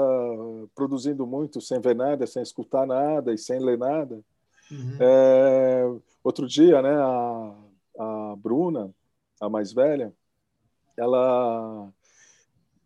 produzindo 0.74 1.26
muito 1.26 1.60
sem 1.60 1.80
ver 1.80 1.96
nada, 1.96 2.26
sem 2.26 2.42
escutar 2.42 2.86
nada 2.86 3.34
e 3.34 3.38
sem 3.38 3.58
ler 3.58 3.76
nada. 3.76 4.20
Uhum. 4.70 4.96
É, 5.00 5.84
outro 6.22 6.46
dia, 6.46 6.80
né? 6.82 6.94
A, 6.94 7.54
a 7.98 8.36
Bruna, 8.36 8.94
a 9.40 9.48
mais 9.48 9.72
velha, 9.72 10.12
ela 10.96 11.92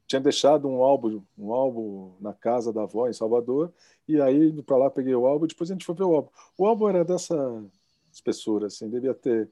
tinha 0.07 0.21
deixado 0.21 0.69
um 0.69 0.83
álbum, 0.83 1.23
um 1.37 1.53
álbum 1.53 2.15
na 2.21 2.33
casa 2.33 2.73
da 2.73 2.83
avó 2.83 3.09
em 3.09 3.13
Salvador, 3.13 3.73
e 4.07 4.21
aí 4.21 4.51
indo 4.51 4.63
para 4.63 4.77
lá 4.77 4.91
peguei 4.91 5.15
o 5.15 5.27
álbum, 5.27 5.47
depois 5.47 5.71
a 5.71 5.75
gente 5.75 5.85
foi 5.85 5.95
ver 5.95 6.05
o 6.05 6.15
álbum. 6.15 6.29
O 6.57 6.67
álbum 6.67 6.89
era 6.89 7.05
dessa 7.05 7.65
espessura, 8.13 8.67
assim, 8.67 8.89
devia 8.89 9.15
ter 9.15 9.51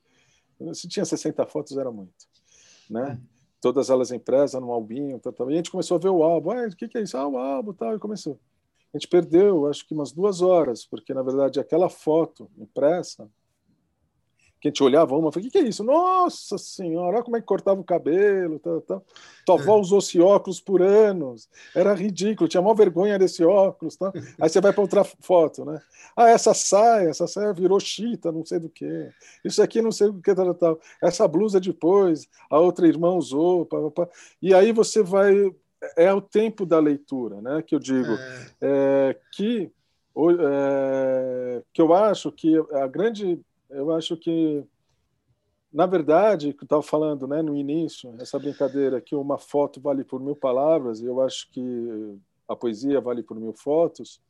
se 0.73 0.87
tinha 0.87 1.05
60 1.05 1.45
fotos, 1.47 1.77
era 1.77 1.91
muito. 1.91 2.13
Né? 2.89 3.19
Hum. 3.21 3.27
Todas 3.61 3.91
elas 3.91 4.11
impressas 4.11 4.61
num 4.61 4.73
albinho. 4.73 5.19
Tal, 5.19 5.33
tal. 5.33 5.51
E 5.51 5.55
a 5.55 5.57
gente 5.57 5.71
começou 5.71 5.97
a 5.97 6.01
ver 6.01 6.09
o 6.09 6.23
álbum. 6.23 6.51
Ah, 6.51 6.67
o 6.67 6.77
que, 6.77 6.89
que 6.89 6.99
é 6.99 7.03
isso? 7.03 7.17
Ah, 7.17 7.27
o 7.27 7.37
álbum 7.37 7.73
tal. 7.73 7.97
E 7.97 7.99
começou. 7.99 8.39
A 8.93 8.99
gente 8.99 9.09
perdeu, 9.09 9.67
acho 9.67 9.87
que 9.87 9.95
umas 9.95 10.13
duas 10.13 10.43
horas, 10.43 10.85
porque, 10.85 11.15
na 11.15 11.23
verdade, 11.23 11.59
aquela 11.59 11.89
foto 11.89 12.51
impressa 12.59 13.29
que 14.63 14.69
a 14.69 14.71
gente 14.71 14.83
olhava 14.85 15.17
uma, 15.17 15.33
falei, 15.33 15.49
o 15.49 15.51
que, 15.51 15.59
que 15.59 15.65
é 15.65 15.69
isso? 15.69 15.83
Nossa 15.83 16.57
senhora, 16.57 17.17
olha 17.17 17.25
como 17.25 17.37
é 17.37 17.41
que 17.41 17.47
cortava 17.47 17.81
o 17.81 17.85
cabelo, 17.85 18.61
tal, 18.61 18.81
tal. 18.81 19.05
Tua 19.45 19.61
avó 19.61 19.77
é. 19.77 19.81
usou-se 19.81 20.21
óculos 20.21 20.61
por 20.61 20.81
anos, 20.81 21.49
era 21.75 21.93
ridículo, 21.93 22.47
tinha 22.49 22.63
maior 22.63 22.77
vergonha 22.77 23.19
desse 23.19 23.45
óculos, 23.45 23.97
tal. 23.97 24.13
Aí 24.41 24.49
você 24.49 24.61
vai 24.61 24.73
para 24.73 24.81
outra 24.81 25.03
foto, 25.03 25.65
né? 25.65 25.83
Ah, 26.17 26.31
essa 26.31 26.55
saia, 26.55 27.09
essa 27.09 27.27
saia 27.27 27.53
virou 27.53 27.81
chita, 27.81 28.31
não 28.31 28.47
sei 28.47 28.61
do 28.61 28.69
que. 28.69 29.11
Isso 29.45 29.61
aqui 29.61 29.83
não 29.83 29.91
sei 29.91 30.13
do 30.13 30.23
que, 30.23 30.33
tal, 30.33 30.55
tal. 30.55 30.81
Essa 31.03 31.27
blusa 31.27 31.61
depois, 31.61 32.29
a 32.49 32.61
outra 32.61 32.87
irmã 32.87 33.11
usou, 33.15 33.67
pá, 33.67 33.79
pá. 33.91 34.09
e 34.41 34.55
aí 34.55 34.71
você 34.71 35.03
vai... 35.03 35.53
É 35.97 36.13
o 36.13 36.21
tempo 36.21 36.65
da 36.65 36.79
leitura, 36.79 37.41
né? 37.41 37.63
Que 37.63 37.75
eu 37.75 37.79
digo, 37.79 38.13
é. 38.61 39.11
É, 39.11 39.21
que, 39.33 39.71
é, 40.41 41.63
que 41.73 41.83
eu 41.83 41.93
acho 41.93 42.31
que 42.31 42.55
a 42.73 42.87
grande 42.87 43.41
eu 43.73 43.91
acho 43.91 44.17
que, 44.17 44.65
na 45.73 45.87
verdade, 45.87 46.53
que 46.53 46.63
eu 46.63 46.67
estava 46.67 46.83
falando 46.83 47.27
né, 47.27 47.41
no 47.43 47.57
início, 47.57 48.15
essa 48.21 48.39
brincadeira 48.39 49.01
que 49.01 49.15
uma 49.15 49.39
foto 49.39 49.81
vale 49.81 50.05
por 50.05 50.21
mil 50.21 50.37
palavras, 50.37 51.01
e 51.01 51.07
eu 51.07 51.21
acho 51.23 51.51
que 51.51 52.19
a 52.47 52.55
poesia 52.55 53.01
vale 53.01 53.23
por 53.23 53.39
mil 53.41 53.55
fotos, 53.55 54.21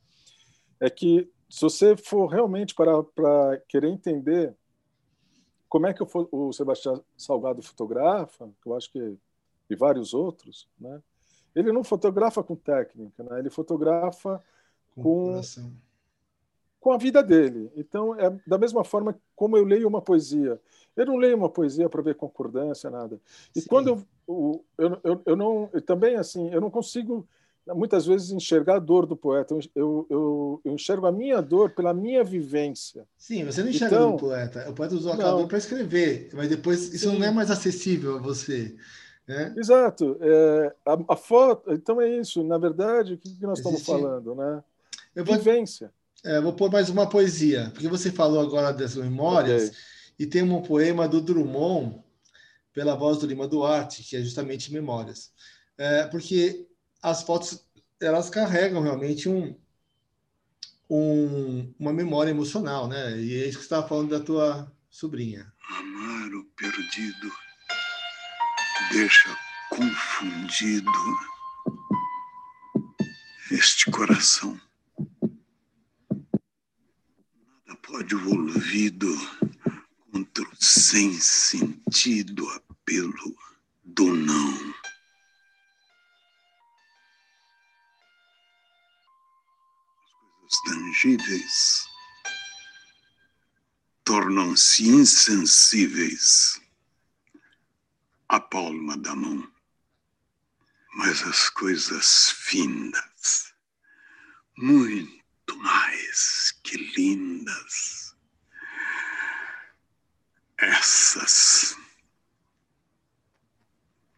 é 0.79 0.89
que 0.89 1.29
se 1.49 1.61
você 1.61 1.95
for 1.95 2.27
realmente 2.27 2.73
para, 2.73 3.03
para 3.03 3.61
querer 3.67 3.89
entender 3.89 4.55
como 5.67 5.87
é 5.87 5.93
que 5.93 6.03
o 6.31 6.53
Sebastião 6.53 7.03
Salgado 7.17 7.61
fotografa, 7.61 8.49
que 8.61 8.69
eu 8.69 8.75
acho 8.75 8.91
que 8.91 9.17
e 9.69 9.75
vários 9.75 10.13
outros, 10.13 10.67
né? 10.79 11.01
Ele 11.55 11.71
não 11.71 11.83
fotografa 11.83 12.43
com 12.43 12.55
técnica, 12.55 13.23
né? 13.23 13.39
Ele 13.39 13.49
fotografa 13.49 14.41
com, 14.95 15.41
com 15.41 15.41
com 16.83 16.91
a 16.91 16.97
vida 16.97 17.23
dele. 17.23 17.71
Então, 17.77 18.13
é 18.19 18.29
da 18.45 18.57
mesma 18.57 18.83
forma 18.83 19.17
como 19.35 19.55
eu 19.55 19.63
leio 19.63 19.87
uma 19.87 20.01
poesia. 20.01 20.59
Eu 20.97 21.05
não 21.05 21.15
leio 21.15 21.37
uma 21.37 21.49
poesia 21.49 21.87
para 21.87 22.01
ver 22.01 22.15
concordância, 22.15 22.89
nada. 22.89 23.19
E 23.55 23.61
Sim. 23.61 23.67
quando 23.69 23.87
eu, 24.27 24.65
eu, 24.77 24.99
eu, 25.01 25.21
eu 25.25 25.35
não. 25.35 25.69
Eu 25.71 25.81
também, 25.81 26.17
assim, 26.17 26.53
eu 26.53 26.59
não 26.59 26.69
consigo 26.69 27.25
muitas 27.67 28.05
vezes 28.05 28.31
enxergar 28.31 28.75
a 28.75 28.79
dor 28.79 29.05
do 29.05 29.15
poeta. 29.15 29.53
Eu, 29.53 29.61
eu, 30.09 30.61
eu, 30.65 30.73
enxergo 30.73 31.07
a 31.07 31.11
minha 31.11 31.41
dor 31.41 31.69
pela 31.69 31.93
minha 31.93 32.21
vivência. 32.21 33.07
Sim, 33.17 33.45
você 33.45 33.63
não 33.63 33.69
enxerga 33.69 33.95
então, 33.95 34.11
do 34.11 34.17
poeta. 34.17 34.69
O 34.69 34.73
poeta 34.73 34.93
usou 34.93 35.13
a 35.13 35.15
dor 35.15 35.47
para 35.47 35.57
escrever, 35.57 36.29
mas 36.33 36.49
depois 36.49 36.93
isso 36.93 37.09
sim. 37.09 37.17
não 37.17 37.25
é 37.25 37.31
mais 37.31 37.49
acessível 37.49 38.17
a 38.17 38.19
você. 38.19 38.75
Né? 39.27 39.53
Exato. 39.57 40.17
É, 40.19 40.75
a, 40.85 41.13
a, 41.13 41.15
foto. 41.15 41.71
Então 41.73 42.01
é 42.01 42.09
isso. 42.09 42.43
Na 42.43 42.57
verdade, 42.57 43.13
o 43.13 43.17
que, 43.17 43.35
que 43.35 43.43
nós 43.45 43.59
Existe... 43.59 43.79
estamos 43.79 44.03
falando, 44.03 44.35
né? 44.35 44.63
Eu 45.15 45.23
vou... 45.23 45.35
Vivência. 45.35 45.91
É, 46.23 46.39
vou 46.39 46.53
pôr 46.53 46.71
mais 46.71 46.89
uma 46.89 47.07
poesia, 47.07 47.69
porque 47.73 47.87
você 47.89 48.09
falou 48.09 48.39
agora 48.39 48.71
das 48.71 48.95
memórias, 48.95 49.67
okay. 49.67 49.79
e 50.19 50.25
tem 50.25 50.41
um 50.41 50.61
poema 50.61 51.05
do 51.05 51.19
Drummond, 51.19 52.01
pela 52.73 52.95
voz 52.95 53.19
do 53.19 53.27
Lima 53.27 53.47
Duarte, 53.47 54.03
que 54.03 54.15
é 54.15 54.21
justamente 54.21 54.73
Memórias. 54.73 55.31
É, 55.77 56.05
porque 56.07 56.65
as 57.01 57.23
fotos, 57.23 57.65
elas 58.01 58.29
carregam 58.29 58.81
realmente 58.81 59.27
um, 59.27 59.55
um, 60.89 61.73
uma 61.79 61.93
memória 61.93 62.31
emocional, 62.31 62.87
né? 62.87 63.19
E 63.19 63.43
é 63.43 63.47
isso 63.47 63.59
que 63.59 63.65
você 63.65 63.73
estava 63.73 63.87
falando 63.87 64.17
da 64.17 64.23
tua 64.23 64.71
sobrinha. 64.89 65.51
Amar 65.69 66.33
o 66.33 66.45
perdido 66.55 67.31
deixa 68.91 69.37
confundido 69.69 70.91
este 73.51 73.89
coração. 73.91 74.59
pode 77.93 78.15
o 78.15 78.29
ouvido 78.29 79.15
contra 80.11 80.43
o 80.43 80.55
sem 80.59 81.13
sentido 81.19 82.49
apelo 82.49 83.37
do 83.83 84.15
não. 84.15 84.73
As 90.01 90.11
coisas 90.19 90.61
tangíveis 90.65 91.85
tornam-se 94.03 94.87
insensíveis 94.87 96.62
a 98.29 98.39
palma 98.39 98.97
da 98.97 99.15
mão. 99.15 99.47
Mas 100.95 101.23
as 101.23 101.49
coisas 101.49 102.29
finas, 102.29 103.53
muito 104.57 105.57
mais 105.57 106.51
que 106.63 106.77
lindas, 106.95 108.15
essas 110.57 111.75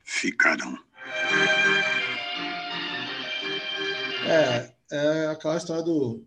ficarão. 0.03 0.77
É, 4.27 4.71
é 4.91 5.27
aquela 5.27 5.57
história 5.57 5.83
do, 5.83 6.25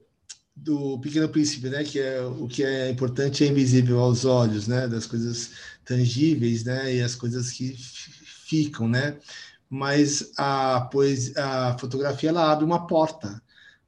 do 0.54 1.00
Pequeno 1.00 1.28
Príncipe, 1.28 1.68
né? 1.68 1.82
Que 1.84 1.98
é 2.00 2.20
o 2.22 2.46
que 2.46 2.62
é 2.64 2.90
importante 2.90 3.44
é 3.44 3.48
invisível 3.48 3.98
aos 4.00 4.24
olhos, 4.24 4.68
né? 4.68 4.86
Das 4.86 5.06
coisas 5.06 5.50
tangíveis, 5.88 6.64
né? 6.64 6.96
E 6.96 7.02
as 7.02 7.14
coisas 7.14 7.50
que 7.50 7.74
ficam, 8.46 8.86
né? 8.86 9.18
Mas 9.70 10.32
a 10.36 10.88
pois 10.92 11.36
a 11.36 11.76
fotografia 11.78 12.28
ela 12.28 12.52
abre 12.52 12.64
uma 12.64 12.86
porta 12.86 13.42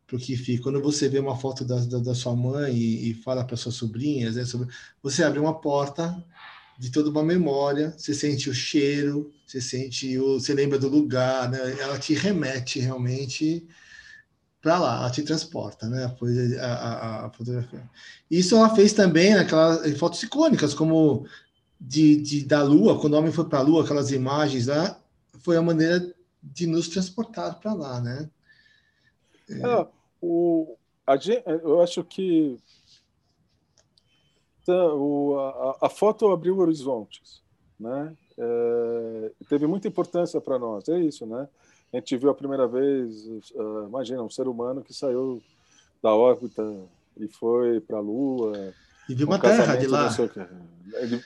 porque 0.06 0.36
fica. 0.36 0.64
Quando 0.64 0.82
você 0.82 1.08
vê 1.08 1.18
uma 1.20 1.36
foto 1.36 1.64
da, 1.64 1.76
da, 1.76 1.98
da 1.98 2.14
sua 2.14 2.34
mãe 2.34 2.74
e, 2.74 3.10
e 3.10 3.14
fala 3.14 3.44
para 3.44 3.56
suas 3.56 3.76
sobrinhas, 3.76 4.34
né, 4.34 4.44
sobre, 4.44 4.68
você 5.02 5.22
abre 5.22 5.38
uma 5.38 5.60
porta 5.60 6.22
de 6.78 6.90
toda 6.90 7.10
uma 7.10 7.22
memória, 7.22 7.94
você 7.96 8.14
sente 8.14 8.50
o 8.50 8.54
cheiro, 8.54 9.30
você 9.46 9.60
sente 9.60 10.18
o, 10.18 10.40
você 10.40 10.54
lembra 10.54 10.78
do 10.78 10.88
lugar, 10.88 11.50
né? 11.50 11.58
Ela 11.78 11.98
te 11.98 12.14
remete 12.14 12.80
realmente 12.80 13.68
para 14.60 14.78
lá, 14.78 14.98
ela 14.98 15.10
te 15.10 15.22
transporta, 15.22 15.88
né? 15.88 16.04
A, 16.60 16.66
a, 16.66 17.26
a, 17.26 17.30
fotografia. 17.30 17.88
Isso 18.30 18.56
ela 18.56 18.74
fez 18.74 18.92
também 18.92 19.34
naquelas 19.34 19.96
fotos 19.98 20.22
icônicas, 20.22 20.74
como 20.74 21.26
de, 21.80 22.16
de 22.16 22.44
da 22.44 22.62
Lua, 22.62 23.00
quando 23.00 23.14
o 23.14 23.18
homem 23.18 23.32
foi 23.32 23.44
para 23.44 23.60
a 23.60 23.62
Lua, 23.62 23.82
aquelas 23.82 24.10
imagens 24.10 24.66
lá, 24.66 25.00
foi 25.38 25.56
a 25.56 25.62
maneira 25.62 26.14
de 26.42 26.66
nos 26.66 26.88
transportar 26.88 27.58
para 27.58 27.72
lá, 27.72 28.00
né? 28.00 28.28
É. 29.48 29.60
É, 29.60 29.86
o, 30.20 30.76
a, 31.06 31.14
eu 31.64 31.80
acho 31.80 32.04
que 32.04 32.58
tá, 34.66 34.94
o, 34.94 35.38
a, 35.38 35.86
a, 35.86 35.88
foto 35.88 36.30
abriu 36.30 36.58
horizontes, 36.58 37.42
né? 37.78 38.14
É, 38.38 39.32
teve 39.48 39.66
muita 39.66 39.88
importância 39.88 40.40
para 40.40 40.58
nós, 40.58 40.88
é 40.88 40.98
isso, 41.00 41.26
né? 41.26 41.48
A 41.92 41.96
gente 41.96 42.16
viu 42.16 42.30
a 42.30 42.34
primeira 42.34 42.68
vez, 42.68 43.26
uh, 43.52 43.86
imagina, 43.88 44.22
um 44.22 44.30
ser 44.30 44.46
humano 44.46 44.82
que 44.82 44.94
saiu 44.94 45.42
da 46.00 46.14
órbita 46.14 46.62
e 47.16 47.26
foi 47.26 47.80
para 47.80 47.98
a 47.98 48.00
Lua. 48.00 48.72
E 49.10 49.14
viu 49.14 49.26
uma 49.26 49.40
terra 49.40 49.74
de 49.74 49.88
lá. 49.88 50.08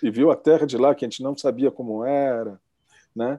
E 0.03 0.11
viu 0.11 0.30
a 0.30 0.37
terra 0.37 0.66
de 0.66 0.78
lá 0.78 0.95
que 0.95 1.05
a 1.05 1.09
gente 1.09 1.22
não 1.22 1.37
sabia 1.37 1.70
como 1.70 2.03
era, 2.03 2.59
né? 3.14 3.39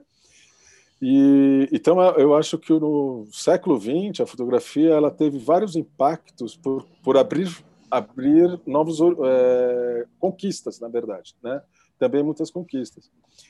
E, 1.01 1.67
então 1.71 1.99
eu 2.15 2.35
acho 2.35 2.57
que 2.59 2.71
no 2.71 3.27
século 3.31 3.79
XX 3.79 4.21
a 4.21 4.25
fotografia 4.25 4.91
ela 4.91 5.09
teve 5.09 5.39
vários 5.39 5.75
impactos 5.75 6.55
por, 6.55 6.85
por 7.03 7.17
abrir 7.17 7.49
abrir 7.91 8.59
novos 8.65 8.99
é, 9.23 10.05
conquistas 10.19 10.79
na 10.79 10.87
verdade, 10.87 11.35
né? 11.43 11.61
Também 11.97 12.23
muitas 12.23 12.51
conquistas. 12.51 13.09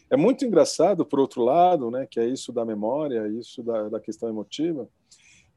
É 0.09 0.15
muito 0.15 0.45
engraçado, 0.45 1.05
por 1.05 1.19
outro 1.19 1.43
lado, 1.43 1.91
né, 1.91 2.07
que 2.09 2.19
é 2.19 2.27
isso 2.27 2.53
da 2.53 2.63
memória, 2.63 3.27
isso 3.27 3.63
da, 3.63 3.89
da 3.89 3.99
questão 3.99 4.29
emotiva, 4.29 4.87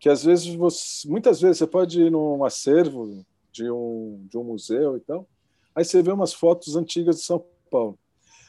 que 0.01 0.09
às 0.09 0.25
vezes 0.25 0.55
você, 0.55 1.07
muitas 1.07 1.41
vezes 1.41 1.59
você 1.59 1.67
pode 1.67 2.01
ir 2.03 2.11
num 2.11 2.45
acervo 2.45 3.25
de 3.63 3.71
um, 3.71 4.27
de 4.31 4.39
um 4.39 4.45
museu 4.45 4.97
e 4.97 5.01
tal, 5.01 5.27
aí 5.75 5.85
você 5.85 6.03
vê 6.03 6.13
umas 6.13 6.33
fotos 6.33 6.77
antigas 6.77 7.17
de 7.17 7.23
São 7.23 7.45
Paulo. 7.71 7.99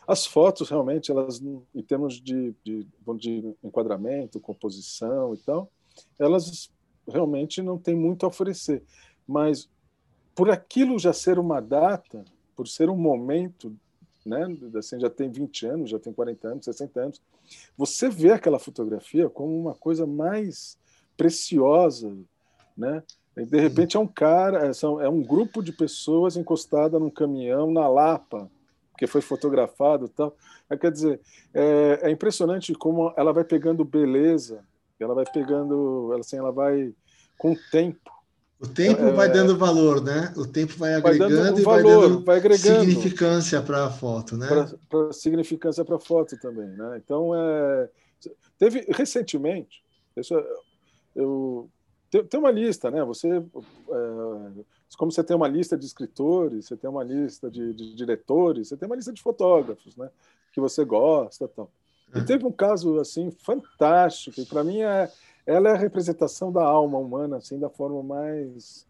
As 0.07 0.25
fotos, 0.25 0.69
realmente, 0.69 1.11
elas, 1.11 1.41
em 1.41 1.83
termos 1.83 2.19
de, 2.19 2.53
de, 2.63 2.87
de 3.17 3.55
enquadramento, 3.63 4.39
composição 4.39 5.33
e 5.33 5.37
tal, 5.37 5.71
elas 6.17 6.71
realmente 7.07 7.61
não 7.61 7.77
têm 7.77 7.95
muito 7.95 8.25
a 8.25 8.29
oferecer. 8.29 8.83
Mas 9.27 9.69
por 10.33 10.49
aquilo 10.49 10.97
já 10.97 11.13
ser 11.13 11.37
uma 11.37 11.59
data, 11.59 12.25
por 12.55 12.67
ser 12.67 12.89
um 12.89 12.97
momento 12.97 13.75
né? 14.25 14.45
Assim, 14.75 14.99
já 14.99 15.09
tem 15.09 15.29
20 15.29 15.65
anos, 15.65 15.89
já 15.89 15.99
tem 15.99 16.13
40 16.13 16.47
anos, 16.47 16.65
60 16.65 17.01
anos. 17.01 17.21
Você 17.77 18.09
vê 18.09 18.31
aquela 18.31 18.59
fotografia 18.59 19.29
como 19.29 19.59
uma 19.59 19.73
coisa 19.73 20.05
mais 20.05 20.77
preciosa, 21.17 22.15
né? 22.77 23.03
E 23.39 23.45
de 23.45 23.59
repente 23.59 23.97
é 23.97 23.99
um 23.99 24.07
cara, 24.07 24.67
é, 24.67 24.71
é 25.05 25.09
um 25.09 25.21
grupo 25.21 25.61
de 25.61 25.71
pessoas 25.71 26.35
encostada 26.35 26.99
num 26.99 27.09
caminhão 27.09 27.71
na 27.71 27.87
Lapa, 27.87 28.49
que 28.97 29.07
foi 29.07 29.21
fotografado, 29.21 30.09
tal. 30.09 30.35
É, 30.69 30.77
quer 30.77 30.91
dizer, 30.91 31.19
é, 31.53 31.99
é 32.03 32.11
impressionante 32.11 32.73
como 32.73 33.13
ela 33.15 33.31
vai 33.31 33.43
pegando 33.43 33.85
beleza, 33.85 34.63
ela 34.99 35.15
vai 35.15 35.25
pegando, 35.25 36.13
assim, 36.19 36.37
ela 36.37 36.51
vai 36.51 36.93
com 37.37 37.53
o 37.53 37.57
tempo 37.71 38.11
o 38.59 38.67
tempo 38.67 39.01
é, 39.03 39.11
vai 39.13 39.31
dando 39.31 39.57
valor, 39.57 40.03
né? 40.03 40.33
O 40.35 40.45
tempo 40.45 40.73
vai 40.77 40.93
agregando 40.93 41.53
vai 41.53 41.61
e 41.61 41.63
valor, 41.63 41.81
vai 41.81 42.09
dando 42.09 42.25
vai 42.25 42.37
agregando 42.37 42.79
significância 42.81 43.61
para 43.61 43.85
a 43.85 43.89
foto, 43.89 44.35
né? 44.35 44.47
Para 44.89 45.13
significância 45.13 45.85
para 45.85 45.95
a 45.95 45.99
foto 45.99 46.37
também, 46.37 46.67
né? 46.67 47.01
Então, 47.01 47.31
é, 47.33 47.89
teve 48.57 48.85
recentemente, 48.89 49.81
isso, 50.17 50.33
eu 51.15 51.69
tem, 52.09 52.23
tem 52.23 52.39
uma 52.39 52.51
lista, 52.51 52.89
né? 52.89 53.03
Você, 53.03 53.27
é, 53.29 54.63
como 54.97 55.11
você 55.11 55.23
tem 55.23 55.35
uma 55.35 55.47
lista 55.47 55.77
de 55.77 55.85
escritores, 55.85 56.65
você 56.65 56.75
tem 56.75 56.89
uma 56.89 57.03
lista 57.03 57.49
de, 57.49 57.73
de, 57.73 57.95
diretores, 57.95 58.67
você 58.67 58.77
tem 58.77 58.87
uma 58.87 58.95
lista 58.95 59.13
de 59.13 59.21
fotógrafos, 59.21 59.95
né? 59.95 60.09
Que 60.51 60.59
você 60.59 60.83
gosta, 60.83 61.47
tal. 61.47 61.71
E 62.15 62.21
teve 62.23 62.45
um 62.45 62.51
caso 62.51 62.99
assim 62.99 63.29
fantástico, 63.29 64.41
e 64.41 64.45
para 64.45 64.63
mim 64.63 64.81
é 64.81 65.11
ela 65.45 65.69
é 65.69 65.71
a 65.71 65.77
representação 65.77 66.51
da 66.51 66.63
alma 66.63 66.99
humana, 66.99 67.37
assim, 67.37 67.57
da 67.57 67.69
forma 67.69 68.03
mais 68.03 68.85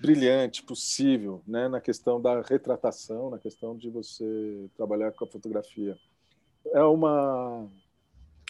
brilhante 0.00 0.62
possível, 0.62 1.42
né, 1.44 1.66
na 1.66 1.80
questão 1.80 2.20
da 2.20 2.40
retratação, 2.40 3.30
na 3.30 3.38
questão 3.38 3.76
de 3.76 3.90
você 3.90 4.70
trabalhar 4.76 5.10
com 5.10 5.24
a 5.24 5.28
fotografia. 5.28 5.98
É 6.66 6.82
uma 6.82 7.68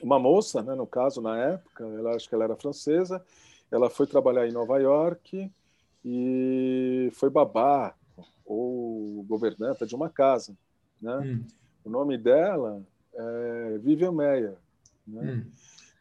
uma 0.02 0.18
moça, 0.18 0.62
né, 0.62 0.74
no 0.74 0.86
caso 0.86 1.20
na 1.20 1.36
época, 1.38 1.84
ela 1.84 2.14
acho 2.14 2.28
que 2.28 2.34
ela 2.34 2.44
era 2.44 2.54
francesa, 2.54 3.24
ela 3.70 3.90
foi 3.90 4.06
trabalhar 4.06 4.46
em 4.46 4.52
Nova 4.52 4.78
York 4.78 5.50
e 6.04 7.10
foi 7.14 7.30
babá 7.30 7.94
ou 8.44 9.24
governanta 9.24 9.86
de 9.86 9.94
uma 9.94 10.08
casa, 10.08 10.56
né? 11.00 11.18
Hum. 11.18 11.44
O 11.84 11.90
nome 11.90 12.16
dela 12.16 12.82
é 13.14 13.78
Vivian 13.78 14.12
Meyer, 14.12 14.56
né? 15.06 15.22
Hum. 15.22 15.50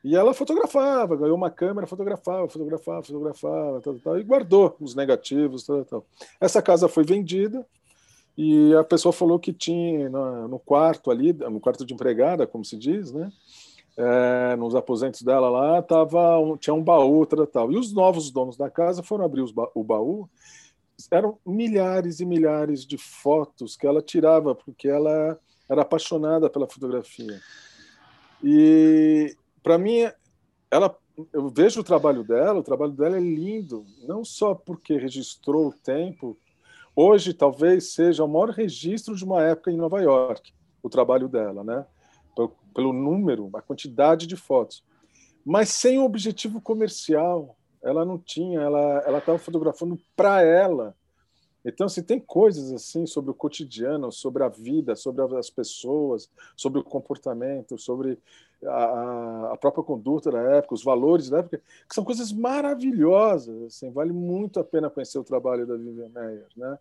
E 0.04 0.16
ela 0.16 0.34
fotografava, 0.34 1.18
ganhou 1.18 1.36
uma 1.36 1.50
câmera, 1.50 1.88
fotografava, 1.88 2.48
fotografava, 2.48 3.04
fotografava, 3.04 3.82
tal, 3.82 4.00
tal, 4.00 4.20
e 4.20 4.24
guardou 4.24 4.76
os 4.80 4.96
negativos. 4.96 5.66
Tal, 5.66 5.84
tal. 5.84 6.06
Essa 6.40 6.62
casa 6.62 6.88
foi 6.88 7.04
vendida 7.04 7.66
e 8.38 8.74
a 8.76 8.84
pessoa 8.84 9.12
falou 9.12 9.40
que 9.40 9.52
tinha 9.52 10.10
no 10.10 10.60
quarto 10.60 11.12
ali, 11.12 11.34
no 11.34 11.60
quarto 11.60 11.86
de 11.86 11.94
empregada, 11.94 12.48
como 12.48 12.64
se 12.64 12.78
diz, 12.78 13.12
né? 13.12 13.32
É, 14.00 14.56
nos 14.56 14.76
aposentos 14.76 15.24
dela 15.24 15.50
lá, 15.50 15.82
tava 15.82 16.38
um, 16.38 16.56
tinha 16.56 16.74
um 16.74 16.84
baú, 16.84 17.26
tal. 17.26 17.72
E 17.72 17.78
os 17.78 17.92
novos 17.92 18.30
donos 18.30 18.56
da 18.56 18.70
casa 18.70 19.02
foram 19.02 19.26
abrir 19.26 19.52
ba 19.52 19.70
o 19.74 19.84
baú. 19.84 20.30
Eram 21.12 21.40
milhares 21.46 22.20
e 22.20 22.26
milhares 22.26 22.86
de 22.86 22.98
fotos 22.98 23.76
que 23.76 23.88
ela 23.88 24.02
tirava, 24.02 24.54
porque 24.54 24.88
ela 24.88 25.40
era 25.70 25.82
apaixonada 25.82 26.50
pela 26.50 26.68
fotografia. 26.68 27.40
E, 28.44 29.36
para 29.64 29.78
mim, 29.78 30.10
ela, 30.70 30.96
eu 31.34 31.50
vejo 31.50 31.82
o 31.82 31.84
trabalho 31.84 32.24
dela, 32.24 32.60
o 32.60 32.64
trabalho 32.64 32.92
dela 32.92 33.18
é 33.18 33.22
lindo, 33.22 33.86
não 34.08 34.24
só 34.24 34.54
porque 34.54 34.98
registrou 34.98 35.68
o 35.68 35.74
tempo. 35.74 36.38
Hoje, 36.96 37.34
talvez 37.34 37.94
seja 37.94 38.24
o 38.24 38.28
maior 38.28 38.50
registro 38.50 39.16
de 39.16 39.24
uma 39.24 39.42
época 39.42 39.72
em 39.72 39.78
Nova 39.78 40.02
York, 40.02 40.54
o 40.82 40.90
trabalho 40.90 41.28
dela, 41.28 41.64
né? 41.64 41.86
Pelo, 42.78 42.94
número, 42.94 43.50
a 43.54 43.62
quantidade 43.62 44.28
de 44.28 44.36
fotos. 44.36 44.84
Mas 45.44 45.70
sem 45.70 46.00
objetivo 46.00 46.62
comercial. 46.62 47.58
Ela 47.84 48.04
não 48.06 48.18
tinha, 48.18 48.60
ela 48.60 49.20
estava 49.20 49.38
fotografando 49.38 50.00
para 50.16 50.42
ela 50.42 50.96
então, 51.68 51.90
se 51.90 52.02
tem 52.02 52.18
coisas 52.18 52.72
assim 52.72 53.06
sobre 53.06 53.30
o 53.30 53.34
cotidiano, 53.34 54.10
sobre 54.10 54.42
a 54.42 54.48
vida, 54.48 54.96
sobre 54.96 55.22
as 55.38 55.50
pessoas, 55.50 56.30
sobre 56.56 56.80
o 56.80 56.84
comportamento, 56.84 57.78
sobre 57.78 58.18
a, 58.64 59.52
a 59.52 59.58
própria 59.58 59.84
conduta 59.84 60.32
da 60.32 60.40
época, 60.40 60.76
os 60.76 60.84
valores 60.84 61.30
da 61.30 61.40
época, 61.40 61.62
que 61.86 61.94
são 61.94 62.06
coisas 62.06 62.32
maravilhosas. 62.32 63.64
Assim, 63.64 63.92
vale 63.92 64.14
muito 64.14 64.62
a 64.62 64.64
pena 64.64 64.90
conhecer 64.90 65.20
o 65.20 65.26
trabalho 65.26 65.68
da 65.68 65.76
Vivian 65.76 66.08
Meyer, 66.08 66.48
né? 66.56 66.80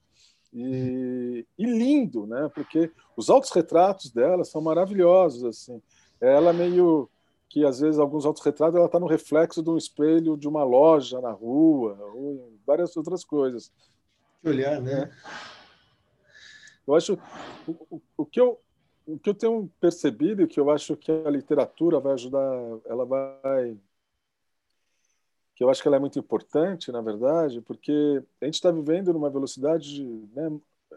E, 0.59 1.47
e 1.59 1.67
lindo, 1.67 2.27
né? 2.27 2.51
Porque 2.55 2.91
os 3.15 3.29
autorretratos 3.29 4.11
dela 4.11 4.43
são 4.43 4.63
maravilhosos, 4.63 5.45
assim. 5.45 5.83
Ela 6.19 6.53
meio 6.53 7.11
que 7.49 7.65
às 7.65 7.81
vezes 7.81 8.01
alguns 8.01 8.25
autorretratos 8.25 8.75
ela 8.75 8.87
está 8.87 8.99
no 8.99 9.07
reflexo 9.07 9.63
de 9.63 9.69
um 9.69 9.77
espelho 9.77 10.37
de 10.37 10.49
uma 10.49 10.65
loja 10.65 11.21
na 11.21 11.31
rua 11.31 11.97
ou 12.15 12.55
várias 12.67 12.97
outras 12.97 13.23
coisas 13.23 13.71
olhar, 14.49 14.81
né? 14.81 15.11
Eu 16.87 16.95
acho 16.95 17.19
o, 17.67 18.01
o, 18.17 18.25
que 18.25 18.41
eu 18.41 18.59
o 19.07 19.19
que 19.19 19.31
eu 19.31 19.35
tenho 19.35 19.71
percebido 19.81 20.43
e 20.43 20.47
que 20.47 20.59
eu 20.59 20.71
acho 20.71 20.97
que 20.97 21.11
a 21.11 21.31
literatura 21.31 22.01
vai 22.01 22.15
ajudar, 22.15 22.41
ela 22.87 23.05
vai 23.05 23.77
que 25.57 25.65
eu 25.65 25.71
acho 25.71 25.81
que 25.81 25.89
ela 25.89 25.97
é 25.97 26.01
muito 26.01 26.19
importante, 26.19 26.93
na 26.93 27.01
verdade, 27.01 27.63
porque 27.63 28.23
a 28.43 28.45
gente 28.45 28.57
está 28.57 28.71
vivendo 28.71 29.13
numa 29.13 29.31
velocidade, 29.31 30.05
né, 30.35 30.53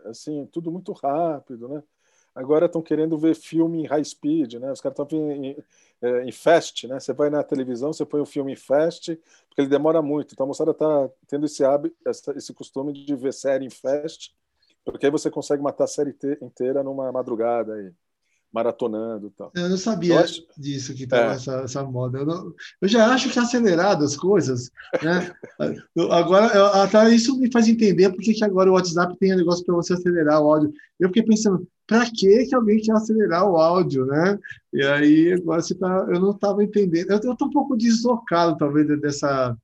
assim, 0.06 0.46
tudo 0.52 0.70
muito 0.70 0.92
rápido, 0.92 1.70
né? 1.70 1.82
Agora 2.36 2.66
estão 2.68 2.82
querendo 2.82 3.18
ver 3.18 3.36
filme 3.36 3.82
em 3.82 3.88
high 3.88 4.04
speed, 4.04 4.56
né? 4.56 4.72
Os 4.72 4.82
caras 4.82 5.00
estão 5.00 5.18
em, 5.18 5.52
em, 5.52 6.28
em, 6.28 6.32
fast, 6.32 6.88
né? 6.88 7.00
Você 7.00 7.14
vai 7.14 7.30
na 7.30 7.44
televisão, 7.44 7.92
você 7.92 8.06
põe 8.06 8.20
o 8.20 8.24
um 8.24 8.26
filme 8.26 8.54
em 8.54 8.56
fast, 8.56 9.16
porque 9.48 9.62
ele 9.62 9.70
demora 9.70 10.02
muito. 10.02 10.34
Então 10.34 10.46
a 10.46 10.48
moçada 10.48 10.72
está 10.72 11.10
tendo 11.28 11.46
esse 11.46 11.64
hábito, 11.64 11.96
esse 12.36 12.54
costume 12.54 12.94
de 12.94 13.16
ver 13.16 13.34
série 13.34 13.66
em 13.66 13.70
fast, 13.70 14.36
porque 14.86 15.06
aí 15.06 15.12
você 15.12 15.32
consegue 15.32 15.64
matar 15.64 15.86
a 15.86 15.88
série 15.88 16.16
inteira 16.42 16.84
numa 16.84 17.12
madrugada 17.12 17.76
aí 17.76 17.92
maratonando 18.52 19.32
tal. 19.38 19.52
Eu 19.56 19.70
não 19.70 19.78
sabia 19.78 20.16
eu 20.16 20.20
acho... 20.20 20.44
disso 20.58 20.94
que 20.94 21.04
estava 21.04 21.34
é. 21.34 21.36
essa, 21.36 21.62
essa 21.62 21.84
moda. 21.84 22.20
Eu, 22.20 22.26
não... 22.26 22.54
eu, 22.82 22.88
já 22.88 23.08
acho 23.14 23.30
que 23.30 23.38
é 23.38 23.42
acelerado 23.42 24.04
as 24.04 24.16
coisas, 24.16 24.72
né? 25.04 25.32
agora, 26.12 26.48
eu, 26.56 26.66
até 26.68 27.10
isso 27.14 27.38
me 27.40 27.52
faz 27.52 27.68
entender 27.68 28.10
porque 28.12 28.34
que 28.34 28.44
agora 28.44 28.70
o 28.70 28.74
WhatsApp 28.74 29.16
tem 29.18 29.34
um 29.34 29.38
negócio 29.38 29.64
para 29.66 29.76
você 29.76 29.94
acelerar 29.94 30.42
o 30.42 30.52
áudio. 30.52 30.74
Eu 31.00 31.10
fiquei 31.10 31.24
pensando, 31.24 31.68
para 31.86 32.06
que 32.06 32.46
que 32.46 32.56
alguém 32.56 32.82
quer 32.82 32.94
acelerar 32.94 33.48
o 33.48 33.58
áudio, 33.58 34.06
né? 34.06 34.38
E 34.74 34.84
aí 34.84 35.34
agora 35.34 35.62
você 35.62 35.76
tá, 35.76 36.08
eu 36.10 36.20
não 36.20 36.32
estava 36.32 36.64
entendendo. 36.64 37.12
Eu 37.12 37.18
estou 37.18 37.48
um 37.48 37.52
pouco 37.52 37.78
deslocado 37.78 38.58
talvez 38.58 38.88
dessa 39.00 39.56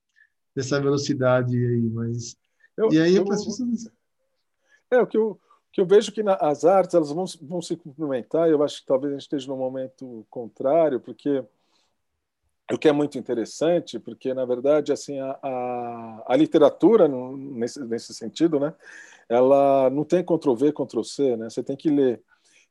dessa 0.56 0.80
velocidade 0.80 1.54
aí, 1.54 1.82
mas 1.94 2.38
eu, 2.78 2.90
e 2.92 2.98
aí 2.98 3.16
eu, 3.16 3.30
as 3.30 3.44
pessoas 3.44 3.90
é 4.90 5.02
o 5.02 5.06
que 5.08 5.18
eu 5.18 5.38
que 5.76 5.82
eu 5.82 5.86
vejo 5.86 6.10
que 6.14 6.24
na, 6.24 6.36
as 6.36 6.64
artes 6.64 6.96
elas 6.96 7.12
vão, 7.12 7.26
vão 7.42 7.62
se 7.62 7.76
complementar. 7.76 8.50
Eu 8.50 8.64
acho 8.64 8.80
que 8.80 8.86
talvez 8.86 9.12
a 9.12 9.16
gente 9.18 9.24
esteja 9.24 9.50
num 9.50 9.58
momento 9.58 10.26
contrário, 10.30 11.02
porque 11.02 11.44
o 12.72 12.78
que 12.78 12.88
é 12.88 12.94
muito 12.94 13.18
interessante, 13.18 14.00
porque 14.00 14.34
na 14.34 14.46
verdade 14.46 14.94
assim 14.94 15.20
a, 15.20 15.38
a, 15.44 16.24
a 16.30 16.36
literatura 16.38 17.10
nesse, 17.10 17.84
nesse 17.84 18.14
sentido, 18.14 18.58
né, 18.58 18.74
ela 19.28 19.90
não 19.90 20.06
tem 20.06 20.24
Ctrl 20.24 20.54
V, 20.56 20.72
Ctrl 20.72 21.04
C, 21.04 21.36
né? 21.36 21.50
Você 21.50 21.62
tem 21.62 21.76
que 21.76 21.90
ler 21.90 22.22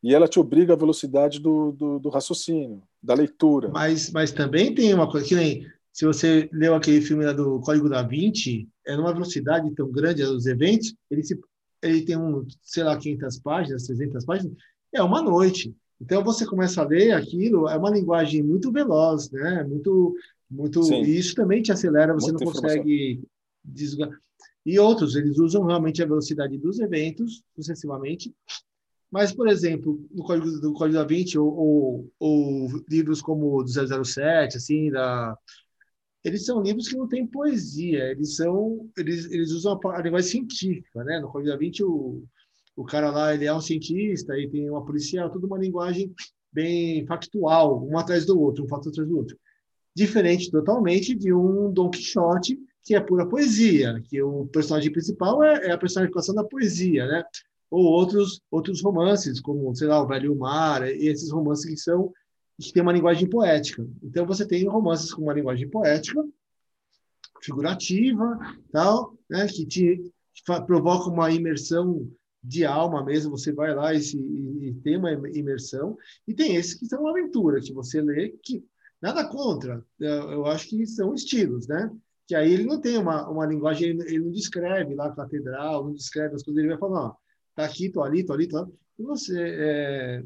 e 0.02 0.14
ela 0.14 0.26
te 0.26 0.40
obriga 0.40 0.72
à 0.72 0.76
velocidade 0.76 1.38
do, 1.38 1.72
do, 1.72 1.98
do, 1.98 2.08
raciocínio, 2.08 2.82
da 3.02 3.12
leitura. 3.12 3.68
Mas, 3.68 4.10
mas 4.10 4.32
também 4.32 4.74
tem 4.74 4.94
uma 4.94 5.10
coisa 5.10 5.26
que 5.26 5.34
nem 5.34 5.66
se 5.92 6.06
você 6.06 6.48
leu 6.52 6.74
aquele 6.74 7.02
filme 7.02 7.30
do 7.34 7.60
Código 7.60 7.88
da 7.88 8.02
Vinci, 8.02 8.66
é 8.86 8.96
numa 8.96 9.12
velocidade 9.12 9.70
tão 9.74 9.92
grande 9.92 10.22
os 10.22 10.46
eventos, 10.46 10.94
ele 11.10 11.22
se 11.22 11.38
ele 11.84 12.02
tem 12.02 12.16
um, 12.16 12.46
sei 12.62 12.82
lá, 12.82 12.96
500 12.96 13.38
páginas, 13.38 13.86
300 13.86 14.24
páginas, 14.24 14.56
é 14.92 15.02
uma 15.02 15.22
noite. 15.22 15.74
Então 16.00 16.24
você 16.24 16.46
começa 16.46 16.82
a 16.82 16.86
ler 16.86 17.12
aquilo, 17.12 17.68
é 17.68 17.76
uma 17.76 17.90
linguagem 17.90 18.42
muito 18.42 18.72
veloz, 18.72 19.30
né? 19.30 19.64
Muito, 19.64 20.14
muito. 20.50 20.82
Sim. 20.82 21.02
E 21.02 21.18
isso 21.18 21.34
também 21.34 21.62
te 21.62 21.72
acelera, 21.72 22.14
você 22.14 22.32
Muita 22.32 22.44
não 22.44 22.52
consegue 22.52 23.22
desligar. 23.64 24.10
E 24.66 24.78
outros, 24.78 25.14
eles 25.14 25.38
usam 25.38 25.64
realmente 25.64 26.02
a 26.02 26.06
velocidade 26.06 26.56
dos 26.56 26.80
eventos, 26.80 27.42
sucessivamente. 27.54 28.34
Mas, 29.10 29.32
por 29.32 29.46
exemplo, 29.46 30.04
no 30.10 30.24
Código 30.24 30.60
do 30.60 30.72
Código 30.72 30.98
da 30.98 31.04
Vinci, 31.04 31.38
ou, 31.38 31.54
ou, 31.54 32.12
ou 32.18 32.68
livros 32.88 33.20
como 33.20 33.58
o 33.58 33.62
do 33.62 33.70
007, 33.70 34.56
assim, 34.56 34.90
da, 34.90 35.38
eles 36.24 36.46
são 36.46 36.62
livros 36.62 36.88
que 36.88 36.96
não 36.96 37.06
têm 37.06 37.26
poesia, 37.26 38.10
eles 38.10 38.36
são 38.36 38.88
eles, 38.96 39.30
eles 39.30 39.50
usam 39.52 39.78
a, 39.84 39.98
a 39.98 40.02
linguagem 40.02 40.30
científica, 40.30 41.04
né? 41.04 41.20
No 41.20 41.28
Código 41.28 41.50
da 41.50 41.56
Vinci 41.56 41.84
o, 41.84 42.24
o 42.74 42.84
cara 42.84 43.10
lá 43.10 43.34
ele 43.34 43.44
é 43.44 43.54
um 43.54 43.60
cientista 43.60 44.36
e 44.38 44.48
tem 44.48 44.68
uma 44.70 44.84
policial, 44.84 45.30
tudo 45.30 45.46
uma 45.46 45.58
linguagem 45.58 46.12
bem 46.50 47.04
factual, 47.06 47.86
um 47.86 47.98
atrás 47.98 48.24
do 48.24 48.40
outro, 48.40 48.64
um 48.64 48.68
fato 48.68 48.88
atrás 48.88 49.06
do 49.06 49.16
outro. 49.18 49.38
Diferente 49.94 50.50
totalmente 50.50 51.14
de 51.14 51.32
um 51.32 51.70
Don 51.70 51.90
Quixote, 51.90 52.58
que 52.82 52.94
é 52.94 53.00
pura 53.00 53.28
poesia, 53.28 54.00
que 54.08 54.22
o 54.22 54.46
personagem 54.46 54.90
principal 54.90 55.42
é, 55.42 55.68
é 55.68 55.72
a 55.72 55.78
personificação 55.78 56.34
da 56.34 56.44
poesia, 56.44 57.06
né? 57.06 57.24
Ou 57.70 57.84
outros 57.84 58.40
outros 58.50 58.80
romances, 58.82 59.40
como, 59.40 59.74
sei 59.74 59.88
lá, 59.88 60.02
o 60.02 60.06
Velho 60.06 60.34
Mar, 60.34 60.86
esses 60.88 61.30
romances 61.30 61.64
que 61.66 61.76
são 61.76 62.12
que 62.60 62.72
tem 62.72 62.82
uma 62.82 62.92
linguagem 62.92 63.28
poética. 63.28 63.86
Então 64.02 64.26
você 64.26 64.46
tem 64.46 64.66
romances 64.66 65.12
com 65.12 65.22
uma 65.22 65.32
linguagem 65.34 65.68
poética, 65.68 66.24
figurativa, 67.42 68.38
tal, 68.72 69.16
né, 69.28 69.46
que 69.46 69.66
te 69.66 70.12
provoca 70.66 71.10
uma 71.10 71.30
imersão 71.30 72.08
de 72.42 72.64
alma 72.64 73.02
mesmo, 73.02 73.30
você 73.30 73.52
vai 73.52 73.74
lá 73.74 73.94
e, 73.94 74.02
se, 74.02 74.18
e, 74.18 74.68
e, 74.68 74.74
tem 74.74 74.98
uma 74.98 75.12
imersão, 75.12 75.96
e 76.28 76.34
tem 76.34 76.56
esses 76.56 76.74
que 76.74 76.86
são 76.86 77.08
aventura, 77.08 77.60
que 77.60 77.72
você 77.72 78.02
lê, 78.02 78.36
que 78.42 78.62
nada 79.00 79.26
contra, 79.26 79.84
eu 79.98 80.44
acho 80.46 80.68
que 80.68 80.86
são 80.86 81.14
estilos, 81.14 81.66
né? 81.66 81.90
Que 82.26 82.34
aí 82.34 82.52
ele 82.52 82.64
não 82.64 82.80
tem 82.80 82.98
uma, 82.98 83.28
uma 83.28 83.46
linguagem, 83.46 83.90
ele 83.90 84.18
não 84.18 84.30
descreve 84.30 84.94
lá 84.94 85.06
a 85.06 85.14
catedral, 85.14 85.84
não 85.84 85.94
descreve 85.94 86.34
as 86.34 86.42
coisas, 86.42 86.58
ele 86.58 86.70
vai 86.70 86.78
falar, 86.78 87.06
ó, 87.06 87.16
tá 87.54 87.64
aqui, 87.64 87.90
tô 87.90 88.02
ali, 88.02 88.24
tô 88.24 88.32
ali, 88.32 88.46
tô 88.46 88.58
ali. 88.58 88.72
E 88.98 89.02
você, 89.02 89.42
é, 89.42 89.54
é, 89.58 90.24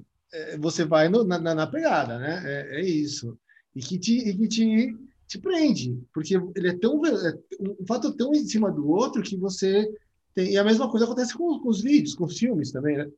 você 0.59 0.85
vai 0.85 1.09
no, 1.09 1.25
na, 1.25 1.39
na, 1.39 1.67
pegada, 1.67 2.19
né? 2.19 2.43
É, 2.45 2.81
é, 2.81 2.85
isso. 2.85 3.39
E 3.75 3.81
que, 3.81 3.99
te, 3.99 4.19
e 4.19 4.37
que 4.37 4.49
te, 4.49 4.97
te 5.27 5.39
prende, 5.39 6.01
porque 6.13 6.35
ele 6.55 6.69
é 6.69 6.79
tão 6.79 7.05
é, 7.07 7.39
um 7.61 7.87
fato 7.87 8.15
tão 8.15 8.33
em 8.35 8.47
cima 8.47 8.71
do 8.71 8.89
outro 8.89 9.23
que 9.23 9.37
você 9.37 9.91
tem. 10.35 10.53
E 10.53 10.59
a 10.59 10.65
mesma 10.65 10.91
coisa 10.91 11.07
acontece 11.07 11.35
com, 11.35 11.59
com 11.61 11.69
os 11.69 11.81
vídeos, 11.81 12.15
com 12.15 12.25
os 12.25 12.39
filmes 12.39 12.71
também, 12.71 12.99
né? 12.99 13.11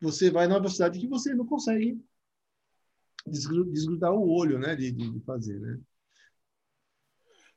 Você 0.00 0.30
vai 0.30 0.46
numa 0.46 0.58
velocidade 0.58 0.98
que 0.98 1.06
você 1.06 1.34
não 1.34 1.46
consegue 1.46 2.00
desgrudar 3.26 4.12
o 4.12 4.30
olho, 4.30 4.58
né? 4.58 4.74
De, 4.74 4.90
de 4.90 5.20
fazer, 5.20 5.60
né? 5.60 5.78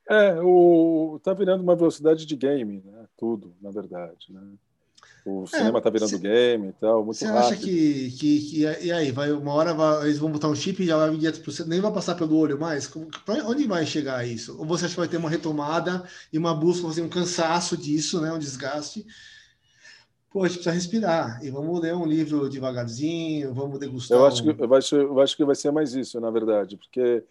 É, 0.10 0.42
o, 0.42 1.20
tá 1.24 1.34
virando 1.34 1.64
uma 1.64 1.76
velocidade 1.76 2.26
de 2.26 2.36
game, 2.36 2.82
né? 2.82 3.08
Tudo, 3.18 3.56
na 3.62 3.72
verdade, 3.72 4.32
né? 4.32 4.58
O 5.26 5.48
cinema 5.48 5.78
está 5.78 5.90
é, 5.90 5.94
virando 5.94 6.10
cê, 6.10 6.18
game 6.20 6.68
e 6.68 6.74
tal, 6.74 7.06
muito 7.06 7.18
Você 7.18 7.26
acha 7.26 7.56
que, 7.56 8.12
que, 8.12 8.40
que, 8.42 8.62
E 8.82 8.92
aí, 8.92 9.10
vai, 9.12 9.32
uma 9.32 9.54
hora 9.54 9.74
vai, 9.74 10.04
eles 10.04 10.18
vão 10.18 10.30
botar 10.30 10.50
um 10.50 10.56
chip 10.56 10.84
e 10.84 10.86
já 10.86 10.98
vai 10.98 11.16
direto 11.16 11.40
para 11.40 11.66
nem 11.66 11.80
vai 11.80 11.94
passar 11.94 12.16
pelo 12.16 12.38
olho 12.38 12.60
mais? 12.60 12.88
Como, 12.88 13.08
onde 13.46 13.66
vai 13.66 13.86
chegar 13.86 14.28
isso? 14.28 14.58
Ou 14.60 14.66
você 14.66 14.86
acha 14.86 14.94
que 14.94 15.00
vai 15.00 15.08
ter 15.08 15.18
uma 15.18 15.30
retomada 15.30 16.04
e 16.32 16.38
uma 16.38 16.54
busca, 16.54 16.88
assim, 16.88 17.02
um 17.02 17.10
cansaço 17.10 17.78
disso, 17.78 18.20
né, 18.20 18.34
um 18.34 18.40
desgaste? 18.40 19.06
Pô, 20.30 20.44
a 20.44 20.48
gente 20.48 20.56
precisa 20.56 20.74
respirar 20.74 21.40
e 21.46 21.50
vamos 21.50 21.80
ler 21.80 21.96
um 21.96 22.06
livro 22.06 22.50
devagarzinho, 22.50 23.54
vamos 23.54 23.80
degustar. 23.80 24.18
Eu 24.18 24.26
acho, 24.26 24.44
um... 24.44 24.54
que, 24.54 24.62
eu 24.62 24.74
acho, 24.74 24.96
eu 24.96 25.20
acho 25.22 25.38
que 25.38 25.46
vai 25.46 25.56
ser 25.56 25.72
mais 25.72 25.94
isso, 25.94 26.20
na 26.20 26.32
verdade, 26.32 26.76
porque 26.76 27.24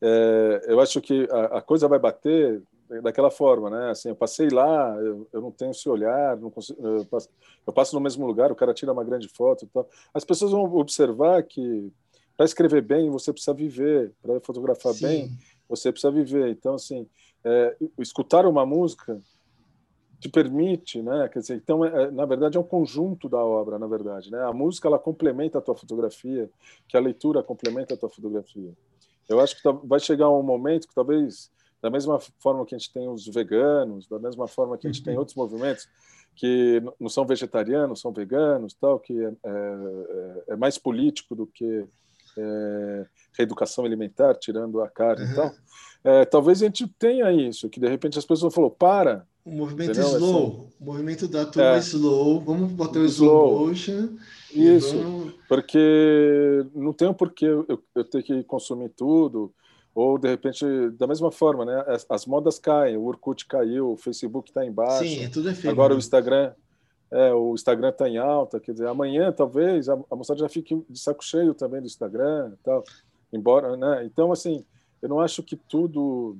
é, 0.00 0.66
eu 0.68 0.78
acho 0.78 1.00
que 1.00 1.26
a, 1.32 1.58
a 1.58 1.62
coisa 1.62 1.88
vai 1.88 1.98
bater 1.98 2.62
daquela 3.02 3.30
forma, 3.30 3.70
né? 3.70 3.90
Assim, 3.90 4.08
eu 4.08 4.16
passei 4.16 4.48
lá, 4.48 4.94
eu, 4.96 5.26
eu 5.32 5.40
não 5.40 5.50
tenho 5.50 5.70
esse 5.70 5.88
olhar, 5.88 6.36
não 6.36 6.50
consigo, 6.50 6.86
eu, 6.86 7.04
passo, 7.06 7.28
eu, 7.66 7.72
passo, 7.72 7.94
no 7.94 8.00
mesmo 8.00 8.26
lugar, 8.26 8.52
o 8.52 8.54
cara 8.54 8.74
tira 8.74 8.92
uma 8.92 9.04
grande 9.04 9.28
foto, 9.28 9.68
tal. 9.72 9.88
As 10.12 10.24
pessoas 10.24 10.52
vão 10.52 10.62
observar 10.76 11.42
que 11.42 11.92
para 12.36 12.44
escrever 12.44 12.82
bem 12.82 13.10
você 13.10 13.32
precisa 13.32 13.54
viver, 13.54 14.12
para 14.20 14.40
fotografar 14.40 14.92
Sim. 14.94 15.06
bem 15.06 15.38
você 15.68 15.90
precisa 15.90 16.10
viver. 16.10 16.50
Então, 16.50 16.74
assim, 16.74 17.06
é, 17.44 17.76
escutar 17.98 18.46
uma 18.46 18.66
música 18.66 19.18
te 20.20 20.28
permite, 20.28 21.02
né? 21.02 21.28
Quer 21.28 21.40
dizer, 21.40 21.56
então, 21.56 21.84
é, 21.84 22.10
na 22.10 22.24
verdade, 22.24 22.56
é 22.56 22.60
um 22.60 22.64
conjunto 22.64 23.28
da 23.28 23.38
obra, 23.38 23.78
na 23.78 23.86
verdade, 23.86 24.30
né? 24.30 24.42
A 24.42 24.52
música 24.52 24.88
ela 24.88 24.98
complementa 24.98 25.58
a 25.58 25.60
tua 25.60 25.74
fotografia, 25.74 26.50
que 26.88 26.96
a 26.96 27.00
leitura 27.00 27.42
complementa 27.42 27.94
a 27.94 27.96
tua 27.96 28.08
fotografia. 28.08 28.72
Eu 29.28 29.40
acho 29.40 29.60
que 29.60 29.68
vai 29.84 30.00
chegar 30.00 30.30
um 30.30 30.42
momento 30.42 30.88
que 30.88 30.94
talvez 30.94 31.50
da 31.84 31.90
mesma 31.90 32.18
forma 32.38 32.64
que 32.64 32.74
a 32.74 32.78
gente 32.78 32.90
tem 32.90 33.06
os 33.10 33.26
veganos, 33.26 34.08
da 34.08 34.18
mesma 34.18 34.48
forma 34.48 34.78
que 34.78 34.86
a 34.86 34.90
gente 34.90 35.04
tem 35.04 35.12
uhum. 35.12 35.18
outros 35.18 35.36
movimentos 35.36 35.86
que 36.34 36.82
não 36.98 37.10
são 37.10 37.26
vegetarianos, 37.26 38.00
são 38.00 38.10
veganos, 38.10 38.72
tal, 38.72 38.98
que 38.98 39.12
é, 39.22 39.32
é, 39.44 40.44
é 40.48 40.56
mais 40.56 40.78
político 40.78 41.34
do 41.34 41.46
que 41.46 41.84
é, 42.38 43.06
reeducação 43.36 43.84
alimentar, 43.84 44.34
tirando 44.36 44.80
a 44.80 44.88
carne 44.88 45.26
uhum. 45.26 45.30
e 45.30 45.34
tal. 45.34 45.54
É, 46.02 46.24
talvez 46.24 46.62
a 46.62 46.64
gente 46.64 46.88
tenha 46.98 47.30
isso, 47.30 47.68
que 47.68 47.78
de 47.78 47.86
repente 47.86 48.18
as 48.18 48.24
pessoas 48.24 48.54
falou 48.54 48.70
para. 48.70 49.26
O 49.44 49.52
movimento 49.52 49.90
entendeu? 49.90 50.08
slow, 50.08 50.70
o 50.80 50.84
movimento 50.86 51.28
da 51.28 51.44
turma 51.44 51.76
é, 51.76 51.78
slow, 51.80 52.40
vamos 52.40 52.72
botar 52.72 53.00
o 53.00 53.04
slow, 53.04 53.46
slow 53.46 53.68
motion. 53.68 54.16
Isso, 54.54 54.96
vamos... 54.96 55.34
porque 55.46 56.64
não 56.74 56.94
tem 56.94 57.08
um 57.08 57.14
porquê 57.14 57.44
eu, 57.44 57.78
eu 57.94 58.04
ter 58.04 58.22
que 58.22 58.42
consumir 58.44 58.88
tudo, 58.88 59.52
ou, 59.94 60.18
de 60.18 60.28
repente, 60.28 60.64
da 60.98 61.06
mesma 61.06 61.30
forma, 61.30 61.64
né? 61.64 61.84
As, 61.86 62.04
as 62.10 62.26
modas 62.26 62.58
caem, 62.58 62.96
o 62.96 63.04
Orkut 63.04 63.46
caiu, 63.46 63.92
o 63.92 63.96
Facebook 63.96 64.50
está 64.50 64.66
embaixo. 64.66 65.04
Sim, 65.04 65.22
é 65.22 65.28
tudo 65.28 65.50
efêmero. 65.50 65.70
Agora 65.70 65.94
o 65.94 65.98
Instagram, 65.98 66.52
é, 67.10 67.32
o 67.32 67.54
Instagram 67.54 67.90
está 67.90 68.08
em 68.08 68.18
alta, 68.18 68.58
quer 68.58 68.72
dizer, 68.72 68.88
amanhã 68.88 69.30
talvez 69.30 69.88
a, 69.88 69.94
a 70.10 70.16
moçada 70.16 70.40
já 70.40 70.48
fique 70.48 70.84
de 70.90 70.98
saco 70.98 71.24
cheio 71.24 71.54
também 71.54 71.80
do 71.80 71.86
Instagram, 71.86 72.52
tal. 72.64 72.82
Embora, 73.32 73.76
né? 73.76 74.04
Então, 74.04 74.32
assim, 74.32 74.64
eu 75.00 75.08
não 75.08 75.20
acho 75.20 75.42
que 75.42 75.54
tudo 75.54 76.36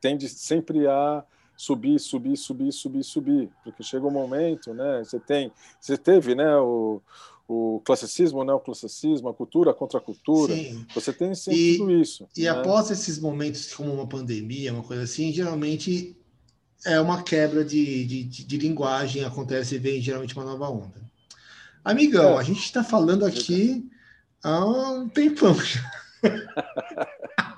tende 0.00 0.28
sempre 0.28 0.86
a 0.86 1.24
subir, 1.56 1.98
subir, 1.98 2.36
subir, 2.36 2.72
subir, 2.72 3.02
subir, 3.02 3.50
porque 3.64 3.82
chega 3.82 4.06
um 4.06 4.12
momento, 4.12 4.72
né? 4.72 5.02
Você 5.02 5.18
tem, 5.18 5.52
você 5.80 5.98
teve, 5.98 6.36
né? 6.36 6.56
O, 6.56 7.02
o 7.48 7.80
classicismo, 7.82 8.44
né, 8.44 8.52
o 8.52 8.60
classicismo, 8.60 9.30
a 9.30 9.34
cultura 9.34 9.72
contra 9.72 9.98
a 9.98 10.02
cultura. 10.02 10.54
Sim. 10.54 10.86
Você 10.94 11.14
tem 11.14 11.34
sempre 11.34 11.74
e, 11.74 11.78
tudo 11.78 11.92
isso. 11.92 12.28
E 12.36 12.42
né? 12.42 12.50
após 12.50 12.90
esses 12.90 13.18
momentos 13.18 13.72
como 13.72 13.90
uma 13.90 14.06
pandemia, 14.06 14.74
uma 14.74 14.82
coisa 14.82 15.04
assim, 15.04 15.32
geralmente 15.32 16.14
é 16.84 17.00
uma 17.00 17.22
quebra 17.22 17.64
de, 17.64 18.04
de, 18.04 18.24
de 18.24 18.56
linguagem, 18.58 19.24
acontece 19.24 19.76
e 19.76 19.78
vem 19.78 20.00
geralmente 20.00 20.36
uma 20.36 20.44
nova 20.44 20.68
onda. 20.68 21.08
Amigão, 21.82 22.36
é. 22.36 22.40
a 22.40 22.42
gente 22.42 22.60
está 22.60 22.84
falando 22.84 23.24
aqui 23.24 23.90
há 24.44 24.64
um 24.66 25.08
tempão 25.08 25.54
já. 25.54 25.90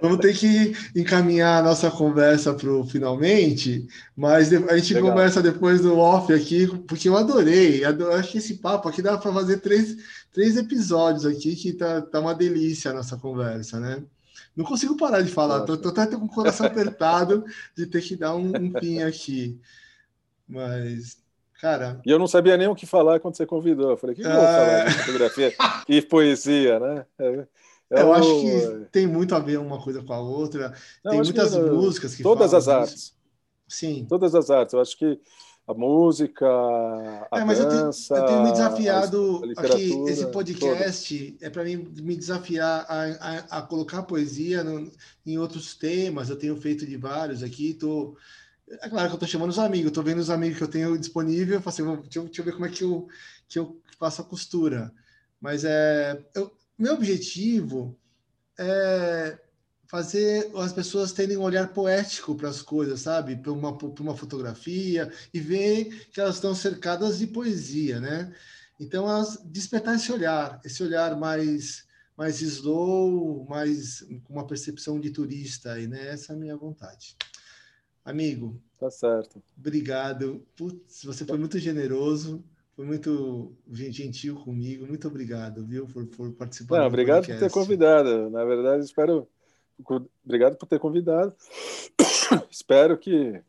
Vamos 0.00 0.18
ter 0.18 0.36
que 0.36 0.74
encaminhar 0.94 1.60
a 1.60 1.62
nossa 1.62 1.90
conversa 1.90 2.52
para 2.52 2.70
o 2.70 2.84
finalmente, 2.84 3.86
mas 4.14 4.52
a 4.52 4.76
gente 4.76 4.94
Legal. 4.94 5.10
conversa 5.10 5.42
depois 5.42 5.80
do 5.80 5.96
off 5.98 6.32
aqui, 6.32 6.66
porque 6.86 7.08
eu 7.08 7.16
adorei. 7.16 7.84
Eu 7.84 8.12
acho 8.12 8.32
que 8.32 8.38
esse 8.38 8.54
papo 8.58 8.88
aqui 8.88 9.00
dá 9.00 9.16
para 9.16 9.32
fazer 9.32 9.58
três, 9.58 9.96
três 10.30 10.56
episódios 10.56 11.24
aqui, 11.24 11.56
que 11.56 11.72
tá, 11.72 12.02
tá 12.02 12.20
uma 12.20 12.34
delícia 12.34 12.90
a 12.90 12.94
nossa 12.94 13.16
conversa, 13.16 13.80
né? 13.80 14.02
Não 14.54 14.64
consigo 14.64 14.96
parar 14.96 15.22
de 15.22 15.30
falar, 15.30 15.62
tô, 15.62 15.78
tô 15.78 15.88
até 15.88 16.14
com 16.14 16.26
o 16.26 16.28
coração 16.28 16.66
apertado 16.66 17.44
de 17.74 17.86
ter 17.86 18.02
que 18.02 18.14
dar 18.14 18.34
um, 18.34 18.52
um 18.54 18.72
fim 18.78 19.00
aqui. 19.00 19.58
Mas, 20.46 21.16
cara. 21.58 21.98
E 22.04 22.10
eu 22.10 22.18
não 22.18 22.26
sabia 22.26 22.58
nem 22.58 22.68
o 22.68 22.74
que 22.74 22.84
falar 22.84 23.18
quando 23.20 23.36
você 23.36 23.46
convidou. 23.46 23.92
Eu 23.92 23.96
falei, 23.96 24.12
o 24.12 24.16
que 24.16 24.22
eu 24.22 24.30
vou 24.30 24.40
falar 24.40 24.68
é. 24.68 24.84
de 24.84 24.98
fotografia 24.98 25.54
e 25.88 26.02
poesia, 26.02 26.78
né? 26.78 27.06
É. 27.92 28.00
Eu, 28.00 28.06
eu 28.06 28.12
acho 28.14 28.40
que 28.40 28.86
tem 28.90 29.06
muito 29.06 29.34
a 29.34 29.38
ver 29.38 29.58
uma 29.58 29.80
coisa 29.80 30.02
com 30.02 30.12
a 30.12 30.20
outra. 30.20 30.74
Não, 31.04 31.12
tem 31.12 31.22
muitas 31.22 31.54
que, 31.54 31.60
músicas 31.60 32.14
que 32.14 32.22
Todas 32.22 32.54
as 32.54 32.66
artes. 32.66 32.94
Isso. 32.94 33.14
Sim. 33.68 34.06
Todas 34.08 34.34
as 34.34 34.50
artes. 34.50 34.72
Eu 34.72 34.80
acho 34.80 34.96
que 34.96 35.20
a 35.68 35.74
música, 35.74 36.46
a 37.30 37.40
é, 37.40 37.44
mas 37.44 37.58
dança, 37.58 38.14
eu, 38.14 38.18
tenho, 38.18 38.22
eu 38.22 38.26
tenho 38.26 38.42
me 38.44 38.52
desafiado 38.52 39.42
a, 39.56 39.60
a 39.60 39.64
aqui, 39.64 39.92
esse 40.08 40.26
podcast 40.26 41.30
toda. 41.32 41.46
é 41.46 41.50
para 41.50 41.64
mim 41.64 41.76
me 41.76 42.16
desafiar 42.16 42.84
a, 42.88 43.04
a, 43.04 43.58
a 43.58 43.62
colocar 43.62 44.02
poesia 44.02 44.64
no, 44.64 44.90
em 45.24 45.38
outros 45.38 45.74
temas. 45.76 46.30
Eu 46.30 46.36
tenho 46.36 46.56
feito 46.56 46.84
de 46.84 46.96
vários 46.96 47.42
aqui, 47.42 47.74
tô 47.74 48.16
é 48.80 48.88
claro 48.88 49.08
que 49.08 49.12
eu 49.12 49.16
estou 49.16 49.28
chamando 49.28 49.50
os 49.50 49.58
amigos, 49.58 49.88
estou 49.88 50.02
vendo 50.02 50.18
os 50.18 50.30
amigos 50.30 50.56
que 50.56 50.64
eu 50.64 50.68
tenho 50.68 50.96
disponível, 50.96 51.60
eu 51.60 51.62
assim, 51.68 51.84
deixa, 51.84 52.18
eu, 52.18 52.24
deixa 52.24 52.40
eu 52.40 52.44
ver 52.44 52.52
como 52.52 52.64
é 52.64 52.70
que 52.70 52.82
eu, 52.82 53.06
que 53.46 53.58
eu 53.58 53.80
faço 53.98 54.22
a 54.22 54.24
costura. 54.24 54.92
Mas 55.40 55.64
é, 55.64 56.24
eu, 56.34 56.50
meu 56.82 56.94
objetivo 56.94 57.96
é 58.58 59.38
fazer 59.86 60.50
as 60.56 60.72
pessoas 60.72 61.12
terem 61.12 61.36
um 61.36 61.42
olhar 61.42 61.72
poético 61.72 62.34
para 62.34 62.48
as 62.48 62.62
coisas, 62.62 63.00
sabe? 63.00 63.36
Para 63.36 63.52
uma, 63.52 63.70
uma 64.00 64.16
fotografia 64.16 65.12
e 65.34 65.38
ver 65.38 66.08
que 66.10 66.20
elas 66.20 66.36
estão 66.36 66.54
cercadas 66.54 67.18
de 67.18 67.26
poesia, 67.26 68.00
né? 68.00 68.34
Então, 68.80 69.08
elas 69.08 69.38
despertar 69.44 69.94
esse 69.94 70.10
olhar, 70.10 70.60
esse 70.64 70.82
olhar 70.82 71.16
mais 71.16 71.86
mais 72.16 72.40
slow, 72.40 73.46
mais 73.48 74.00
com 74.24 74.34
uma 74.34 74.46
percepção 74.46 75.00
de 75.00 75.10
turista 75.10 75.72
aí, 75.72 75.86
né? 75.86 76.08
Essa 76.08 76.32
é 76.32 76.36
a 76.36 76.38
minha 76.38 76.56
vontade. 76.56 77.16
Amigo. 78.04 78.60
Tá 78.78 78.90
certo. 78.90 79.42
Obrigado. 79.56 80.46
Putz, 80.56 81.04
você 81.04 81.24
foi 81.24 81.38
muito 81.38 81.58
generoso. 81.58 82.44
Foi 82.74 82.86
muito 82.86 83.52
gentil 83.70 84.36
comigo. 84.36 84.86
Muito 84.86 85.06
obrigado, 85.06 85.64
viu, 85.64 85.86
por, 85.86 86.06
por 86.06 86.32
participar. 86.32 86.78
Não, 86.78 86.86
obrigado 86.86 87.26
podcast. 87.26 87.40
por 87.40 87.48
ter 87.48 87.52
convidado. 87.52 88.30
Na 88.30 88.44
verdade, 88.44 88.84
espero. 88.84 89.28
Obrigado 90.24 90.56
por 90.56 90.66
ter 90.66 90.78
convidado. 90.78 91.34
espero 92.50 92.96
que 92.96 93.42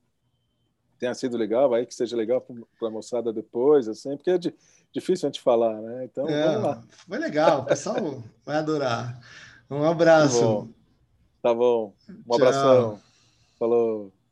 tenha 1.00 1.14
sido 1.14 1.38
legal, 1.38 1.74
aí 1.74 1.86
que 1.86 1.94
seja 1.94 2.16
legal 2.16 2.42
para 2.80 2.88
a 2.88 2.92
moçada 2.92 3.34
depois, 3.34 3.88
assim, 3.88 4.16
porque 4.16 4.32
é 4.32 4.38
de, 4.38 4.54
difícil 4.92 5.28
a 5.28 5.32
gente 5.32 5.42
falar, 5.42 5.82
né? 5.82 6.06
Então, 6.06 6.28
é, 6.30 6.48
vamos 6.48 6.64
lá. 6.64 6.84
Foi 7.08 7.18
legal, 7.18 7.62
o 7.62 7.66
pessoal 7.66 8.24
vai 8.46 8.58
adorar. 8.58 9.20
Um 9.70 9.84
abraço. 9.84 10.40
Tá 10.40 10.46
bom. 10.46 10.68
Tá 11.42 11.54
bom. 11.54 11.94
Um 12.10 12.24
Tchau. 12.24 12.36
abração. 12.36 13.02
Falou. 13.60 14.23